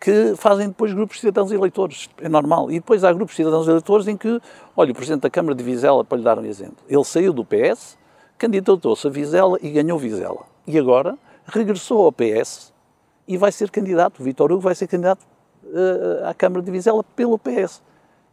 que 0.00 0.34
fazem 0.36 0.68
depois 0.68 0.92
grupos 0.92 1.16
de 1.16 1.22
cidadãos 1.22 1.50
eleitores. 1.50 2.10
É 2.20 2.28
normal. 2.28 2.70
E 2.70 2.74
depois 2.74 3.04
há 3.04 3.12
grupos 3.12 3.34
de 3.34 3.42
cidadãos 3.42 3.66
eleitores 3.66 4.06
em 4.06 4.16
que, 4.16 4.40
olha, 4.76 4.92
o 4.92 4.94
Presidente 4.94 5.22
da 5.22 5.30
Câmara 5.30 5.54
de 5.54 5.64
Vizela, 5.64 6.04
para 6.04 6.18
lhe 6.18 6.24
dar 6.24 6.38
um 6.38 6.44
exemplo, 6.44 6.76
ele 6.88 7.04
saiu 7.04 7.32
do 7.32 7.44
PS, 7.44 7.96
candidatou-se 8.36 9.06
a 9.06 9.10
Vizela 9.10 9.58
e 9.62 9.70
ganhou 9.70 9.98
Vizela. 9.98 10.44
E 10.66 10.78
agora 10.78 11.16
regressou 11.46 12.04
ao 12.04 12.12
PS 12.12 12.72
e 13.26 13.36
vai 13.36 13.52
ser 13.52 13.70
candidato, 13.70 14.22
Vitor 14.22 14.52
Hugo 14.52 14.60
vai 14.60 14.74
ser 14.74 14.86
candidato 14.86 15.22
uh, 15.64 16.26
à 16.26 16.34
Câmara 16.34 16.62
de 16.62 16.70
Vizela 16.70 17.02
pelo 17.16 17.38
PS. 17.38 17.82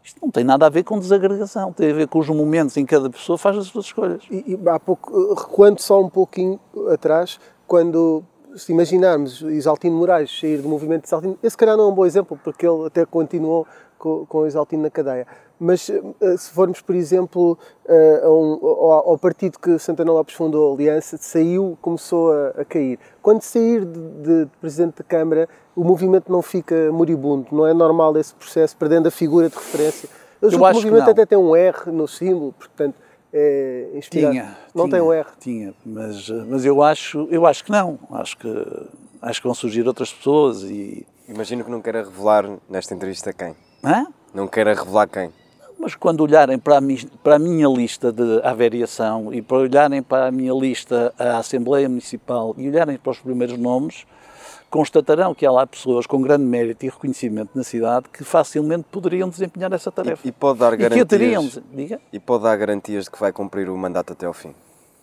Isto 0.03 0.19
não 0.21 0.31
tem 0.31 0.43
nada 0.43 0.65
a 0.65 0.69
ver 0.69 0.83
com 0.83 0.99
desagregação, 0.99 1.71
tem 1.71 1.91
a 1.91 1.93
ver 1.93 2.07
com 2.07 2.19
os 2.19 2.27
momentos 2.27 2.75
em 2.75 2.85
que 2.85 2.95
cada 2.95 3.09
pessoa 3.09 3.37
faz 3.37 3.57
as 3.57 3.67
suas 3.67 3.85
escolhas. 3.85 4.23
E, 4.31 4.57
e 4.57 4.69
há 4.69 4.79
pouco, 4.79 5.11
eh, 5.13 5.35
recuando 5.39 5.79
só 5.79 6.01
um 6.01 6.09
pouquinho 6.09 6.59
atrás, 6.91 7.39
quando 7.71 8.21
se 8.53 8.73
imaginarmos 8.73 9.41
Isaltino 9.43 9.95
Moraes 9.95 10.29
sair 10.37 10.57
do 10.61 10.67
movimento 10.67 11.03
de 11.03 11.07
Isaltino, 11.07 11.39
esse 11.41 11.55
calhar 11.55 11.77
não 11.77 11.85
é 11.85 11.87
um 11.87 11.93
bom 11.93 12.05
exemplo, 12.05 12.37
porque 12.43 12.67
ele 12.67 12.85
até 12.85 13.05
continuou 13.05 13.65
com, 13.97 14.25
com 14.25 14.45
Isaltino 14.45 14.83
na 14.83 14.89
cadeia. 14.89 15.25
Mas 15.57 15.89
eh, 15.89 16.37
se 16.37 16.51
formos, 16.51 16.81
por 16.81 16.93
exemplo, 16.93 17.57
eh, 17.87 18.23
um, 18.25 18.59
ao, 18.61 19.17
partido 19.17 19.57
que 19.57 19.79
Santana 19.79 20.11
Lopes 20.11 20.35
fundou, 20.35 20.69
a 20.69 20.75
Aliança, 20.75 21.15
saiu, 21.15 21.77
começou 21.81 22.33
a, 22.33 22.47
a 22.59 22.65
cair. 22.65 22.99
Quando 23.21 23.41
sair 23.41 23.85
de, 23.85 23.99
de, 24.21 24.47
Presidente 24.59 24.97
da 24.97 25.05
Câmara, 25.05 25.47
o 25.73 25.85
movimento 25.85 26.29
não 26.29 26.41
fica 26.41 26.91
moribundo, 26.91 27.47
não 27.53 27.65
é 27.65 27.73
normal 27.73 28.17
esse 28.17 28.35
processo, 28.35 28.75
perdendo 28.75 29.07
a 29.07 29.11
figura 29.11 29.47
de 29.47 29.55
referência. 29.55 30.09
Eu, 30.41 30.51
Eu 30.51 30.57
o 30.57 30.73
movimento 30.73 31.09
até 31.09 31.25
tem 31.25 31.37
um 31.37 31.55
R 31.55 31.89
no 31.89 32.05
símbolo, 32.05 32.51
portanto, 32.51 32.95
é 33.33 33.89
inspirado. 33.93 34.33
Tinha, 34.33 34.57
não 34.73 34.85
tinha, 34.85 34.97
tem 34.97 35.07
um 35.07 35.13
R. 35.13 35.27
Tinha, 35.39 35.73
mas, 35.85 36.29
mas 36.47 36.65
eu, 36.65 36.81
acho, 36.81 37.27
eu 37.31 37.45
acho 37.45 37.63
que 37.63 37.71
não. 37.71 37.99
Acho 38.11 38.37
que, 38.37 38.67
acho 39.21 39.41
que 39.41 39.47
vão 39.47 39.55
surgir 39.55 39.87
outras 39.87 40.13
pessoas 40.13 40.63
e... 40.63 41.05
Imagino 41.27 41.63
que 41.63 41.71
não 41.71 41.81
queira 41.81 42.03
revelar 42.03 42.49
nesta 42.69 42.93
entrevista 42.93 43.31
quem. 43.31 43.55
Hã? 43.83 44.07
Não 44.33 44.47
queira 44.47 44.73
revelar 44.73 45.07
quem. 45.07 45.31
Mas 45.79 45.95
quando 45.95 46.21
olharem 46.21 46.59
para 46.59 46.77
a, 46.77 46.81
para 47.23 47.35
a 47.37 47.39
minha 47.39 47.67
lista 47.67 48.11
de 48.11 48.39
averiação 48.43 49.33
e 49.33 49.41
para 49.41 49.57
olharem 49.57 50.03
para 50.03 50.27
a 50.27 50.31
minha 50.31 50.53
lista 50.53 51.11
à 51.17 51.37
Assembleia 51.37 51.89
Municipal 51.89 52.53
e 52.57 52.67
olharem 52.67 52.97
para 52.97 53.11
os 53.11 53.19
primeiros 53.19 53.57
nomes, 53.57 54.05
constatarão 54.71 55.35
que 55.35 55.45
há 55.45 55.51
lá 55.51 55.67
pessoas 55.67 56.07
com 56.07 56.21
grande 56.21 56.45
mérito 56.45 56.85
e 56.85 56.89
reconhecimento 56.89 57.51
na 57.53 57.63
cidade 57.63 58.07
que 58.09 58.23
facilmente 58.23 58.85
poderiam 58.89 59.29
desempenhar 59.29 59.71
essa 59.73 59.91
tarefa. 59.91 60.25
E, 60.25 60.29
e 60.29 60.31
pode 60.31 60.59
dar 60.59 60.75
garantias. 60.77 61.05
E, 61.05 61.05
teriam, 61.05 61.49
diga? 61.73 62.01
e 62.11 62.19
pode 62.19 62.43
dar 62.43 62.55
garantias 62.55 63.03
de 63.03 63.11
que 63.11 63.19
vai 63.19 63.33
cumprir 63.33 63.69
o 63.69 63.77
mandato 63.77 64.13
até 64.13 64.25
ao 64.25 64.33
fim. 64.33 64.55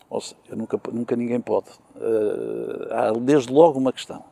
Ou 0.08 0.22
seja, 0.22 0.56
nunca, 0.56 0.80
nunca 0.90 1.14
ninguém 1.14 1.38
pode. 1.38 1.66
Uh, 1.94 2.92
há 2.92 3.12
desde 3.20 3.52
logo 3.52 3.78
uma 3.78 3.92
questão. 3.92 4.24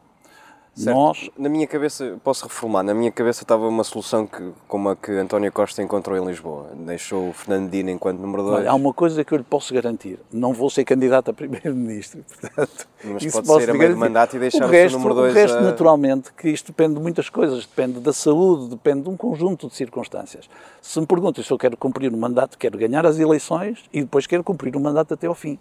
Certo. 0.77 0.95
Nós... 0.95 1.31
Na 1.39 1.49
minha 1.49 1.67
cabeça, 1.67 2.19
posso 2.23 2.45
reformar, 2.45 2.83
na 2.83 2.93
minha 2.93 3.11
cabeça 3.11 3.43
estava 3.43 3.67
uma 3.67 3.83
solução 3.83 4.27
que, 4.27 4.53
como 4.69 4.91
a 4.91 4.97
que 4.97 5.11
António 5.11 5.51
Costa 5.51 5.83
encontrou 5.83 6.19
em 6.19 6.27
Lisboa. 6.27 6.71
Deixou 6.75 7.31
o 7.31 7.33
Fernando 7.33 7.71
Dino 7.71 7.89
enquanto 7.89 8.19
número 8.19 8.43
2. 8.43 8.67
Há 8.67 8.75
uma 8.75 8.93
coisa 8.93 9.25
que 9.25 9.33
eu 9.33 9.39
lhe 9.39 9.45
posso 9.45 9.73
garantir. 9.73 10.19
Não 10.31 10.53
vou 10.53 10.69
ser 10.69 10.85
candidato 10.85 11.31
a 11.31 11.33
primeiro-ministro, 11.33 12.23
portanto... 12.39 12.89
Mas 13.03 13.25
pode 13.41 13.65
ser 13.65 13.71
a 13.71 13.75
meio 13.75 13.97
mandato 13.97 14.37
e 14.37 14.39
deixar 14.39 14.67
o, 14.67 14.69
resto, 14.69 14.97
o 14.97 14.99
número 14.99 15.15
2 15.15 15.33
O 15.33 15.35
resto, 15.35 15.57
a... 15.57 15.61
naturalmente, 15.63 16.31
que 16.35 16.51
isto 16.51 16.67
depende 16.67 16.97
de 16.97 17.01
muitas 17.01 17.31
coisas. 17.31 17.65
Depende 17.65 17.99
da 18.01 18.13
saúde, 18.13 18.69
depende 18.69 19.05
de 19.05 19.09
um 19.09 19.17
conjunto 19.17 19.69
de 19.69 19.75
circunstâncias. 19.75 20.47
Se 20.83 21.01
me 21.01 21.07
perguntam 21.07 21.43
se 21.43 21.51
eu 21.51 21.57
quero 21.57 21.77
cumprir 21.79 22.13
o 22.13 22.17
um 22.17 22.21
mandato, 22.21 22.59
quero 22.59 22.77
ganhar 22.77 23.07
as 23.07 23.19
eleições 23.19 23.83
e 23.91 24.03
depois 24.03 24.27
quero 24.27 24.45
cumprir 24.45 24.77
o 24.77 24.79
um 24.79 24.83
mandato 24.83 25.15
até 25.15 25.27
ao 25.27 25.35
fim. 25.35 25.59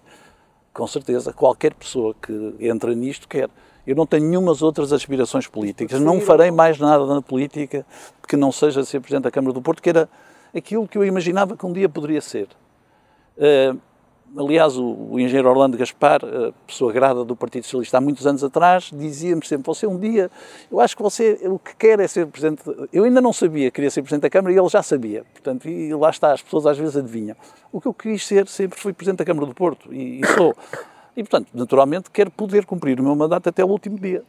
Com 0.73 0.86
certeza, 0.88 1.32
qualquer 1.32 1.73
pessoa 1.73 2.13
que 2.21 2.54
entra 2.60 2.93
nisto 2.93 3.30
quer. 3.30 3.49
Eu 3.86 3.95
não 3.95 4.06
tenho 4.06 4.28
nenhumas 4.28 4.62
outras 4.62 4.91
aspirações 4.91 5.48
políticas. 5.48 6.00
Não 6.00 6.19
farei 6.19 6.52
mais 6.52 6.80
nada 6.80 7.06
na 7.06 7.21
política 7.21 7.86
que 8.28 8.36
não 8.36 8.52
seja 8.52 8.84
ser 8.84 9.00
Presidente 9.00 9.24
da 9.24 9.32
Câmara 9.32 9.54
do 9.54 9.62
Porto, 9.62 9.82
que 9.82 9.89
era 9.89 10.10
aquilo 10.56 10.88
que 10.88 10.98
eu 10.98 11.06
imaginava 11.06 11.56
que 11.56 11.65
um 11.65 11.74
dia 11.74 11.88
poderia 11.88 12.21
ser. 12.21 12.48
Uh, 13.38 13.80
aliás, 14.38 14.78
o, 14.78 14.86
o, 15.12 15.19
engenheiro 15.19 15.50
Orlando 15.50 15.78
Gaspar, 15.78 16.21
pessoa 16.65 16.91
grada 16.91 17.24
do 17.24 17.36
Partido 17.36 17.63
Socialista 17.63 17.98
há 17.98 18.02
muitos 18.02 18.26
anos 18.26 18.43
atrás, 18.43 18.89
dizia-me 18.93 19.45
sempre: 19.45 19.65
Você 19.65 19.86
um 19.86 20.00
dia, 20.00 20.32
eu 20.71 20.80
acho 20.80 20.95
que 20.95 21.04
você 21.04 21.39
o 21.43 21.60
que 21.60 21.76
quer 21.76 22.00
é 22.00 22.08
ser 22.08 22.26
Presidente. 22.28 22.63
Eu 22.91 23.04
ainda 23.04 23.21
não 23.21 23.34
sabia 23.34 23.69
que 23.69 23.76
queria 23.76 23.91
ser 23.91 24.02
Presidente 24.02 24.24
da 24.24 24.30
Câmara 24.30 24.54
e 24.54 24.58
ele 24.58 24.69
já 24.69 24.82
sabia. 24.82 25.24
Portanto, 25.34 25.67
e 25.67 25.93
lá 25.93 26.10
está, 26.10 26.34
as 26.34 26.41
pessoas 26.41 26.65
às 26.65 26.78
vezes 26.78 26.98
adivinham. 26.98 27.36
O 27.71 27.80
que 27.80 27.88
eu 27.88 27.93
quis 27.93 28.26
ser 28.26 28.48
sempre 28.48 28.80
foi 28.80 28.93
Presidente 28.93 29.19
da 29.19 29.26
Câmara 29.26 29.45
do 29.45 29.54
Porto 29.54 29.93
e, 29.93 30.21
e 30.21 30.28
sou. 30.36 30.56
E, 31.15 31.23
portanto, 31.23 31.47
naturalmente, 31.54 32.12
quero 32.12 32.30
poder 32.30 32.65
cumprir 32.65 32.99
o 32.99 33.04
meu 33.04 33.15
mandato 33.15 33.49
até 33.49 33.63
o 33.63 33.67
último 33.67 33.97
dia. 33.97 34.23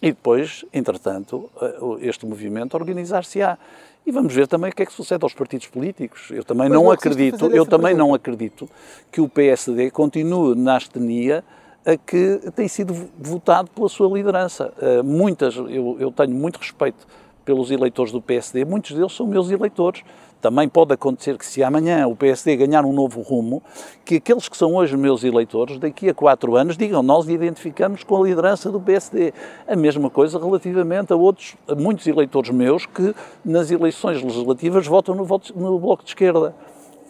E 0.00 0.12
depois, 0.12 0.64
entretanto, 0.72 1.50
eh, 1.60 1.76
este 2.02 2.24
movimento 2.24 2.74
organizar-se-á. 2.74 3.58
E 4.06 4.12
vamos 4.12 4.32
ver 4.32 4.46
também 4.46 4.70
o 4.70 4.74
que 4.74 4.84
é 4.84 4.86
que 4.86 4.92
sucede 4.92 5.24
aos 5.24 5.34
partidos 5.34 5.66
políticos. 5.66 6.30
Eu 6.30 6.44
também 6.44 6.68
não, 6.68 6.84
não 6.84 6.90
acredito, 6.90 7.46
eu 7.46 7.66
também 7.66 7.94
não 7.94 8.14
acredito 8.14 8.68
que 9.10 9.20
o 9.20 9.28
PSD 9.28 9.90
continue 9.90 10.54
na 10.54 10.76
astenia 10.76 11.44
a 11.84 11.96
que 11.96 12.40
tem 12.54 12.68
sido 12.68 12.94
votado 13.18 13.70
pela 13.70 13.88
sua 13.88 14.08
liderança. 14.08 14.72
Uh, 14.78 15.02
muitas, 15.02 15.56
eu, 15.56 15.96
eu 15.98 16.12
tenho 16.12 16.34
muito 16.34 16.58
respeito 16.58 17.06
pelos 17.48 17.70
eleitores 17.70 18.12
do 18.12 18.20
PSD, 18.20 18.62
muitos 18.66 18.94
deles 18.94 19.14
são 19.14 19.26
meus 19.26 19.50
eleitores. 19.50 20.02
Também 20.38 20.68
pode 20.68 20.92
acontecer 20.92 21.38
que 21.38 21.46
se 21.46 21.62
amanhã 21.62 22.06
o 22.06 22.14
PSD 22.14 22.54
ganhar 22.56 22.84
um 22.84 22.92
novo 22.92 23.22
rumo, 23.22 23.62
que 24.04 24.16
aqueles 24.16 24.50
que 24.50 24.56
são 24.56 24.74
hoje 24.74 24.94
meus 24.98 25.24
eleitores, 25.24 25.78
daqui 25.78 26.10
a 26.10 26.14
quatro 26.14 26.56
anos, 26.56 26.76
digam 26.76 27.02
nós 27.02 27.26
identificamos 27.26 28.04
com 28.04 28.22
a 28.22 28.28
liderança 28.28 28.70
do 28.70 28.78
PSD. 28.78 29.32
A 29.66 29.74
mesma 29.74 30.10
coisa 30.10 30.38
relativamente 30.38 31.10
a 31.10 31.16
outros, 31.16 31.56
a 31.66 31.74
muitos 31.74 32.06
eleitores 32.06 32.50
meus 32.50 32.84
que 32.84 33.14
nas 33.42 33.70
eleições 33.70 34.22
legislativas 34.22 34.86
votam 34.86 35.14
no, 35.14 35.24
voto, 35.24 35.58
no 35.58 35.78
Bloco 35.78 36.04
de 36.04 36.10
Esquerda. 36.10 36.54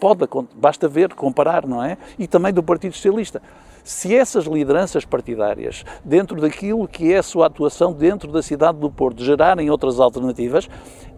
Pode, 0.00 0.28
basta 0.54 0.86
ver, 0.88 1.12
comparar, 1.14 1.66
não 1.66 1.82
é? 1.82 1.98
E 2.18 2.26
também 2.26 2.52
do 2.52 2.62
Partido 2.62 2.94
Socialista. 2.94 3.42
Se 3.82 4.14
essas 4.14 4.44
lideranças 4.44 5.04
partidárias, 5.04 5.84
dentro 6.04 6.38
daquilo 6.40 6.86
que 6.86 7.12
é 7.12 7.18
a 7.18 7.22
sua 7.22 7.46
atuação 7.46 7.92
dentro 7.92 8.30
da 8.30 8.42
cidade 8.42 8.78
do 8.78 8.90
Porto, 8.90 9.24
gerarem 9.24 9.70
outras 9.70 9.98
alternativas, 9.98 10.68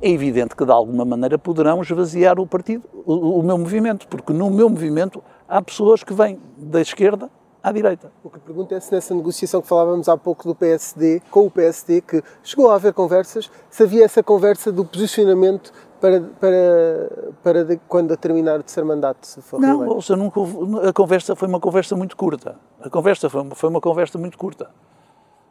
é 0.00 0.08
evidente 0.08 0.54
que 0.54 0.64
de 0.64 0.70
alguma 0.70 1.04
maneira 1.04 1.36
poderão 1.36 1.82
esvaziar 1.82 2.38
o 2.38 2.46
partido, 2.46 2.84
o, 3.04 3.40
o 3.40 3.42
meu 3.42 3.58
movimento, 3.58 4.06
porque 4.06 4.32
no 4.32 4.50
meu 4.50 4.68
movimento 4.68 5.22
há 5.48 5.60
pessoas 5.60 6.04
que 6.04 6.14
vêm 6.14 6.38
da 6.56 6.80
esquerda 6.80 7.28
à 7.62 7.72
direita. 7.72 8.10
O 8.22 8.30
que 8.30 8.38
pergunto 8.38 8.74
é 8.74 8.80
se 8.80 8.92
nessa 8.92 9.14
negociação 9.14 9.60
que 9.60 9.68
falávamos 9.68 10.08
há 10.08 10.16
pouco 10.16 10.46
do 10.46 10.54
PSD, 10.54 11.20
com 11.30 11.46
o 11.46 11.50
PSD, 11.50 12.00
que 12.00 12.22
chegou 12.42 12.70
a 12.70 12.76
haver 12.76 12.92
conversas, 12.92 13.50
se 13.68 13.82
havia 13.82 14.04
essa 14.04 14.22
conversa 14.22 14.72
do 14.72 14.84
posicionamento 14.84 15.72
para, 16.00 16.20
para, 16.40 17.32
para 17.42 17.64
de, 17.64 17.76
quando 17.86 18.12
a 18.12 18.16
terminar 18.16 18.58
o 18.58 18.62
terceiro 18.62 18.88
mandato, 18.88 19.26
se 19.26 19.42
for 19.42 19.60
Não, 19.60 19.86
ou 19.86 20.00
seja, 20.00 20.16
nunca 20.16 20.40
a 20.88 20.92
conversa 20.92 21.36
foi 21.36 21.46
uma 21.46 21.60
conversa 21.60 21.94
muito 21.94 22.16
curta. 22.16 22.56
A 22.80 22.88
conversa 22.88 23.28
foi, 23.28 23.48
foi 23.54 23.68
uma 23.68 23.80
conversa 23.80 24.18
muito 24.18 24.38
curta. 24.38 24.70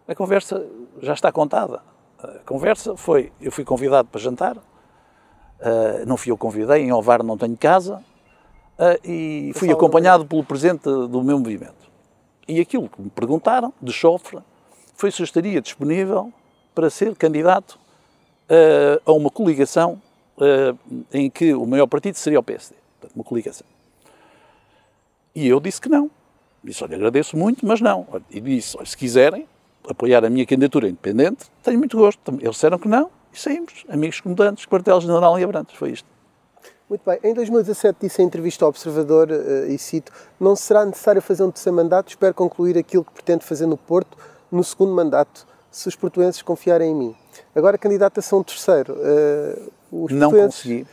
A 0.07 0.15
conversa 0.15 0.65
já 1.01 1.13
está 1.13 1.31
contada. 1.31 1.81
A 2.17 2.39
conversa 2.45 2.97
foi: 2.97 3.31
eu 3.39 3.51
fui 3.51 3.63
convidado 3.63 4.07
para 4.07 4.19
jantar, 4.19 4.57
uh, 4.57 6.05
não 6.07 6.17
fui 6.17 6.31
eu 6.31 6.37
convidei, 6.37 6.81
em 6.81 6.91
Ovar 6.91 7.23
não 7.23 7.37
tenho 7.37 7.55
casa, 7.55 7.97
uh, 7.97 9.07
e 9.07 9.51
fui 9.55 9.71
acompanhado 9.71 10.25
pelo 10.25 10.43
presidente 10.43 10.83
do 10.83 11.23
meu 11.23 11.37
movimento. 11.37 11.87
E 12.47 12.59
aquilo 12.59 12.89
que 12.89 12.99
me 12.99 13.09
perguntaram, 13.11 13.71
de 13.79 13.93
chofre, 13.93 14.39
foi 14.95 15.11
se 15.11 15.21
eu 15.21 15.23
estaria 15.23 15.61
disponível 15.61 16.33
para 16.73 16.89
ser 16.89 17.15
candidato 17.15 17.79
uh, 18.49 18.99
a 19.05 19.13
uma 19.13 19.29
coligação 19.29 20.01
em 21.13 21.29
que 21.29 21.53
o 21.53 21.65
maior 21.65 21.87
partido 21.87 22.15
seria 22.15 22.39
o 22.39 22.43
PSD. 22.43 22.75
Portanto, 22.99 23.15
uma 23.15 23.23
coligação. 23.23 23.67
E 25.35 25.47
eu 25.47 25.59
disse 25.59 25.79
que 25.79 25.89
não. 25.89 26.09
Disse, 26.63 26.83
olha, 26.83 26.95
agradeço 26.95 27.37
muito, 27.37 27.65
mas 27.65 27.79
não. 27.79 28.05
E 28.29 28.41
disse, 28.41 28.75
olha, 28.77 28.85
se 28.85 28.97
quiserem, 28.97 29.47
apoiar 29.87 30.25
a 30.25 30.29
minha 30.29 30.45
candidatura 30.45 30.87
independente, 30.87 31.45
tenho 31.63 31.77
muito 31.77 31.97
gosto. 31.97 32.21
Eles 32.31 32.51
disseram 32.51 32.77
que 32.77 32.87
não 32.87 33.09
e 33.33 33.39
saímos. 33.39 33.85
Amigos 33.87 34.19
comandantes, 34.19 34.65
quartel-general 34.65 35.37
em 35.39 35.43
Abrantes. 35.43 35.75
Foi 35.75 35.91
isto. 35.91 36.07
Muito 36.89 37.01
bem. 37.05 37.19
Em 37.23 37.33
2017 37.33 37.99
disse 38.01 38.21
em 38.21 38.25
entrevista 38.25 38.65
ao 38.65 38.69
Observador, 38.69 39.29
uh, 39.29 39.69
e 39.69 39.77
cito, 39.77 40.11
não 40.39 40.55
será 40.55 40.83
necessário 40.85 41.21
fazer 41.21 41.43
um 41.43 41.51
terceiro 41.51 41.75
mandato, 41.75 42.09
espero 42.09 42.33
concluir 42.33 42.77
aquilo 42.77 43.05
que 43.05 43.11
pretendo 43.11 43.43
fazer 43.43 43.67
no 43.67 43.77
Porto 43.77 44.17
no 44.51 44.63
segundo 44.63 44.91
mandato, 44.91 45.45
se 45.69 45.87
os 45.87 45.95
portuenses 45.95 46.41
confiarem 46.41 46.91
em 46.91 46.95
mim. 46.95 47.15
Agora, 47.55 47.77
candidata-se 47.77 48.33
a 48.33 48.37
um 48.37 48.43
terceiro. 48.43 48.93
Uh, 48.93 49.71
não 49.91 50.31
consegui. 50.31 50.85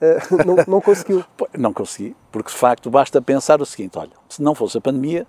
Uh, 0.00 0.44
não, 0.46 0.56
não 0.66 0.80
conseguiu? 0.80 1.24
não 1.56 1.72
consegui, 1.72 2.16
porque 2.30 2.50
de 2.50 2.56
facto 2.56 2.90
basta 2.90 3.20
pensar 3.22 3.60
o 3.60 3.66
seguinte, 3.66 3.98
olha, 3.98 4.12
se 4.28 4.42
não 4.42 4.54
fosse 4.54 4.78
a 4.78 4.80
pandemia, 4.80 5.26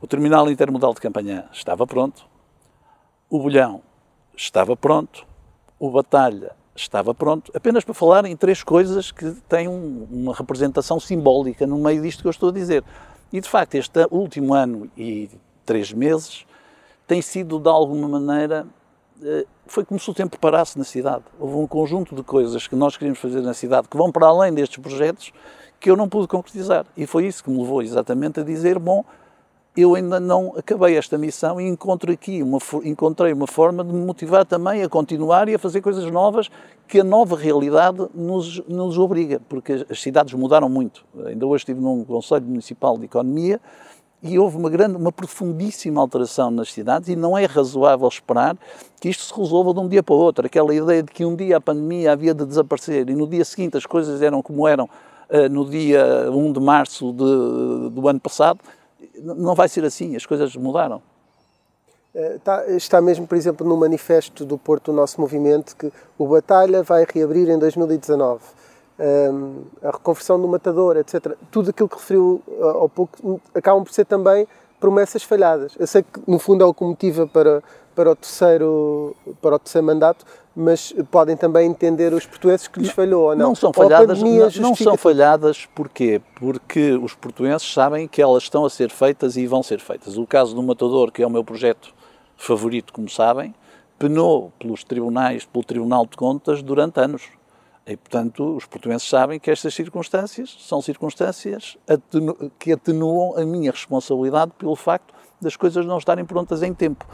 o 0.00 0.06
terminal 0.06 0.50
intermodal 0.50 0.92
de 0.92 1.00
Campanhã 1.00 1.44
estava 1.52 1.86
pronto, 1.86 2.24
o 3.30 3.38
Bolhão 3.38 3.80
estava 4.36 4.76
pronto, 4.76 5.26
o 5.78 5.90
Batalha 5.90 6.52
estava 6.74 7.14
pronto, 7.14 7.52
apenas 7.54 7.84
para 7.84 7.94
falar 7.94 8.24
em 8.24 8.36
três 8.36 8.62
coisas 8.62 9.10
que 9.10 9.30
têm 9.48 9.68
um, 9.68 10.06
uma 10.10 10.34
representação 10.34 10.98
simbólica 10.98 11.66
no 11.66 11.78
meio 11.78 12.02
disto 12.02 12.22
que 12.22 12.28
eu 12.28 12.30
estou 12.30 12.48
a 12.48 12.52
dizer. 12.52 12.82
E 13.32 13.40
de 13.40 13.48
facto, 13.48 13.74
este 13.74 14.06
último 14.10 14.54
ano 14.54 14.90
e 14.96 15.30
três 15.64 15.92
meses 15.92 16.44
tem 17.06 17.22
sido 17.22 17.58
de 17.58 17.68
alguma 17.68 18.08
maneira. 18.08 18.66
Eh, 19.24 19.46
foi 19.66 19.84
como 19.84 19.98
se 19.98 20.10
o 20.10 20.14
tempo 20.14 20.38
parasse 20.38 20.76
na 20.76 20.84
cidade. 20.84 21.24
Houve 21.38 21.56
um 21.56 21.66
conjunto 21.66 22.14
de 22.14 22.22
coisas 22.22 22.66
que 22.66 22.74
nós 22.74 22.96
queríamos 22.96 23.20
fazer 23.20 23.40
na 23.40 23.54
cidade 23.54 23.88
que 23.88 23.96
vão 23.96 24.10
para 24.10 24.26
além 24.26 24.52
destes 24.52 24.78
projetos 24.78 25.32
que 25.78 25.90
eu 25.90 25.96
não 25.96 26.08
pude 26.08 26.28
concretizar. 26.28 26.86
E 26.96 27.06
foi 27.06 27.26
isso 27.26 27.42
que 27.42 27.50
me 27.50 27.58
levou 27.58 27.82
exatamente 27.82 28.40
a 28.40 28.42
dizer: 28.42 28.78
bom, 28.78 29.04
eu 29.76 29.94
ainda 29.94 30.20
não 30.20 30.52
acabei 30.56 30.96
esta 30.96 31.16
missão 31.16 31.60
e 31.60 31.66
encontro 31.66 32.12
aqui 32.12 32.42
uma, 32.42 32.58
encontrei 32.84 33.32
uma 33.32 33.46
forma 33.46 33.82
de 33.82 33.92
me 33.92 34.04
motivar 34.04 34.44
também 34.44 34.82
a 34.82 34.88
continuar 34.88 35.48
e 35.48 35.54
a 35.54 35.58
fazer 35.58 35.80
coisas 35.80 36.04
novas 36.10 36.50
que 36.86 37.00
a 37.00 37.04
nova 37.04 37.36
realidade 37.36 38.06
nos, 38.14 38.58
nos 38.68 38.98
obriga, 38.98 39.40
porque 39.48 39.86
as 39.88 40.02
cidades 40.02 40.34
mudaram 40.34 40.68
muito. 40.68 41.06
Ainda 41.24 41.46
hoje 41.46 41.62
estive 41.62 41.80
num 41.80 42.04
Conselho 42.04 42.44
Municipal 42.44 42.98
de 42.98 43.06
Economia 43.06 43.60
e 44.22 44.38
houve 44.38 44.56
uma 44.56 44.70
grande, 44.70 44.96
uma 44.96 45.10
profundíssima 45.10 46.00
alteração 46.00 46.50
nas 46.50 46.72
cidades 46.72 47.08
e 47.08 47.16
não 47.16 47.36
é 47.36 47.44
razoável 47.44 48.06
esperar 48.06 48.56
que 49.00 49.08
isto 49.08 49.24
se 49.24 49.34
resolva 49.34 49.74
de 49.74 49.80
um 49.80 49.88
dia 49.88 50.02
para 50.02 50.14
o 50.14 50.18
outro. 50.18 50.46
Aquela 50.46 50.72
ideia 50.72 51.02
de 51.02 51.10
que 51.10 51.24
um 51.24 51.34
dia 51.34 51.56
a 51.56 51.60
pandemia 51.60 52.12
havia 52.12 52.32
de 52.32 52.46
desaparecer 52.46 53.10
e 53.10 53.14
no 53.14 53.26
dia 53.26 53.44
seguinte 53.44 53.76
as 53.76 53.84
coisas 53.84 54.22
eram 54.22 54.40
como 54.40 54.68
eram 54.68 54.84
uh, 54.84 55.48
no 55.50 55.68
dia 55.68 56.30
1 56.30 56.52
de 56.52 56.60
março 56.60 57.12
de, 57.12 57.90
do 57.90 58.08
ano 58.08 58.20
passado, 58.20 58.60
não 59.20 59.54
vai 59.54 59.68
ser 59.68 59.84
assim, 59.84 60.14
as 60.14 60.24
coisas 60.24 60.54
mudaram. 60.54 61.02
Está, 62.14 62.64
eh, 62.66 62.76
está, 62.76 63.00
mesmo, 63.00 63.26
por 63.26 63.36
exemplo, 63.36 63.66
no 63.66 63.76
manifesto 63.76 64.44
do 64.44 64.58
Porto 64.58 64.92
do 64.92 64.96
nosso 64.96 65.20
movimento 65.20 65.74
que 65.74 65.90
o 66.18 66.26
Batalha 66.26 66.82
vai 66.82 67.06
reabrir 67.10 67.48
em 67.48 67.58
2019. 67.58 68.42
A 69.82 69.90
reconversão 69.90 70.40
do 70.40 70.46
matador, 70.46 70.96
etc. 70.96 71.34
Tudo 71.50 71.70
aquilo 71.70 71.88
que 71.88 71.96
referiu 71.96 72.42
eh, 72.48 72.62
ao 72.62 72.88
pouco 72.88 73.40
acabam 73.54 73.82
por 73.84 73.92
ser 73.92 74.04
também 74.04 74.46
promessas 74.82 75.22
falhadas. 75.22 75.74
Eu 75.78 75.86
sei 75.86 76.02
que, 76.02 76.20
no 76.26 76.38
fundo, 76.40 76.64
é 76.64 76.66
o 76.66 76.74
que 76.74 76.82
motiva 76.82 77.26
para, 77.26 77.62
para, 77.94 78.10
o 78.10 78.16
terceiro, 78.16 79.14
para 79.40 79.54
o 79.54 79.58
terceiro 79.58 79.86
mandato, 79.86 80.24
mas 80.56 80.92
podem 81.10 81.36
também 81.36 81.68
entender 81.68 82.12
os 82.12 82.26
portugueses 82.26 82.66
que 82.66 82.80
lhes 82.80 82.90
falhou 82.90 83.30
ou 83.30 83.36
não. 83.36 83.48
Não 83.48 83.54
são 83.54 83.72
falhadas, 83.72 84.20
não, 84.20 84.50
não 84.60 84.74
são 84.74 84.96
falhadas 84.96 85.66
porquê? 85.66 86.20
Porque 86.34 86.92
os 86.92 87.14
portugueses 87.14 87.62
sabem 87.72 88.08
que 88.08 88.20
elas 88.20 88.42
estão 88.42 88.64
a 88.64 88.70
ser 88.70 88.90
feitas 88.90 89.36
e 89.36 89.46
vão 89.46 89.62
ser 89.62 89.78
feitas. 89.78 90.16
O 90.16 90.26
caso 90.26 90.54
do 90.54 90.62
Matador, 90.62 91.12
que 91.12 91.22
é 91.22 91.26
o 91.26 91.30
meu 91.30 91.44
projeto 91.44 91.94
favorito, 92.36 92.92
como 92.92 93.08
sabem, 93.08 93.54
penou 94.00 94.52
pelos 94.58 94.82
tribunais, 94.82 95.44
pelo 95.44 95.64
Tribunal 95.64 96.04
de 96.06 96.16
Contas 96.16 96.60
durante 96.60 96.98
anos. 96.98 97.22
E, 97.86 97.96
portanto, 97.96 98.56
os 98.56 98.64
portugueses 98.64 99.08
sabem 99.08 99.40
que 99.40 99.50
estas 99.50 99.74
circunstâncias 99.74 100.56
são 100.60 100.80
circunstâncias 100.80 101.76
atenu 101.88 102.52
que 102.58 102.72
atenuam 102.72 103.36
a 103.36 103.44
minha 103.44 103.72
responsabilidade 103.72 104.52
pelo 104.56 104.76
facto 104.76 105.12
das 105.40 105.56
coisas 105.56 105.84
não 105.84 105.98
estarem 105.98 106.24
prontas 106.24 106.62
em 106.62 106.72
tempo. 106.72 107.04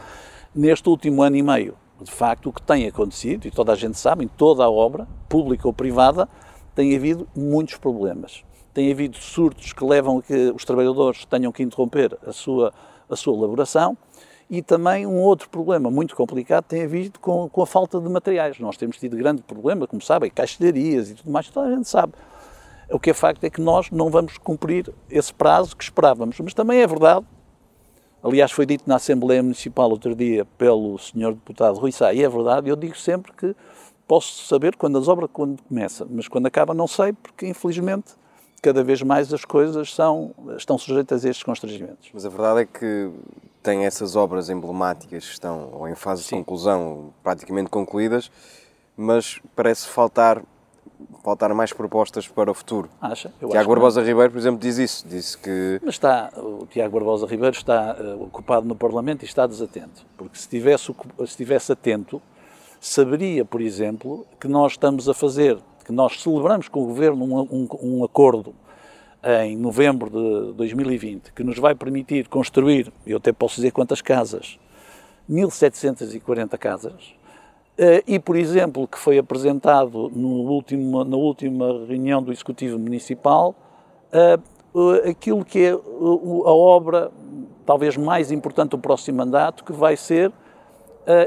Neste 0.54 0.88
último 0.88 1.22
ano 1.22 1.36
e 1.36 1.42
meio, 1.42 1.74
de 2.00 2.10
facto, 2.10 2.50
o 2.50 2.52
que 2.52 2.62
tem 2.62 2.86
acontecido, 2.86 3.46
e 3.46 3.50
toda 3.50 3.72
a 3.72 3.74
gente 3.74 3.98
sabe, 3.98 4.24
em 4.24 4.28
toda 4.28 4.62
a 4.62 4.70
obra, 4.70 5.08
pública 5.28 5.66
ou 5.66 5.72
privada, 5.72 6.28
tem 6.74 6.94
havido 6.94 7.26
muitos 7.34 7.76
problemas. 7.76 8.44
Tem 8.74 8.92
havido 8.92 9.16
surtos 9.16 9.72
que 9.72 9.84
levam 9.84 10.18
a 10.18 10.22
que 10.22 10.52
os 10.54 10.64
trabalhadores 10.64 11.24
tenham 11.24 11.50
que 11.50 11.62
interromper 11.62 12.16
a 12.26 12.32
sua, 12.32 12.72
a 13.08 13.16
sua 13.16 13.36
elaboração 13.36 13.96
e 14.50 14.62
também 14.62 15.06
um 15.06 15.20
outro 15.20 15.48
problema 15.48 15.90
muito 15.90 16.16
complicado 16.16 16.64
tem 16.64 16.84
havido 16.84 17.18
com, 17.18 17.48
com 17.48 17.62
a 17.62 17.66
falta 17.66 18.00
de 18.00 18.08
materiais. 18.08 18.58
Nós 18.58 18.76
temos 18.76 18.96
tido 18.96 19.16
grande 19.16 19.42
problema, 19.42 19.86
como 19.86 20.00
sabem, 20.00 20.30
caixilharias 20.30 21.10
e 21.10 21.14
tudo 21.14 21.30
mais, 21.30 21.48
toda 21.48 21.68
a 21.68 21.74
gente 21.74 21.88
sabe. 21.88 22.14
O 22.90 22.98
que 22.98 23.10
é 23.10 23.14
facto 23.14 23.44
é 23.44 23.50
que 23.50 23.60
nós 23.60 23.90
não 23.90 24.10
vamos 24.10 24.38
cumprir 24.38 24.90
esse 25.10 25.32
prazo 25.32 25.76
que 25.76 25.84
esperávamos. 25.84 26.40
Mas 26.40 26.54
também 26.54 26.80
é 26.80 26.86
verdade 26.86 27.26
Aliás, 28.22 28.50
foi 28.50 28.66
dito 28.66 28.82
na 28.86 28.96
Assembleia 28.96 29.42
Municipal 29.42 29.88
outro 29.88 30.14
dia 30.14 30.44
pelo 30.44 30.98
senhor 30.98 31.34
deputado 31.34 31.78
Rui 31.78 31.92
Sá, 31.92 32.12
e 32.12 32.24
é 32.24 32.28
verdade, 32.28 32.68
eu 32.68 32.74
digo 32.74 32.96
sempre 32.96 33.32
que 33.32 33.54
posso 34.08 34.44
saber 34.46 34.74
quando 34.74 34.98
as 34.98 35.06
obras 35.06 35.30
quando 35.32 35.62
começa, 35.62 36.04
mas 36.10 36.26
quando 36.26 36.46
acaba 36.46 36.74
não 36.74 36.88
sei, 36.88 37.12
porque 37.12 37.46
infelizmente 37.46 38.14
cada 38.60 38.82
vez 38.82 39.02
mais 39.02 39.32
as 39.32 39.44
coisas 39.44 39.94
são, 39.94 40.34
estão 40.56 40.76
sujeitas 40.76 41.24
a 41.24 41.28
estes 41.28 41.44
constrangimentos. 41.44 42.10
Mas 42.12 42.26
a 42.26 42.28
verdade 42.28 42.62
é 42.62 42.66
que 42.66 43.08
tem 43.68 43.84
essas 43.84 44.16
obras 44.16 44.48
emblemáticas 44.48 45.26
que 45.26 45.32
estão 45.32 45.68
ou 45.74 45.86
em 45.86 45.94
fase 45.94 46.22
Sim. 46.22 46.36
de 46.36 46.42
conclusão, 46.42 47.12
praticamente 47.22 47.68
concluídas, 47.68 48.30
mas 48.96 49.42
parece 49.54 49.86
faltar 49.88 50.42
faltar 51.22 51.52
mais 51.52 51.70
propostas 51.70 52.26
para 52.26 52.50
o 52.50 52.54
futuro. 52.54 52.88
Acha? 52.98 53.30
Eu 53.38 53.50
Tiago 53.50 53.68
Barbosa 53.68 54.02
Ribeiro, 54.02 54.32
por 54.32 54.38
exemplo, 54.38 54.58
diz 54.58 54.78
isso. 54.78 55.06
Disse 55.06 55.36
que. 55.36 55.78
Mas 55.84 55.96
está, 55.96 56.30
o 56.38 56.66
Tiago 56.66 56.94
Barbosa 56.94 57.26
Ribeiro 57.26 57.54
está 57.54 57.94
uh, 58.00 58.24
ocupado 58.24 58.66
no 58.66 58.74
Parlamento 58.74 59.22
e 59.22 59.26
está 59.26 59.46
desatento. 59.46 60.06
Porque 60.16 60.36
se 60.38 60.44
estivesse, 60.44 60.86
se 60.86 61.24
estivesse 61.24 61.70
atento, 61.70 62.22
saberia, 62.80 63.44
por 63.44 63.60
exemplo, 63.60 64.26
que 64.40 64.48
nós 64.48 64.72
estamos 64.72 65.10
a 65.10 65.14
fazer, 65.14 65.58
que 65.84 65.92
nós 65.92 66.22
celebramos 66.22 66.68
com 66.68 66.82
o 66.82 66.86
Governo 66.86 67.22
um, 67.22 67.40
um, 67.42 67.68
um 67.82 68.04
acordo 68.04 68.54
em 69.24 69.56
novembro 69.56 70.08
de 70.10 70.52
2020 70.54 71.32
que 71.32 71.42
nos 71.42 71.58
vai 71.58 71.74
permitir 71.74 72.28
construir, 72.28 72.92
eu 73.06 73.16
até 73.16 73.32
posso 73.32 73.56
dizer 73.56 73.72
quantas 73.72 74.00
casas, 74.00 74.58
1740 75.28 76.56
casas, 76.56 77.14
eh, 77.76 78.02
e, 78.06 78.18
por 78.18 78.36
exemplo, 78.36 78.86
que 78.86 78.98
foi 78.98 79.18
apresentado 79.18 80.10
no 80.14 80.28
último, 80.50 81.04
na 81.04 81.16
última 81.16 81.86
reunião 81.86 82.22
do 82.22 82.32
Executivo 82.32 82.78
Municipal, 82.78 83.54
eh, 84.12 84.38
aquilo 85.08 85.44
que 85.44 85.64
é 85.64 85.70
a 85.72 86.52
obra 86.52 87.10
talvez 87.66 87.96
mais 87.96 88.30
importante 88.30 88.70
do 88.70 88.78
próximo 88.78 89.18
mandato, 89.18 89.64
que 89.64 89.72
vai 89.72 89.96
ser 89.96 90.32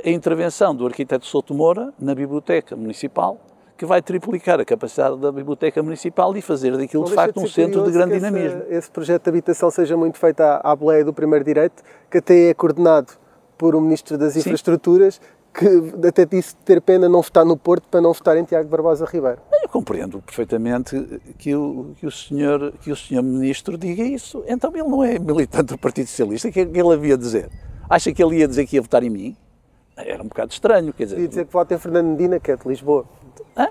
a 0.06 0.10
intervenção 0.10 0.76
do 0.76 0.86
arquiteto 0.86 1.26
Souto 1.26 1.56
Moura 1.56 1.92
na 2.00 2.14
Biblioteca 2.14 2.76
Municipal, 2.76 3.40
que 3.82 3.86
vai 3.88 4.00
triplicar 4.00 4.60
a 4.60 4.64
capacidade 4.64 5.18
da 5.18 5.32
Biblioteca 5.32 5.82
Municipal 5.82 6.38
e 6.38 6.42
fazer 6.42 6.78
daquilo, 6.78 7.04
de 7.04 7.16
facto, 7.16 7.40
de 7.40 7.46
um 7.46 7.48
centro 7.48 7.84
de 7.84 7.90
grande 7.90 8.14
dinamismo. 8.14 8.62
Esse, 8.66 8.74
esse, 8.76 8.92
projeto 8.92 9.24
de 9.24 9.30
habitação 9.32 9.72
seja 9.72 9.98
muito 9.98 10.20
feito 10.20 10.40
à, 10.40 10.62
à 10.64 10.76
boleia 10.76 11.04
do 11.04 11.12
primeiro 11.12 11.44
direito, 11.44 11.82
que 12.08 12.20
até 12.20 12.50
é 12.50 12.54
coordenado 12.54 13.12
por 13.58 13.76
um 13.76 13.82
Ministro 13.82 14.20
das 14.20 14.38
Infraestruturas, 14.38 15.16
Sim 15.16 15.22
que 15.52 16.08
até 16.08 16.26
disse 16.26 16.56
ter 16.58 16.80
pena 16.80 17.10
não 17.10 17.22
votar 17.22 17.44
no 17.44 17.58
Porto 17.58 17.84
para 17.90 18.00
não 18.00 18.14
votar 18.14 18.38
em 18.38 18.44
Tiago 18.46 18.70
Barbosa 18.70 19.04
Ribeiro. 19.04 19.40
Eu 19.62 19.68
compreendo 19.68 20.22
perfeitamente 20.22 21.22
que 21.38 21.54
o, 21.54 21.94
que 21.98 22.06
o, 22.06 22.12
senhor, 22.12 22.72
que 22.80 22.90
o 22.90 22.96
senhor 22.96 23.22
Ministro 23.22 23.78
diga 23.78 24.02
isso. 24.02 24.44
Então 24.48 24.72
ele 24.74 24.88
não 24.88 25.04
é 25.04 25.20
militante 25.20 25.74
do 25.74 25.78
Partido 25.78 26.08
Socialista, 26.08 26.48
o 26.48 26.52
que 26.54 26.62
é 26.62 26.66
que 26.66 26.80
ele 26.80 26.94
havia 26.94 27.16
a 27.16 27.18
dizer? 27.18 27.50
Acha 27.90 28.14
que 28.14 28.24
ele 28.24 28.38
ia 28.38 28.48
dizer 28.48 28.66
que 28.66 28.78
ia 28.78 28.82
votar 28.82 29.04
em 29.04 29.10
mim? 29.10 29.36
Era 29.98 30.24
um 30.24 30.28
bocado 30.28 30.54
estranho, 30.54 30.94
quer 30.94 31.04
dizer... 31.04 31.20
Ia 31.20 31.28
dizer 31.28 31.46
que 31.46 31.52
vota 31.52 31.74
em 31.74 31.78
Fernando 31.78 32.08
Medina, 32.08 32.40
que 32.40 32.50
é 32.50 32.56
de 32.56 32.66
Lisboa. 32.66 33.06
Hã? 33.58 33.68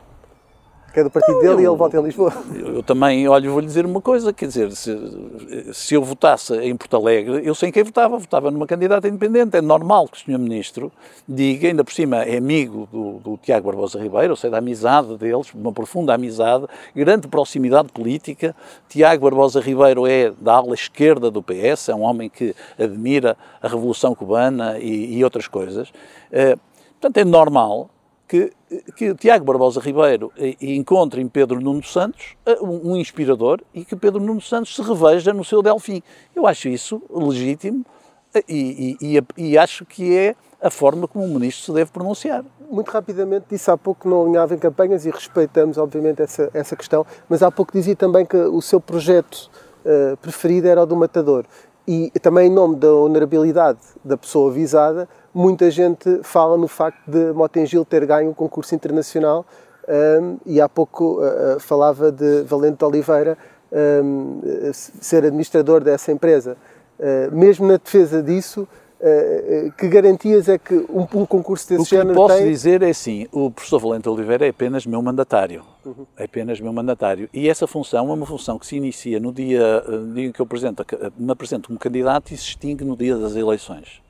que 0.93 1.01
é 1.01 1.05
do 1.05 1.11
partido 1.11 1.35
não, 1.35 1.41
dele 1.41 1.55
eu, 1.55 1.61
e 1.61 1.67
ele 1.67 1.77
vota 1.77 1.97
em 1.97 2.03
Lisboa. 2.03 2.33
Eu, 2.55 2.75
eu 2.77 2.83
também, 2.83 3.27
olha, 3.29 3.49
vou-lhe 3.49 3.67
dizer 3.67 3.87
uma 3.87 4.01
coisa, 4.01 4.33
quer 4.33 4.47
dizer, 4.47 4.73
se, 4.73 5.73
se 5.73 5.95
eu 5.95 6.03
votasse 6.03 6.55
em 6.57 6.77
Porto 6.77 6.97
Alegre, 6.97 7.47
eu 7.47 7.55
sei 7.55 7.71
quem 7.71 7.83
votava, 7.85 8.19
votava 8.19 8.51
numa 8.51 8.67
candidata 8.67 9.07
independente. 9.07 9.57
É 9.57 9.61
normal 9.61 10.09
que 10.09 10.17
o 10.17 10.21
Sr. 10.21 10.39
Ministro 10.39 10.93
diga, 11.29 11.69
ainda 11.69 11.85
por 11.85 11.93
cima 11.93 12.25
é 12.25 12.37
amigo 12.37 12.89
do, 12.91 13.19
do 13.19 13.37
Tiago 13.37 13.67
Barbosa 13.67 14.01
Ribeiro, 14.01 14.31
ou 14.31 14.37
seja, 14.37 14.51
da 14.51 14.59
amizade 14.59 15.17
deles, 15.17 15.53
uma 15.55 15.73
profunda 15.73 16.15
amizade, 16.15 16.67
grande 16.95 17.29
proximidade 17.29 17.93
política. 17.93 18.55
Tiago 18.89 19.25
Barbosa 19.25 19.61
Ribeiro 19.61 20.07
é 20.07 20.33
da 20.41 20.55
ala 20.55 20.75
esquerda 20.75 21.31
do 21.31 21.43
PS, 21.43 21.89
é 21.89 21.95
um 21.95 22.03
homem 22.03 22.29
que 22.29 22.55
admira 22.79 23.37
a 23.63 23.69
Revolução 23.69 24.15
Cubana 24.15 24.79
e, 24.79 25.19
e 25.19 25.25
outras 25.25 25.47
coisas. 25.47 25.89
Uh, 25.89 26.59
portanto, 27.01 27.17
é 27.17 27.25
normal 27.25 27.89
que, 28.27 28.53
que 28.97 29.15
Tiago 29.15 29.45
Barbosa 29.45 29.81
Ribeiro 29.81 30.33
encontre 30.61 31.21
em 31.21 31.29
Pedro 31.29 31.61
Nuno 31.61 31.83
Santos 31.83 32.37
eh, 32.47 32.59
um, 32.61 32.97
inspirador 32.97 33.61
e 33.75 33.85
que 33.85 33.97
Pedro 33.97 34.21
Nuno 34.21 34.41
Santos 34.41 34.75
se 34.75 34.83
reveja 34.83 35.33
no 35.33 35.45
seu 35.45 35.61
Delfim. 35.63 36.03
Eu 36.35 36.47
acho 36.47 36.69
isso 36.69 37.03
legítimo 37.11 37.85
eh, 38.33 38.45
e, 38.49 38.97
e, 39.01 39.19
e, 39.19 39.51
e 39.51 39.59
acho 39.59 39.85
que 39.85 40.17
é 40.17 40.37
a 40.63 40.71
forma 40.71 41.09
como 41.09 41.25
o 41.25 41.29
ministro 41.29 41.65
se 41.65 41.73
deve 41.73 41.91
pronunciar. 41.91 42.45
Muito 42.71 42.91
rapidamente, 42.91 43.47
disse 43.51 43.71
há 43.71 43.77
pouco 43.77 44.03
que 44.03 44.09
não 44.09 44.23
alinhava 44.23 44.55
em 44.55 44.59
campanhas 44.59 45.05
e 45.05 45.11
respeitamos, 45.11 45.77
obviamente, 45.77 46.23
essa, 46.23 46.51
essa 46.55 46.77
questão, 46.77 47.05
mas 47.29 47.43
há 47.43 47.51
pouco 47.51 47.73
dizia 47.73 47.97
também 47.97 48.25
que 48.25 48.37
o 48.37 48.61
seu 48.63 48.81
projeto 48.81 49.51
uh, 49.85 50.17
preferido 50.19 50.69
era 50.69 50.83
o 50.83 50.87
do 50.87 50.95
Matador. 50.95 51.45
E 51.89 52.11
também, 52.23 52.47
em 52.47 52.53
nome 52.53 52.77
da 52.77 52.93
honorabilidade 52.93 53.81
da 54.05 54.17
pessoa 54.17 54.51
avisada, 54.51 55.09
muita 55.35 55.71
gente 55.71 56.21
fala 56.23 56.57
no 56.57 56.69
facto 56.69 57.01
de 57.07 57.33
Motengil 57.33 57.85
ter 57.85 58.05
ganho 58.07 58.31
um 58.31 58.35
concurso 58.35 58.75
internacional 58.75 59.47
um, 59.89 60.39
e 60.47 60.61
há 60.61 60.69
pouco 60.69 61.21
uh, 61.21 61.59
falava 61.59 62.13
de 62.13 62.43
Valente 62.43 62.85
Oliveira 62.85 63.37
um, 63.73 64.41
ser 64.73 65.25
administrador 65.25 65.83
dessa 65.83 66.13
empresa. 66.13 66.57
Uh, 66.99 67.35
mesmo 67.35 67.67
na 67.67 67.77
defesa 67.77 68.23
disso, 68.23 68.69
uh, 69.01 69.73
que 69.73 69.89
garantias 69.89 70.49
é 70.49 70.59
que 70.59 70.75
um, 70.75 71.07
um 71.15 71.27
concurso 71.27 71.69
desse 71.69 71.91
género 71.91 72.15
tem? 72.15 72.25
O 72.25 72.27
que 72.27 72.33
posso 72.35 72.45
dizer 72.45 72.83
é 72.83 72.91
assim, 72.91 73.27
o 73.33 73.51
professor 73.51 73.79
Valente 73.79 74.09
Oliveira 74.09 74.47
é 74.47 74.51
apenas 74.51 74.85
meu 74.85 75.01
mandatário. 75.01 75.65
Uhum. 75.85 76.07
É 76.17 76.25
apenas 76.25 76.61
meu 76.61 76.73
mandatário. 76.73 77.29
E 77.33 77.49
essa 77.49 77.67
função 77.67 78.11
é 78.11 78.13
uma 78.13 78.27
função 78.27 78.59
que 78.59 78.67
se 78.67 78.77
inicia 78.77 79.19
no 79.19 79.33
dia, 79.33 79.81
no 79.83 80.15
dia 80.15 80.27
em 80.27 80.33
que 80.33 80.41
eu 80.41 80.45
apresento, 80.45 80.85
me 81.17 81.33
apresento 81.33 81.69
como 81.69 81.79
candidato 81.79 82.33
e 82.33 82.37
se 82.37 82.45
extingue 82.45 82.85
no 82.85 82.97
dia 82.97 83.17
das 83.17 83.35
eleições 83.35 84.03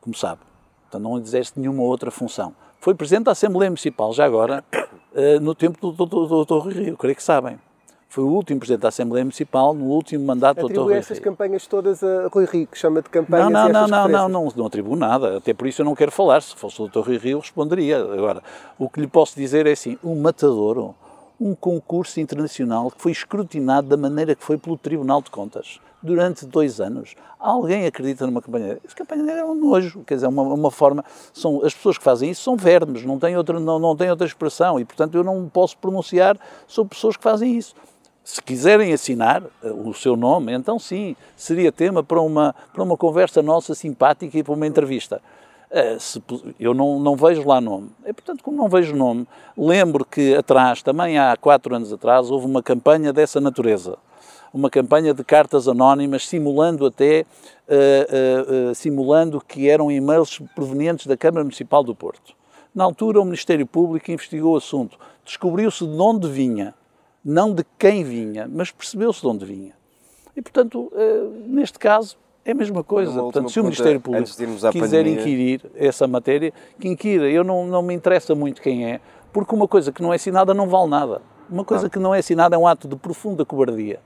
como 0.00 0.14
sabe. 0.14 0.40
Então 0.88 1.00
não 1.00 1.18
exerce 1.18 1.52
nenhuma 1.56 1.82
outra 1.82 2.10
função. 2.10 2.54
Foi 2.80 2.94
Presidente 2.94 3.24
da 3.24 3.32
Assembleia 3.32 3.70
Municipal, 3.70 4.12
já 4.12 4.24
agora, 4.24 4.62
uh, 4.72 5.40
no 5.40 5.54
tempo 5.54 5.90
do 5.90 6.44
Dr. 6.44 6.58
Rui 6.58 6.74
Rio, 6.74 6.96
creio 6.96 7.16
que 7.16 7.22
sabem. 7.22 7.58
Foi 8.08 8.22
o 8.22 8.28
último 8.28 8.60
Presidente 8.60 8.82
da 8.82 8.88
Assembleia 8.88 9.24
Municipal 9.24 9.72
no 9.74 9.86
último 9.86 10.24
mandato 10.24 10.60
do 10.60 10.68
Dr. 10.68 10.80
Rui 10.80 10.92
Rio. 10.92 10.98
essas 10.98 11.18
campanhas 11.18 11.66
todas 11.66 12.04
a 12.04 12.28
Rui 12.28 12.44
Rio, 12.44 12.66
que 12.66 12.78
chama 12.78 13.00
de 13.00 13.08
campanhas 13.08 13.50
Não, 13.50 13.68
não, 13.68 13.88
não, 13.88 14.08
não, 14.08 14.28
não, 14.28 14.52
não, 14.54 14.66
atribuo 14.66 14.94
nada. 14.94 15.38
Até 15.38 15.54
por 15.54 15.66
isso 15.66 15.80
eu 15.80 15.86
não 15.86 15.94
quero 15.94 16.12
falar. 16.12 16.42
Se 16.42 16.54
fosse 16.54 16.80
o 16.80 16.86
Dr. 16.86 17.00
Rui 17.00 17.16
Rio, 17.16 17.38
responderia. 17.40 17.96
Agora, 17.98 18.42
o 18.78 18.88
que 18.88 19.00
lhe 19.00 19.08
posso 19.08 19.34
dizer 19.34 19.66
é 19.66 19.72
assim, 19.72 19.98
um 20.04 20.20
matador, 20.20 20.94
um 21.40 21.54
concurso 21.54 22.20
internacional 22.20 22.90
que 22.90 23.00
foi 23.00 23.12
escrutinado 23.12 23.88
da 23.88 23.96
maneira 23.96 24.34
que 24.34 24.44
foi 24.44 24.58
pelo 24.58 24.76
Tribunal 24.76 25.22
de 25.22 25.30
Contas 25.30 25.80
durante 26.04 26.44
dois 26.44 26.80
anos. 26.80 27.14
Alguém 27.38 27.86
acredita 27.86 28.26
numa 28.26 28.42
campanha 28.42 28.66
negra? 28.66 28.82
Campanha 28.94 29.32
é 29.32 29.44
um 29.44 29.54
nojo, 29.54 30.04
quer 30.06 30.14
dizer, 30.14 30.26
é 30.26 30.28
uma, 30.28 30.42
uma 30.42 30.70
forma. 30.70 31.02
São, 31.32 31.64
as 31.64 31.74
pessoas 31.74 31.96
que 31.96 32.04
fazem 32.04 32.30
isso 32.30 32.42
são 32.42 32.56
vermes, 32.56 33.04
não 33.04 33.18
têm, 33.18 33.36
outra, 33.36 33.58
não, 33.58 33.78
não 33.78 33.96
têm 33.96 34.10
outra 34.10 34.26
expressão 34.26 34.78
e, 34.78 34.84
portanto, 34.84 35.16
eu 35.16 35.24
não 35.24 35.48
posso 35.48 35.76
pronunciar 35.78 36.38
sobre 36.68 36.94
pessoas 36.94 37.16
que 37.16 37.22
fazem 37.22 37.56
isso. 37.56 37.74
Se 38.22 38.40
quiserem 38.40 38.92
assinar 38.92 39.42
eh, 39.62 39.70
o 39.70 39.92
seu 39.92 40.16
nome, 40.16 40.52
então 40.52 40.78
sim, 40.78 41.16
seria 41.36 41.72
tema 41.72 42.02
para 42.02 42.20
uma, 42.20 42.54
para 42.72 42.82
uma 42.82 42.96
conversa 42.96 43.42
nossa 43.42 43.74
simpática 43.74 44.38
e 44.38 44.42
para 44.42 44.52
uma 44.52 44.66
entrevista. 44.66 45.20
Uh, 45.70 45.98
se, 45.98 46.22
eu 46.60 46.72
não, 46.72 47.00
não 47.00 47.16
vejo 47.16 47.46
lá 47.46 47.60
nome. 47.60 47.90
É, 48.04 48.12
portanto, 48.12 48.44
como 48.44 48.56
não 48.56 48.68
vejo 48.68 48.94
nome, 48.94 49.26
lembro 49.58 50.04
que 50.04 50.34
atrás, 50.36 50.82
também 50.82 51.18
há 51.18 51.36
quatro 51.36 51.74
anos 51.74 51.92
atrás, 51.92 52.30
houve 52.30 52.46
uma 52.46 52.62
campanha 52.62 53.12
dessa 53.12 53.40
natureza 53.40 53.98
uma 54.54 54.70
campanha 54.70 55.12
de 55.12 55.24
cartas 55.24 55.66
anónimas, 55.66 56.28
simulando 56.28 56.86
até, 56.86 57.26
uh, 57.68 58.70
uh, 58.70 58.74
simulando 58.76 59.40
que 59.40 59.68
eram 59.68 59.90
e-mails 59.90 60.40
provenientes 60.54 61.08
da 61.08 61.16
Câmara 61.16 61.42
Municipal 61.42 61.82
do 61.82 61.92
Porto. 61.92 62.36
Na 62.72 62.84
altura, 62.84 63.20
o 63.20 63.24
Ministério 63.24 63.66
Público 63.66 64.12
investigou 64.12 64.54
o 64.54 64.56
assunto. 64.56 64.96
Descobriu-se 65.24 65.84
de 65.84 66.00
onde 66.00 66.28
vinha, 66.28 66.72
não 67.24 67.52
de 67.52 67.64
quem 67.76 68.04
vinha, 68.04 68.48
mas 68.48 68.70
percebeu-se 68.70 69.20
de 69.20 69.26
onde 69.26 69.44
vinha. 69.44 69.72
E, 70.36 70.42
portanto, 70.42 70.92
neste 71.46 71.78
caso, 71.78 72.16
é 72.44 72.50
a 72.50 72.54
mesma 72.54 72.82
coisa. 72.82 73.12
Portanto, 73.12 73.50
se 73.50 73.60
o 73.60 73.62
Ministério 73.62 74.00
Público 74.00 74.26
quiser 74.26 74.72
pandemia... 74.72 75.12
inquirir 75.20 75.60
essa 75.76 76.06
matéria, 76.08 76.52
que 76.78 76.88
inquira. 76.88 77.30
Eu 77.30 77.44
não, 77.44 77.64
não 77.66 77.80
me 77.80 77.94
interessa 77.94 78.34
muito 78.34 78.60
quem 78.60 78.86
é, 78.86 79.00
porque 79.32 79.54
uma 79.54 79.68
coisa 79.68 79.92
que 79.92 80.02
não 80.02 80.12
é 80.12 80.16
assinada 80.16 80.52
não 80.52 80.68
vale 80.68 80.90
nada. 80.90 81.22
Uma 81.48 81.64
coisa 81.64 81.88
que 81.88 81.98
não 81.98 82.14
é 82.14 82.18
assinada 82.18 82.56
é 82.56 82.58
um 82.58 82.66
ato 82.66 82.88
de 82.88 82.96
profunda 82.96 83.44
cobardia 83.44 84.00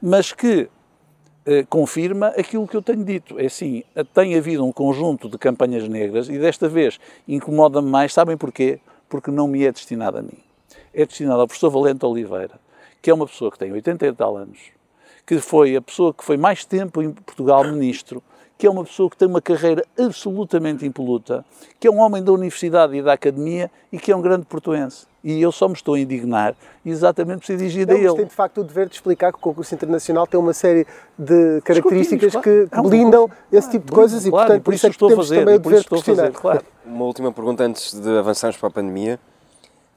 mas 0.00 0.32
que 0.32 0.68
eh, 1.50 1.64
confirma 1.68 2.28
aquilo 2.28 2.68
que 2.68 2.76
eu 2.76 2.82
tenho 2.82 3.02
dito. 3.02 3.38
É 3.40 3.46
assim, 3.46 3.82
tem 4.12 4.36
havido 4.36 4.64
um 4.64 4.70
conjunto 4.70 5.30
de 5.30 5.38
campanhas 5.38 5.88
negras 5.88 6.28
e 6.28 6.38
desta 6.38 6.68
vez 6.68 7.00
incomoda-me 7.26 7.88
mais, 7.88 8.12
sabem 8.12 8.36
porquê? 8.36 8.80
Porque 9.08 9.30
não 9.30 9.48
me 9.48 9.64
é 9.64 9.72
destinado 9.72 10.18
a 10.18 10.22
mim. 10.22 10.38
É 10.92 11.06
destinado 11.06 11.40
ao 11.40 11.46
professor 11.46 11.70
Valente 11.70 12.04
Oliveira, 12.04 12.60
que 13.00 13.10
é 13.10 13.14
uma 13.14 13.26
pessoa 13.26 13.50
que 13.50 13.58
tem 13.58 13.72
80 13.72 14.06
e 14.06 14.12
tal 14.12 14.36
anos, 14.36 14.58
que 15.26 15.38
foi 15.38 15.74
a 15.74 15.80
pessoa 15.80 16.12
que 16.12 16.22
foi 16.22 16.36
mais 16.36 16.66
tempo 16.66 17.00
em 17.02 17.12
Portugal 17.12 17.64
ministro, 17.64 18.22
que 18.58 18.66
é 18.66 18.70
uma 18.70 18.84
pessoa 18.84 19.08
que 19.08 19.16
tem 19.16 19.26
uma 19.26 19.40
carreira 19.40 19.82
absolutamente 19.98 20.84
impoluta, 20.84 21.44
que 21.80 21.86
é 21.86 21.90
um 21.90 21.98
homem 21.98 22.22
da 22.22 22.32
universidade 22.32 22.94
e 22.94 23.00
da 23.00 23.12
academia 23.14 23.70
e 23.90 23.98
que 23.98 24.12
é 24.12 24.16
um 24.16 24.20
grande 24.20 24.44
portuense. 24.44 25.06
E 25.28 25.42
eu 25.42 25.52
só 25.52 25.68
me 25.68 25.74
estou 25.74 25.92
a 25.92 26.00
indignar 26.00 26.54
exatamente 26.86 27.40
por 27.40 27.44
ser 27.44 27.58
dirigido 27.58 27.92
a 27.92 27.94
ele. 27.94 28.14
tem 28.14 28.24
de 28.24 28.34
facto 28.34 28.62
o 28.62 28.64
dever 28.64 28.88
de 28.88 28.94
explicar 28.94 29.30
que 29.30 29.36
o 29.36 29.42
concurso 29.42 29.74
internacional 29.74 30.26
tem 30.26 30.40
uma 30.40 30.54
série 30.54 30.86
de 31.18 31.60
características 31.60 32.34
que 32.36 32.66
é 32.72 32.80
um 32.80 32.84
blindam 32.84 33.30
esse 33.52 33.72
tipo 33.72 33.84
de 33.84 33.92
coisas 33.92 34.22
claro, 34.26 34.28
e, 34.28 34.30
portanto, 34.30 34.64
por 34.64 34.72
isso 34.72 34.86
é 34.86 34.90
que 34.90 34.96
temos 34.96 35.14
fazer, 35.14 35.40
também 35.40 35.56
o 35.56 35.58
dever 35.58 35.80
de 35.80 35.86
questionar. 35.86 36.22
Fazer, 36.22 36.32
claro. 36.32 36.64
Uma 36.82 37.04
última 37.04 37.30
pergunta 37.30 37.62
antes 37.62 37.92
de 37.92 38.18
avançarmos 38.18 38.56
para 38.56 38.70
a 38.70 38.72
pandemia, 38.72 39.20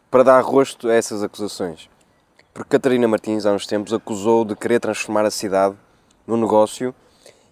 para 0.09 0.21
dar 0.21 0.41
rosto 0.41 0.89
a 0.89 0.93
essas 0.93 1.23
acusações. 1.23 1.89
Porque 2.53 2.71
Catarina 2.71 3.07
Martins, 3.07 3.45
há 3.45 3.53
uns 3.53 3.65
tempos, 3.65 3.93
acusou 3.93 4.43
de 4.43 4.53
querer 4.53 4.81
transformar 4.81 5.23
a 5.23 5.31
cidade 5.31 5.77
num 6.27 6.35
negócio 6.35 6.93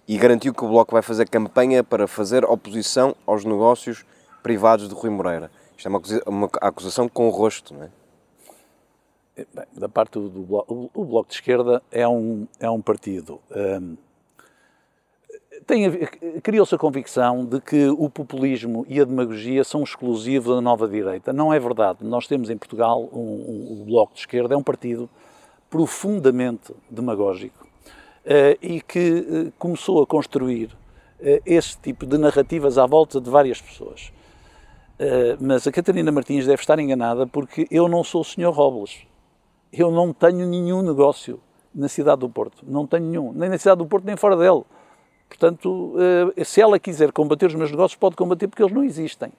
e 0.06 0.18
garantiu 0.18 0.54
que 0.54 0.66
o 0.66 0.68
Bloco 0.68 0.92
vai 0.92 1.02
fazer 1.02 1.30
campanha 1.30 1.82
para 1.82 2.10
fazer 2.10 2.44
oposição 2.44 3.16
aos 3.26 3.46
negócios 3.46 4.04
privados 4.44 4.90
de 4.90 4.94
Rui 4.94 5.10
Moreira. 5.10 5.50
Isto 5.80 5.88
é 5.88 6.30
uma 6.30 6.50
acusação 6.60 7.08
com 7.08 7.30
o 7.30 7.32
rosto, 7.32 7.74
não 7.74 7.84
é? 7.84 7.90
é? 9.38 9.46
Bem, 9.54 9.66
da 9.78 9.88
parte 9.88 10.20
do, 10.20 10.30
Bloco, 10.30 10.92
o 10.94 11.06
Bloco 11.06 11.30
de 11.30 11.36
Esquerda 11.36 11.82
é 11.90 12.06
um, 12.06 12.46
é 12.60 12.70
um 12.70 12.82
partido. 12.82 13.40
Um, 13.50 13.96
Criou-se 16.44 16.76
a 16.76 16.78
convicção 16.78 17.46
de 17.46 17.62
que 17.62 17.88
o 17.88 18.10
populismo 18.10 18.86
e 18.90 19.00
a 19.00 19.06
demagogia 19.06 19.64
são 19.64 19.82
exclusivos 19.82 20.54
da 20.54 20.60
nova 20.60 20.86
direita. 20.86 21.32
Não 21.32 21.54
é 21.54 21.60
verdade. 21.60 22.00
Nós 22.02 22.28
temos 22.28 22.50
em 22.50 22.58
Portugal 22.58 23.08
um, 23.14 23.18
um, 23.18 23.82
o 23.82 23.86
Bloco 23.86 24.14
de 24.14 24.20
Esquerda, 24.20 24.56
é 24.56 24.58
um 24.58 24.64
partido 24.64 25.10
profundamente 25.70 26.76
demagógico 26.90 27.66
uh, 28.26 28.58
e 28.62 28.82
que 28.82 29.12
uh, 29.12 29.54
começou 29.58 30.04
a 30.04 30.06
construir 30.06 30.66
uh, 31.22 31.42
esse 31.46 31.78
tipo 31.78 32.06
de 32.06 32.18
narrativas 32.18 32.78
à 32.78 32.86
volta 32.86 33.22
de 33.22 33.30
várias 33.30 33.62
pessoas. 33.62 34.12
Mas 35.39 35.66
a 35.66 35.72
Catarina 35.72 36.12
Martins 36.12 36.45
deve 36.45 36.62
estar 36.62 36.78
enganada 36.80 37.26
porque 37.26 37.68
eu 37.72 37.88
não 37.88 38.04
sou 38.04 38.22
o 38.22 38.24
Sr. 38.24 38.50
Robles. 38.52 39.08
Eu 39.72 39.91
não 39.91 40.12
tenho 40.12 40.47
nenhum 40.47 40.82
negócio 40.82 41.39
na 41.74 41.88
cidade 41.88 42.22
do 42.22 42.30
Porto. 42.30 42.64
Não 42.68 42.86
tenho 42.86 43.06
nenhum. 43.06 43.32
Nem 43.32 43.50
na 43.50 43.58
cidade 43.58 43.78
do 43.78 43.86
Porto, 43.86 44.06
nem 44.06 44.18
fora 44.18 44.36
dele. 44.36 44.64
Portanto, 45.30 45.95
se 46.43 46.60
ela 46.60 46.80
quiser 46.80 47.12
combater 47.12 47.45
os 47.45 47.56
meus 47.56 47.70
negócios, 47.70 47.97
pode 47.97 48.16
combater 48.16 48.47
porque 48.47 48.64
eles 48.64 48.74
não 48.74 48.84
existem. 48.84 49.32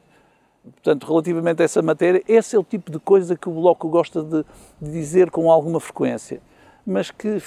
Portanto, 0.63 1.07
relativamente 1.07 1.63
a 1.63 1.65
essa 1.65 1.83
matéria, 1.83 2.23
esse 2.29 2.55
é 2.55 2.59
o 2.59 2.63
tipo 2.63 2.91
de 2.91 2.99
coisa 2.99 3.37
que 3.37 3.49
o 3.49 3.53
Bloco 3.53 3.89
gosta 3.89 4.23
de, 4.23 4.45
de 4.81 4.91
dizer 4.93 5.31
com 5.31 5.51
alguma 5.51 5.81
frequência, 5.81 6.41
mas 6.87 7.11
que 7.11 7.43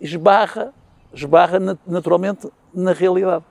esbarra, 0.00 0.72
esbarra 1.12 1.58
naturalmente 1.86 2.50
na 2.72 2.92
realidade. 2.92 3.44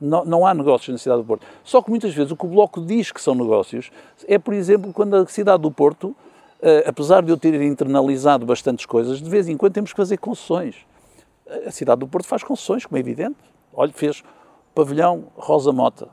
Não, 0.00 0.24
não, 0.24 0.46
há 0.46 0.52
negócios 0.52 0.88
na 0.92 0.98
cidade 0.98 1.22
do 1.22 1.26
Porto. 1.26 1.46
Só 1.64 1.80
que 1.80 1.88
muitas 1.88 2.14
vezes 2.14 2.30
o 2.30 2.36
que 2.36 2.44
o 2.44 2.48
Bloco 2.48 2.80
diz 2.80 3.10
que 3.10 3.20
são 3.20 3.34
negócios 3.34 3.90
é, 4.28 4.38
por 4.38 4.52
exemplo, 4.52 4.92
quando 4.92 5.14
a 5.16 5.26
cidade 5.26 5.62
do 5.62 5.70
Porto, 5.70 6.14
eh, 6.60 6.84
apesar 6.86 7.22
de 7.22 7.30
eu 7.30 7.36
ter 7.36 7.54
internalizado 7.62 8.44
bastantes 8.44 8.84
coisas, 8.84 9.22
de 9.22 9.30
vez 9.30 9.48
em 9.48 9.56
quando 9.56 9.72
temos 9.72 9.92
que 9.92 9.96
fazer 9.96 10.18
concessões. 10.18 10.76
A 11.66 11.70
cidade 11.70 12.00
do 12.00 12.08
Porto 12.08 12.26
faz 12.26 12.42
concessões, 12.42 12.84
como 12.84 12.98
é 12.98 13.00
evidente. 13.00 13.36
Olha, 13.72 13.92
fez 13.92 14.22
pavilhão 14.74 15.28
Rosa 15.34 15.72
Mota. 15.72 16.08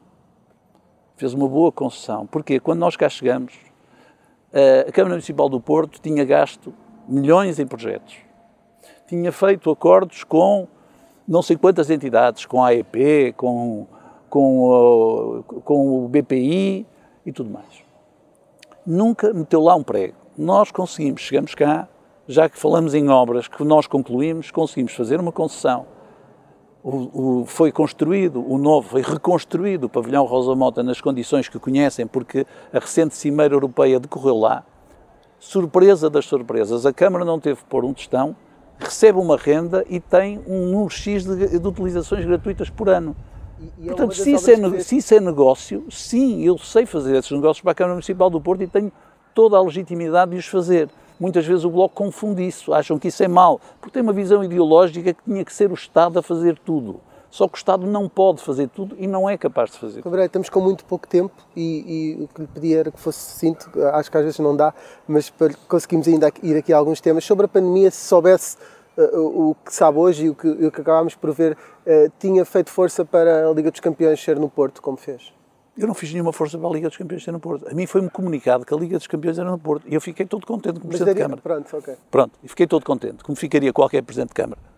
Fez 1.17 1.33
uma 1.33 1.47
boa 1.47 1.71
concessão. 1.71 2.25
Porque 2.25 2.59
quando 2.59 2.79
nós 2.79 2.95
cá 2.95 3.09
chegamos, 3.09 3.53
a 4.87 4.91
Câmara 4.91 5.15
Municipal 5.15 5.49
do 5.49 5.59
Porto 5.59 5.99
tinha 5.99 6.23
gasto 6.23 6.73
milhões 7.07 7.59
em 7.59 7.65
projetos. 7.65 8.15
Tinha 9.07 9.31
feito 9.31 9.69
acordos 9.71 10.23
com 10.23 10.67
não 11.27 11.41
sei 11.41 11.55
quantas 11.57 11.89
entidades, 11.89 12.45
com 12.45 12.63
a 12.63 12.67
AEP, 12.67 13.33
com, 13.37 13.87
com, 14.29 15.43
com 15.63 16.05
o 16.05 16.07
BPI 16.07 16.85
e 17.25 17.31
tudo 17.31 17.49
mais. 17.49 17.83
Nunca 18.85 19.33
meteu 19.33 19.61
lá 19.61 19.75
um 19.75 19.83
prego. 19.83 20.15
Nós 20.37 20.71
conseguimos, 20.71 21.21
chegamos 21.21 21.55
cá, 21.55 21.87
já 22.27 22.49
que 22.49 22.57
falamos 22.57 22.93
em 22.93 23.09
obras 23.09 23.47
que 23.47 23.63
nós 23.63 23.87
concluímos, 23.87 24.51
conseguimos 24.51 24.93
fazer 24.93 25.19
uma 25.19 25.31
concessão. 25.31 25.85
O, 26.83 27.41
o, 27.41 27.45
foi 27.45 27.71
construído 27.71 28.43
o 28.45 28.57
novo, 28.57 28.89
foi 28.89 29.01
reconstruído 29.01 29.85
o 29.85 29.89
pavilhão 29.89 30.25
Rosa 30.25 30.53
Mota 30.53 30.83
nas 30.83 30.99
condições 30.99 31.47
que 31.47 31.57
conhecem, 31.57 32.05
porque 32.05 32.45
a 32.73 32.79
recente 32.79 33.15
Cimeira 33.15 33.55
Europeia 33.55 34.01
decorreu 34.01 34.37
lá. 34.37 34.65
Surpresa 35.39 36.09
das 36.09 36.25
surpresas, 36.25 36.85
a 36.85 36.91
Câmara 36.91 37.23
não 37.23 37.39
teve 37.39 37.63
pôr 37.69 37.85
um 37.85 37.93
testão, 37.93 38.35
recebe 38.79 39.17
uma 39.17 39.37
renda 39.37 39.85
e 39.89 39.99
tem 39.99 40.39
um 40.47 40.71
número 40.71 40.89
X 40.89 41.23
de, 41.23 41.59
de 41.59 41.67
utilizações 41.67 42.25
gratuitas 42.25 42.69
por 42.69 42.89
ano. 42.89 43.15
E, 43.59 43.85
e 43.85 43.85
é 43.85 43.87
Portanto, 43.87 44.15
se 44.15 44.31
isso, 44.31 44.51
é, 44.51 44.79
se 44.79 44.97
isso 44.97 45.13
é 45.13 45.19
negócio, 45.19 45.85
sim, 45.89 46.43
eu 46.43 46.57
sei 46.57 46.85
fazer 46.85 47.15
esses 47.15 47.31
negócios 47.31 47.61
para 47.61 47.71
a 47.71 47.75
Câmara 47.75 47.93
Municipal 47.93 48.29
do 48.29 48.41
Porto 48.41 48.63
e 48.63 48.67
tenho 48.67 48.91
toda 49.33 49.57
a 49.57 49.61
legitimidade 49.61 50.31
de 50.31 50.37
os 50.37 50.45
fazer. 50.45 50.89
Muitas 51.19 51.45
vezes 51.45 51.63
o 51.63 51.69
Bloco 51.69 51.95
confunde 51.95 52.45
isso, 52.45 52.73
acham 52.73 52.99
que 52.99 53.07
isso 53.07 53.23
é 53.23 53.27
mau, 53.27 53.61
porque 53.79 53.93
tem 53.93 54.01
uma 54.01 54.13
visão 54.13 54.43
ideológica 54.43 55.13
que 55.13 55.23
tinha 55.23 55.45
que 55.45 55.53
ser 55.53 55.71
o 55.71 55.75
Estado 55.75 56.19
a 56.19 56.21
fazer 56.21 56.57
tudo. 56.57 56.99
Só 57.33 57.47
que 57.47 57.55
o 57.55 57.57
Estado 57.57 57.87
não 57.87 58.07
pode 58.07 58.43
fazer 58.43 58.69
tudo 58.69 58.95
e 58.99 59.07
não 59.07 59.27
é 59.27 59.35
capaz 59.35 59.71
de 59.71 59.79
fazer 59.79 60.03
tudo. 60.03 60.21
estamos 60.21 60.49
com 60.49 60.61
muito 60.61 60.85
pouco 60.85 61.07
tempo 61.07 61.33
e, 61.55 62.17
e, 62.19 62.23
o 62.23 62.27
que 62.27 62.41
lhe 62.41 62.47
pedi 62.47 62.75
era 62.75 62.91
que 62.91 62.99
fosse 62.99 63.39
cinto, 63.39 63.71
acho 63.93 64.11
que 64.11 64.17
às 64.17 64.23
vezes 64.23 64.37
não 64.37 64.55
dá, 64.55 64.71
mas 65.07 65.33
conseguimos 65.67 66.07
ainda 66.07 66.31
ir 66.43 66.55
aqui 66.55 66.71
a 66.71 66.77
alguns 66.77 67.01
temas. 67.01 67.25
Sobre 67.25 67.47
a 67.47 67.49
pandemia, 67.49 67.89
se 67.89 68.05
soubesse 68.05 68.55
uh, 68.95 69.49
o 69.49 69.55
que 69.65 69.73
sabe 69.73 69.97
hoje 69.97 70.25
e 70.25 70.29
o 70.29 70.35
que, 70.35 70.47
o 70.47 70.71
que 70.71 70.81
acabámos 70.81 71.15
por 71.15 71.33
ver, 71.33 71.53
uh, 71.53 72.11
tinha 72.19 72.45
feito 72.45 72.69
força 72.69 73.03
para 73.03 73.49
a 73.49 73.51
Liga 73.51 73.71
dos 73.71 73.79
Campeões 73.79 74.23
ser 74.23 74.39
no 74.39 74.47
Porto, 74.47 74.79
como 74.79 74.95
fez? 74.95 75.33
Eu 75.75 75.87
não 75.87 75.95
fiz 75.95 76.13
nenhuma 76.13 76.31
força 76.31 76.55
para 76.55 76.67
a 76.67 76.71
Liga 76.71 76.87
dos 76.87 76.97
Campeões 76.97 77.23
ser 77.23 77.31
no 77.31 77.39
Porto. 77.39 77.67
A 77.67 77.73
mim 77.73 77.87
foi-me 77.87 78.11
comunicado 78.11 78.63
que 78.63 78.75
a 78.75 78.77
Liga 78.77 78.95
dos 78.95 79.07
Campeões 79.07 79.39
era 79.39 79.49
no 79.49 79.57
Porto 79.57 79.87
e 79.87 79.95
eu 79.95 80.01
fiquei 80.01 80.27
todo 80.27 80.45
contente 80.45 80.79
como 80.79 80.89
Presidente 80.89 81.15
de 81.15 81.21
Câmara. 81.23 81.41
Pronto, 81.41 81.77
ok. 81.77 81.95
Pronto, 82.11 82.39
e 82.43 82.47
fiquei 82.47 82.67
todo 82.67 82.85
contente, 82.85 83.23
como 83.23 83.35
ficaria 83.35 83.73
qualquer 83.73 84.03
Presidente 84.03 84.29
de 84.29 84.35
Câmara. 84.35 84.72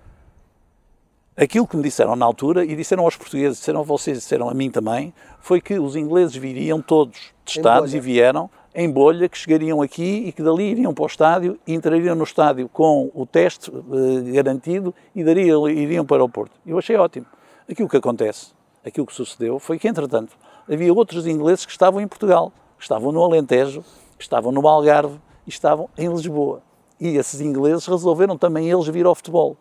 Aquilo 1.37 1.67
que 1.67 1.75
me 1.75 1.83
disseram 1.83 2.15
na 2.15 2.25
altura, 2.25 2.63
e 2.63 2.77
disseram 2.77 3.03
aos 3.03 3.17
portugueses, 3.17 3.57
disseram 3.57 3.81
a 3.81 3.83
vocês, 3.83 4.19
disseram 4.19 4.49
a 4.49 4.53
mim 4.53 4.71
também, 4.71 5.13
foi 5.41 5.59
que 5.59 5.77
os 5.77 5.97
ingleses 5.97 6.33
viriam 6.33 6.81
todos 6.81 7.33
testados 7.43 7.93
e 7.93 7.99
vieram 7.99 8.49
em 8.73 8.89
bolha, 8.89 9.27
que 9.27 9.37
chegariam 9.37 9.81
aqui 9.81 10.23
e 10.27 10.31
que 10.31 10.41
dali 10.41 10.63
iriam 10.71 10.93
para 10.93 11.03
o 11.03 11.07
estádio 11.07 11.59
e 11.67 11.73
entrariam 11.73 12.15
no 12.15 12.23
estádio 12.23 12.69
com 12.69 13.11
o 13.13 13.25
teste 13.25 13.69
eh, 13.69 14.31
garantido 14.31 14.95
e 15.13 15.25
dali 15.25 15.49
iriam 15.73 16.05
para 16.05 16.23
o 16.23 16.29
Porto. 16.29 16.53
Eu 16.65 16.77
achei 16.77 16.95
ótimo. 16.95 17.25
Aquilo 17.69 17.89
que 17.89 17.97
acontece, 17.97 18.53
aquilo 18.85 19.05
que 19.05 19.13
sucedeu, 19.13 19.59
foi 19.59 19.77
que, 19.77 19.89
entretanto, 19.89 20.37
havia 20.71 20.93
outros 20.93 21.27
ingleses 21.27 21.65
que 21.65 21.71
estavam 21.73 21.99
em 21.99 22.07
Portugal, 22.07 22.53
que 22.77 22.83
estavam 22.83 23.11
no 23.11 23.21
Alentejo, 23.21 23.83
que 24.17 24.23
estavam 24.23 24.53
no 24.53 24.65
Algarve 24.65 25.19
e 25.45 25.49
estavam 25.49 25.89
em 25.97 26.07
Lisboa. 26.07 26.61
E 26.97 27.17
esses 27.17 27.41
ingleses 27.41 27.85
resolveram 27.85 28.37
também 28.37 28.69
eles 28.69 28.87
vir 28.87 29.05
ao 29.05 29.13
futebol. 29.13 29.57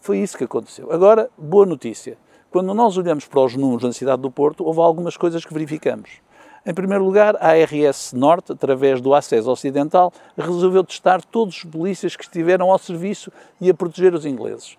Foi 0.00 0.18
isso 0.18 0.36
que 0.36 0.44
aconteceu. 0.44 0.90
Agora, 0.90 1.28
boa 1.36 1.66
notícia. 1.66 2.16
Quando 2.50 2.72
nós 2.72 2.96
olhamos 2.96 3.26
para 3.26 3.40
os 3.40 3.54
números 3.54 3.84
na 3.84 3.92
cidade 3.92 4.22
do 4.22 4.30
Porto, 4.30 4.64
houve 4.64 4.80
algumas 4.80 5.14
coisas 5.14 5.44
que 5.44 5.52
verificamos. 5.52 6.10
Em 6.64 6.72
primeiro 6.72 7.04
lugar, 7.04 7.36
a 7.36 7.50
ARS 7.50 8.12
Norte, 8.14 8.52
através 8.52 9.00
do 9.00 9.14
acesso 9.14 9.50
ocidental, 9.50 10.10
resolveu 10.36 10.82
testar 10.82 11.22
todos 11.22 11.58
os 11.58 11.64
polícias 11.64 12.16
que 12.16 12.24
estiveram 12.24 12.70
ao 12.70 12.78
serviço 12.78 13.30
e 13.60 13.68
a 13.68 13.74
proteger 13.74 14.14
os 14.14 14.24
ingleses. 14.24 14.76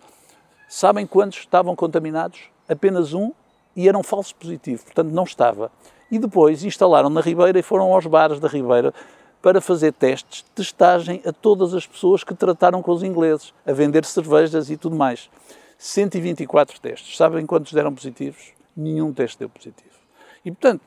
Sabem 0.68 1.06
quantos 1.06 1.38
estavam 1.38 1.76
contaminados? 1.76 2.42
Apenas 2.68 3.14
um 3.14 3.32
e 3.76 3.88
era 3.88 3.98
um 3.98 4.04
falso 4.04 4.36
positivo, 4.36 4.84
portanto 4.84 5.12
não 5.12 5.24
estava. 5.24 5.72
E 6.10 6.18
depois 6.18 6.64
instalaram 6.64 7.10
na 7.10 7.22
Ribeira 7.22 7.60
e 7.60 7.64
foram 7.64 7.94
aos 7.94 8.06
bares 8.08 8.40
da 8.40 8.48
Ribeira 8.48 8.92
para 9.42 9.60
fazer 9.60 9.92
testes, 9.94 10.46
testagem 10.54 11.22
a 11.26 11.34
todas 11.34 11.74
as 11.74 11.88
pessoas 11.88 12.24
que 12.24 12.36
trataram 12.36 12.82
com 12.82 12.92
os 12.92 13.04
ingleses, 13.04 13.54
a 13.66 13.74
vender 13.74 14.06
cervejas 14.06 14.70
e 14.70 14.78
tudo 14.78 14.96
mais. 14.96 15.30
124 15.78 16.80
testes. 16.80 17.18
Sabem 17.18 17.46
quantos 17.46 17.74
deram 17.74 17.94
positivos? 17.94 18.54
Nenhum 18.78 19.12
teste 19.12 19.40
deu 19.40 19.50
positivo. 19.50 19.90
E, 20.46 20.52
portanto, 20.52 20.82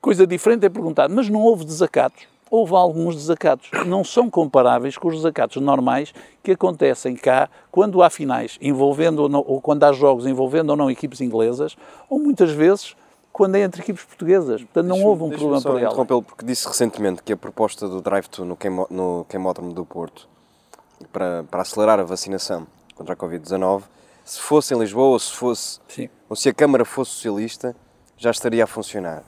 coisa 0.00 0.26
diferente 0.26 0.64
é 0.64 0.68
perguntar, 0.70 1.08
mas 1.08 1.28
não 1.28 1.42
houve 1.42 1.64
desacatos? 1.64 2.26
Houve 2.50 2.74
alguns 2.74 3.14
desacatos. 3.14 3.68
Não 3.86 4.02
são 4.02 4.30
comparáveis 4.30 4.96
com 4.96 5.08
os 5.08 5.16
desacatos 5.16 5.60
normais 5.62 6.14
que 6.42 6.52
acontecem 6.52 7.14
cá 7.14 7.50
quando 7.70 8.02
há 8.02 8.08
finais 8.08 8.56
envolvendo 8.62 9.20
ou, 9.20 9.28
não, 9.28 9.44
ou 9.46 9.60
quando 9.60 9.84
há 9.84 9.92
jogos 9.92 10.26
envolvendo 10.26 10.70
ou 10.70 10.76
não 10.76 10.90
equipes 10.90 11.20
inglesas, 11.20 11.76
ou 12.08 12.18
muitas 12.18 12.50
vezes 12.50 12.96
quando 13.38 13.54
é 13.54 13.60
entre 13.60 13.80
equipes 13.82 14.04
portuguesas. 14.04 14.64
Portanto, 14.64 14.86
não 14.88 15.00
houve 15.04 15.22
um 15.22 15.30
problema 15.30 15.62
para 15.62 15.74
ele. 15.76 15.84
interrompê-lo 15.86 16.22
porque 16.24 16.44
disse 16.44 16.66
recentemente 16.66 17.22
que 17.22 17.32
a 17.32 17.36
proposta 17.36 17.88
do 17.88 18.02
drive-thru 18.02 18.44
no, 18.44 18.58
no 18.90 19.24
queimódromo 19.28 19.72
do 19.72 19.84
Porto 19.86 20.28
para, 21.12 21.44
para 21.44 21.62
acelerar 21.62 22.00
a 22.00 22.02
vacinação 22.02 22.66
contra 22.96 23.14
a 23.14 23.16
Covid-19, 23.16 23.84
se 24.24 24.40
fosse 24.40 24.74
em 24.74 24.78
Lisboa 24.80 25.10
ou 25.10 25.18
se, 25.20 25.32
fosse, 25.32 25.78
Sim. 25.86 26.10
ou 26.28 26.34
se 26.34 26.48
a 26.48 26.52
Câmara 26.52 26.84
fosse 26.84 27.12
socialista, 27.12 27.76
já 28.16 28.32
estaria 28.32 28.64
a 28.64 28.66
funcionar. 28.66 29.22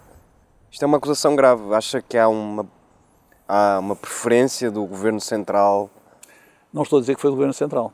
Isto 0.72 0.82
é 0.82 0.86
uma 0.86 0.96
acusação 0.96 1.36
grave. 1.36 1.72
Acha 1.72 2.02
que 2.02 2.18
há 2.18 2.28
uma, 2.28 2.66
há 3.46 3.78
uma 3.78 3.94
preferência 3.94 4.72
do 4.72 4.84
Governo 4.86 5.20
Central? 5.20 5.88
Não 6.72 6.82
estou 6.82 6.96
a 6.98 7.00
dizer 7.00 7.14
que 7.14 7.20
foi 7.20 7.30
o 7.30 7.34
Governo 7.34 7.54
Central. 7.54 7.92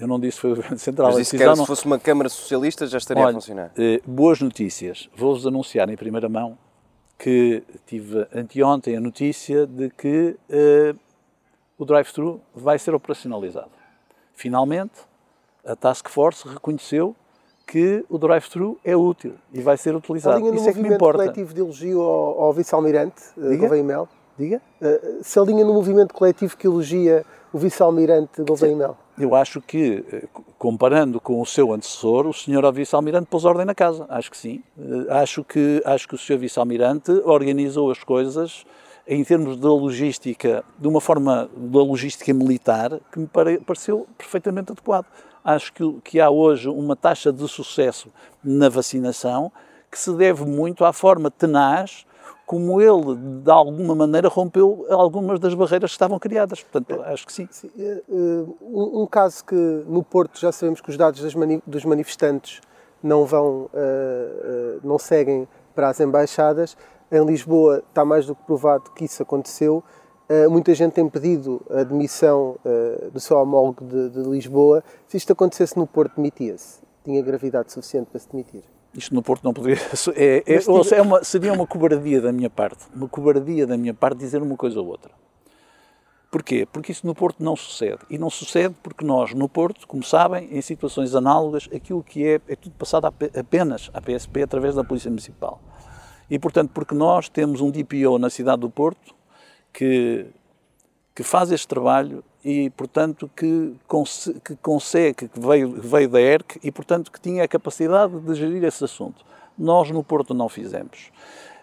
Eu 0.00 0.08
não 0.08 0.18
disse 0.18 0.36
que 0.36 0.40
foi 0.40 0.52
o 0.52 0.56
Governo 0.56 0.78
Central. 0.78 1.08
Mas 1.08 1.18
disse 1.18 1.36
que 1.36 1.42
era, 1.42 1.54
não... 1.54 1.64
se 1.64 1.66
fosse 1.66 1.84
uma 1.84 1.98
Câmara 1.98 2.30
Socialista 2.30 2.86
já 2.86 2.96
estaria 2.96 3.22
Olha, 3.22 3.30
a 3.30 3.34
funcionar. 3.34 3.70
Eh, 3.76 4.00
boas 4.06 4.40
notícias. 4.40 5.10
Vou-vos 5.14 5.46
anunciar 5.46 5.90
em 5.90 5.96
primeira 5.96 6.28
mão 6.28 6.56
que 7.18 7.62
tive 7.86 8.26
anteontem 8.34 8.96
a 8.96 9.00
notícia 9.00 9.66
de 9.66 9.90
que 9.90 10.36
eh, 10.48 10.94
o 11.76 11.84
drive-thru 11.84 12.40
vai 12.54 12.78
ser 12.78 12.94
operacionalizado. 12.94 13.70
Finalmente, 14.32 15.00
a 15.66 15.76
Task 15.76 16.08
Force 16.08 16.48
reconheceu 16.48 17.14
que 17.66 18.04
o 18.08 18.16
drive-thru 18.16 18.80
é 18.82 18.96
útil 18.96 19.34
e 19.52 19.60
vai 19.60 19.76
ser 19.76 19.94
utilizado. 19.94 20.54
Isso 20.54 20.68
é 20.68 20.72
que 20.72 20.80
me 20.80 20.94
importa. 20.94 21.18
coletivo 21.18 21.52
de 21.52 21.60
elogio 21.60 22.00
ao, 22.00 22.40
ao 22.44 22.52
vice-almirante, 22.54 23.22
eh, 23.36 23.56
Gouveia 23.56 23.84
Mel? 23.84 24.08
Diga? 24.38 24.62
Uh, 24.80 25.22
se 25.22 25.38
alinha 25.38 25.64
no 25.64 25.74
movimento 25.74 26.14
coletivo 26.14 26.56
que 26.56 26.66
elogia 26.66 27.24
o 27.52 27.58
vice-almirante 27.58 28.42
Gouveia 28.42 28.74
Mel? 28.74 28.96
Eu 29.20 29.34
acho 29.34 29.60
que, 29.60 30.02
eh, 30.10 30.26
comparando 30.58 31.20
com 31.20 31.42
o 31.42 31.44
seu 31.44 31.74
antecessor, 31.74 32.26
o 32.26 32.32
senhor 32.32 32.72
vice-almirante 32.72 33.26
pôs 33.26 33.44
ordem 33.44 33.66
na 33.66 33.74
casa. 33.74 34.06
Acho 34.08 34.30
que 34.30 34.36
sim. 34.36 34.62
Eh, 34.78 35.12
acho 35.12 35.44
que, 35.44 35.82
acho 35.84 36.08
que 36.08 36.14
o 36.14 36.18
senhor 36.18 36.38
vice-almirante 36.38 37.10
organizou 37.26 37.90
as 37.90 38.02
coisas 38.02 38.64
em 39.06 39.22
termos 39.22 39.58
da 39.58 39.68
logística, 39.68 40.64
de 40.78 40.88
uma 40.88 41.02
forma 41.02 41.50
da 41.54 41.80
logística 41.80 42.32
militar, 42.32 42.98
que 43.12 43.18
me 43.18 43.26
pareceu 43.26 44.06
perfeitamente 44.16 44.72
adequado. 44.72 45.04
Acho 45.44 45.70
que, 45.72 46.00
que 46.02 46.20
há 46.20 46.30
hoje 46.30 46.68
uma 46.68 46.96
taxa 46.96 47.30
de 47.30 47.46
sucesso 47.46 48.08
na 48.42 48.70
vacinação 48.70 49.52
que 49.90 49.98
se 49.98 50.14
deve 50.14 50.46
muito 50.46 50.82
à 50.82 50.94
forma 50.94 51.30
tenaz 51.30 52.06
como 52.46 52.80
ele, 52.80 53.14
de 53.44 53.50
alguma 53.50 53.94
maneira, 53.94 54.28
rompeu 54.28 54.84
algumas 54.90 55.38
das 55.38 55.54
barreiras 55.54 55.90
que 55.90 55.94
estavam 55.94 56.18
criadas. 56.18 56.62
Portanto, 56.62 57.00
acho 57.02 57.26
que 57.26 57.32
sim. 57.32 57.48
sim. 57.50 57.70
Eh, 57.78 58.02
eh, 58.08 58.44
um, 58.60 59.06
caso 59.06 59.44
que 59.44 59.54
no 59.54 60.02
Porto 60.02 60.38
já 60.40 60.50
sabemos 60.50 60.80
que 60.80 60.90
os 60.90 60.96
dados 60.96 61.20
dos 61.66 61.84
manifestantes 61.84 62.60
não 63.02 63.24
vão, 63.24 63.70
eh, 63.72 64.78
não 64.82 64.98
seguem 64.98 65.46
para 65.74 65.88
as 65.88 66.00
embaixadas. 66.00 66.76
Em 67.10 67.24
Lisboa 67.24 67.84
está 67.88 68.04
mais 68.04 68.26
do 68.26 68.34
que 68.34 68.42
provado 68.42 68.90
que 68.96 69.04
isso 69.04 69.22
aconteceu. 69.22 69.82
Muita 70.48 70.72
gente 70.74 70.92
tem 70.92 71.08
pedido 71.08 71.60
a 71.68 71.82
demissão 71.82 72.56
do 73.12 73.18
seu 73.18 73.36
homólogo 73.36 73.84
de, 73.84 74.10
de 74.10 74.20
Lisboa. 74.20 74.84
Se 75.08 75.16
isto 75.16 75.32
acontecesse 75.32 75.76
no 75.76 75.88
Porto, 75.88 76.14
demitia-se? 76.14 76.80
Tinha 77.02 77.20
gravidade 77.20 77.72
suficiente 77.72 78.10
para 78.10 78.20
se 78.20 78.28
demitir? 78.30 78.62
Isto 78.94 79.14
no 79.14 79.22
Porto 79.22 79.44
não 79.44 79.52
poderia. 79.52 79.78
É, 80.14 80.42
é, 80.46 80.96
é 80.96 81.02
uma, 81.02 81.22
seria 81.22 81.52
uma 81.52 81.66
cobardia 81.66 82.20
da 82.20 82.32
minha 82.32 82.50
parte. 82.50 82.86
Uma 82.94 83.08
cobardia 83.08 83.66
da 83.66 83.76
minha 83.76 83.94
parte 83.94 84.18
dizer 84.18 84.42
uma 84.42 84.56
coisa 84.56 84.80
ou 84.80 84.86
outra. 84.86 85.12
Porquê? 86.30 86.66
Porque 86.72 86.92
isso 86.92 87.06
no 87.06 87.14
Porto 87.14 87.42
não 87.42 87.56
sucede. 87.56 87.98
E 88.08 88.16
não 88.16 88.30
sucede 88.30 88.74
porque 88.82 89.04
nós, 89.04 89.34
no 89.34 89.48
Porto, 89.48 89.86
como 89.86 90.02
sabem, 90.02 90.48
em 90.52 90.62
situações 90.62 91.14
análogas, 91.14 91.68
aquilo 91.74 92.04
que 92.04 92.24
é, 92.24 92.40
é 92.48 92.54
tudo 92.54 92.72
passado 92.76 93.06
apenas 93.06 93.90
à 93.92 94.00
PSP 94.00 94.42
através 94.42 94.76
da 94.76 94.84
Polícia 94.84 95.10
Municipal. 95.10 95.60
E, 96.30 96.38
portanto, 96.38 96.70
porque 96.72 96.94
nós 96.94 97.28
temos 97.28 97.60
um 97.60 97.70
DPO 97.70 98.18
na 98.18 98.30
cidade 98.30 98.60
do 98.60 98.70
Porto 98.70 99.12
que, 99.72 100.26
que 101.20 101.22
faz 101.22 101.52
este 101.52 101.68
trabalho 101.68 102.24
e, 102.42 102.70
portanto, 102.70 103.30
que, 103.36 103.74
cons 103.86 104.32
que 104.42 104.56
consegue, 104.56 105.28
que 105.28 105.38
veio, 105.38 105.68
veio 105.68 106.08
da 106.08 106.18
ERC 106.18 106.58
e, 106.64 106.72
portanto, 106.72 107.12
que 107.12 107.20
tinha 107.20 107.44
a 107.44 107.48
capacidade 107.48 108.18
de 108.20 108.34
gerir 108.34 108.64
esse 108.64 108.82
assunto. 108.82 109.22
Nós, 109.58 109.90
no 109.90 110.02
Porto, 110.02 110.32
não 110.32 110.48
fizemos. 110.48 111.12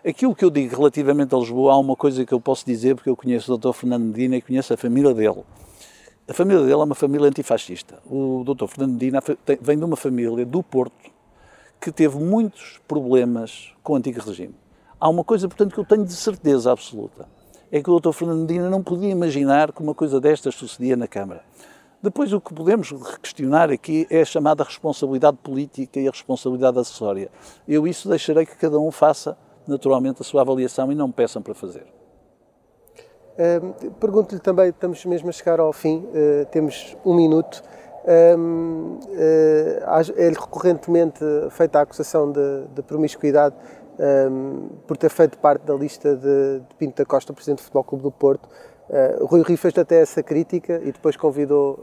Aquilo 0.08 0.36
que 0.36 0.46
eu 0.46 0.52
digo 0.52 0.76
relativamente 0.76 1.34
a 1.34 1.40
Lisboa, 1.40 1.74
há 1.74 1.78
uma 1.80 1.96
coisa 1.96 2.24
que 2.24 2.32
eu 2.32 2.40
posso 2.40 2.64
dizer, 2.68 2.94
porque 2.94 3.10
eu 3.10 3.16
conheço 3.16 3.52
o 3.52 3.58
Dr. 3.58 3.74
Fernando 3.74 4.04
Medina 4.04 4.36
e 4.36 4.44
conheço 4.44 4.72
a 4.72 4.78
família 4.78 5.12
dele. 5.12 5.44
A 6.30 6.34
família 6.34 6.62
dele 6.62 6.74
é 6.74 6.78
uma 6.78 6.94
família 6.94 7.28
antifascista. 7.28 7.98
O 8.06 8.44
Dr. 8.46 8.68
Fernando 8.68 8.94
Medina 8.94 9.24
vem 9.60 9.76
de 9.76 9.84
uma 9.84 9.96
família 9.96 10.46
do 10.46 10.62
Porto 10.62 11.10
que 11.82 11.92
teve 11.92 12.20
muitos 12.20 12.80
problemas 12.88 13.74
com 13.82 13.94
o 13.94 13.96
antigo 13.96 14.22
regime. 14.22 14.54
Há 15.00 15.10
uma 15.10 15.24
coisa, 15.24 15.48
portanto, 15.48 15.74
que 15.74 15.80
eu 15.80 15.86
tenho 15.86 16.06
de 16.06 16.14
certeza 16.14 16.72
absoluta. 16.72 17.37
É 17.72 17.82
que 17.82 17.90
o 17.90 18.00
Dr. 18.00 18.12
Fernando 18.12 18.42
Medina 18.42 18.70
não 18.70 18.82
podia 18.82 19.10
imaginar 19.10 19.72
que 19.72 19.82
uma 19.82 19.94
coisa 19.94 20.20
destas 20.22 20.56
sucedia 20.56 20.96
na 20.96 21.08
Câmara. 21.08 21.44
Depois, 22.02 22.32
o 22.32 22.40
que 22.40 22.54
podemos 22.54 22.94
questionar 23.22 23.72
aqui 23.72 24.08
é 24.10 24.22
a 24.22 24.26
chamada 24.26 24.64
responsabilidade 24.64 25.38
política 25.44 26.00
e 26.00 26.08
a 26.08 26.12
responsabilidade 26.12 26.80
acessória. 26.80 27.30
Eu 27.68 27.88
isso 27.88 28.08
deixarei 28.08 28.46
que 28.46 28.56
cada 28.56 28.80
um 28.80 28.92
faça 28.92 29.38
naturalmente 29.68 30.22
a 30.22 30.24
sua 30.24 30.42
avaliação 30.42 30.92
e 30.92 30.96
não 30.96 31.08
me 31.08 31.14
peçam 31.14 31.42
para 31.42 31.54
fazer. 31.54 31.86
Pergunto-lhe 34.00 34.42
também, 34.42 34.70
estamos 34.70 35.06
mesmo 35.06 35.30
a 35.30 35.32
chegar 35.32 35.60
ao 35.60 35.72
fim, 35.72 35.98
uh, 35.98 36.46
temos 36.50 36.98
um 37.06 37.14
minuto. 37.14 37.64
Uh, 38.04 38.98
é 40.16 40.30
recorrentemente 40.30 41.20
feita 41.52 41.80
a 41.80 41.82
acusação 41.82 42.32
de, 42.32 42.64
de 42.74 42.82
promiscuidade 42.82 43.54
por 44.86 44.98
ter 44.98 45.10
feito 45.10 45.38
parte 45.38 45.64
da 45.64 45.74
lista 45.74 46.16
de, 46.16 46.60
de 46.60 46.76
Pinto 46.78 46.98
da 46.98 47.06
Costa, 47.06 47.34
presidente 47.34 47.60
do 47.60 47.64
Futebol 47.64 47.84
Clube 47.84 48.04
do 48.04 48.12
Porto. 48.12 48.48
Rui 49.22 49.42
Rio 49.44 49.58
fez 49.58 49.78
até 49.78 50.02
essa 50.02 50.24
crítica 50.24 50.80
e 50.84 50.92
depois 50.92 51.18
convidou 51.18 51.80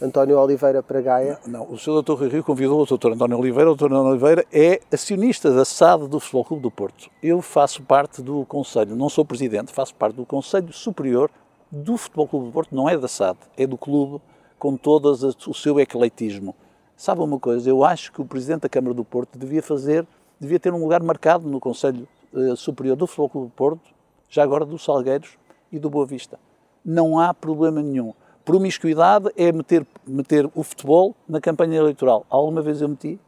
António 0.00 0.38
Oliveira 0.38 0.82
para 0.82 1.00
Gaia. 1.00 1.38
Não, 1.46 1.60
não 1.60 1.72
o 1.72 1.78
Sr. 1.78 2.02
Dr. 2.02 2.12
Rui 2.12 2.28
Rio 2.28 2.44
convidou 2.44 2.82
o 2.82 2.84
Dr. 2.84 3.12
António 3.12 3.38
Oliveira. 3.38 3.70
O 3.70 3.74
Dr. 3.74 3.86
António 3.86 4.10
Oliveira 4.10 4.44
é 4.52 4.80
acionista 4.92 5.50
da 5.50 5.64
SAD 5.64 6.06
do 6.06 6.20
Futebol 6.20 6.44
Clube 6.44 6.62
do 6.62 6.70
Porto. 6.70 7.10
Eu 7.22 7.40
faço 7.40 7.82
parte 7.82 8.20
do 8.20 8.44
Conselho, 8.44 8.94
não 8.94 9.08
sou 9.08 9.24
presidente, 9.24 9.72
faço 9.72 9.94
parte 9.94 10.16
do 10.16 10.26
Conselho 10.26 10.72
Superior 10.72 11.30
do 11.72 11.96
Futebol 11.96 12.28
Clube 12.28 12.46
do 12.46 12.52
Porto. 12.52 12.74
Não 12.74 12.88
é 12.88 12.96
da 12.96 13.08
SAD, 13.08 13.38
é 13.56 13.66
do 13.66 13.78
clube 13.78 14.20
com 14.58 14.76
todo 14.76 15.10
o 15.10 15.54
seu 15.54 15.80
ecletismo. 15.80 16.54
Sabe 16.94 17.22
uma 17.22 17.38
coisa? 17.38 17.68
Eu 17.68 17.82
acho 17.82 18.12
que 18.12 18.20
o 18.20 18.24
Presidente 18.24 18.62
da 18.62 18.68
Câmara 18.68 18.94
do 18.94 19.04
Porto 19.04 19.38
devia 19.38 19.62
fazer, 19.62 20.06
devia 20.40 20.60
ter 20.60 20.72
um 20.72 20.80
lugar 20.80 21.02
marcado 21.02 21.48
no 21.48 21.60
Conselho 21.60 22.06
uh, 22.32 22.56
Superior 22.56 22.96
do 22.96 23.06
Clube 23.06 23.48
do 23.48 23.52
Porto, 23.54 23.90
já 24.28 24.42
agora 24.42 24.64
dos 24.64 24.84
Salgueiros 24.84 25.38
e 25.70 25.78
do 25.78 25.90
Boa 25.90 26.06
Vista. 26.06 26.38
Não 26.84 27.18
há 27.18 27.34
problema 27.34 27.82
nenhum 27.82 28.12
Promiscuidade 28.46 29.28
é 29.36 29.50
meter, 29.50 29.84
meter 30.06 30.48
o 30.54 30.62
futebol 30.62 31.16
na 31.28 31.40
campanha 31.40 31.78
eleitoral. 31.78 32.24
Alguma 32.30 32.62
vez 32.62 32.80
eu 32.80 32.88
meti? 32.88 33.18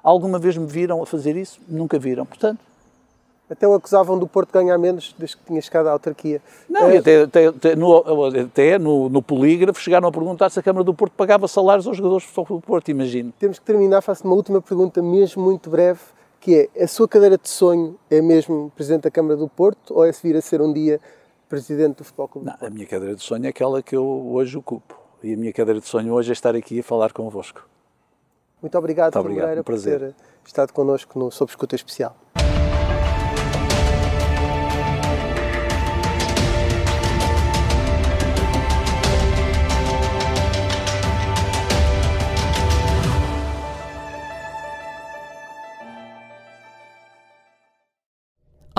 Alguma 0.00 0.38
vez 0.38 0.56
me 0.56 0.64
viram 0.64 1.02
a 1.02 1.06
fazer 1.06 1.36
isso? 1.36 1.60
Nunca 1.66 1.98
viram. 1.98 2.24
Portanto, 2.24 2.60
até 3.50 3.66
o 3.66 3.74
acusavam 3.74 4.16
do 4.16 4.28
Porto 4.28 4.52
ganhar 4.52 4.78
menos 4.78 5.12
desde 5.18 5.36
que 5.38 5.44
tinha 5.44 5.60
chegado 5.60 5.88
à 5.88 5.90
autarquia. 5.90 6.40
Não, 6.68 6.88
é... 6.88 6.98
até, 6.98 7.22
até, 7.22 7.46
até, 7.46 7.74
no, 7.74 7.96
até 8.26 8.78
no, 8.78 9.08
no, 9.08 9.20
polígrafo 9.20 9.80
chegaram 9.80 10.06
a 10.06 10.12
perguntar 10.12 10.48
se 10.50 10.60
a 10.60 10.62
Câmara 10.62 10.84
do 10.84 10.94
Porto 10.94 11.14
pagava 11.16 11.48
salários 11.48 11.88
aos 11.88 11.96
jogadores 11.96 12.24
do 12.32 12.60
Porto, 12.60 12.92
imagino. 12.92 13.32
Temos 13.40 13.58
que 13.58 13.64
terminar, 13.64 14.00
faço 14.02 14.24
uma 14.24 14.36
última 14.36 14.62
pergunta 14.62 15.02
mesmo 15.02 15.42
muito 15.42 15.68
breve, 15.68 15.98
que 16.40 16.70
é, 16.74 16.82
a 16.82 16.88
sua 16.88 17.06
cadeira 17.06 17.36
de 17.36 17.48
sonho 17.48 17.98
é 18.10 18.20
mesmo 18.22 18.72
Presidente 18.74 19.02
da 19.02 19.10
Câmara 19.10 19.36
do 19.36 19.48
Porto 19.48 19.94
ou 19.94 20.04
é 20.04 20.12
se 20.12 20.26
vir 20.26 20.36
a 20.36 20.40
ser 20.40 20.60
um 20.62 20.72
dia 20.72 20.98
presidente 21.48 21.98
do 21.98 22.04
Futebol 22.04 22.28
Clube 22.28 22.46
Não, 22.46 22.66
a 22.66 22.70
minha 22.70 22.86
cadeira 22.86 23.14
de 23.14 23.22
sonho 23.22 23.44
é 23.44 23.48
aquela 23.48 23.82
que 23.82 23.94
eu 23.94 24.04
hoje 24.04 24.56
ocupo. 24.56 24.98
E 25.22 25.34
a 25.34 25.36
minha 25.36 25.52
cadeira 25.52 25.80
de 25.80 25.86
sonho 25.86 26.14
hoje 26.14 26.30
é 26.30 26.32
estar 26.32 26.56
aqui 26.56 26.80
a 26.80 26.82
falar 26.82 27.12
convosco. 27.12 27.68
Muito 28.62 28.76
obrigado, 28.78 29.14
Muito 29.14 29.20
obrigado 29.20 29.42
Moreira, 29.42 29.60
um 29.60 29.64
por 29.64 29.80
ter 29.80 30.14
estado 30.46 30.72
connosco 30.72 31.18
no 31.18 31.30
Sob 31.30 31.50
Escuta 31.50 31.74
Especial. 31.74 32.16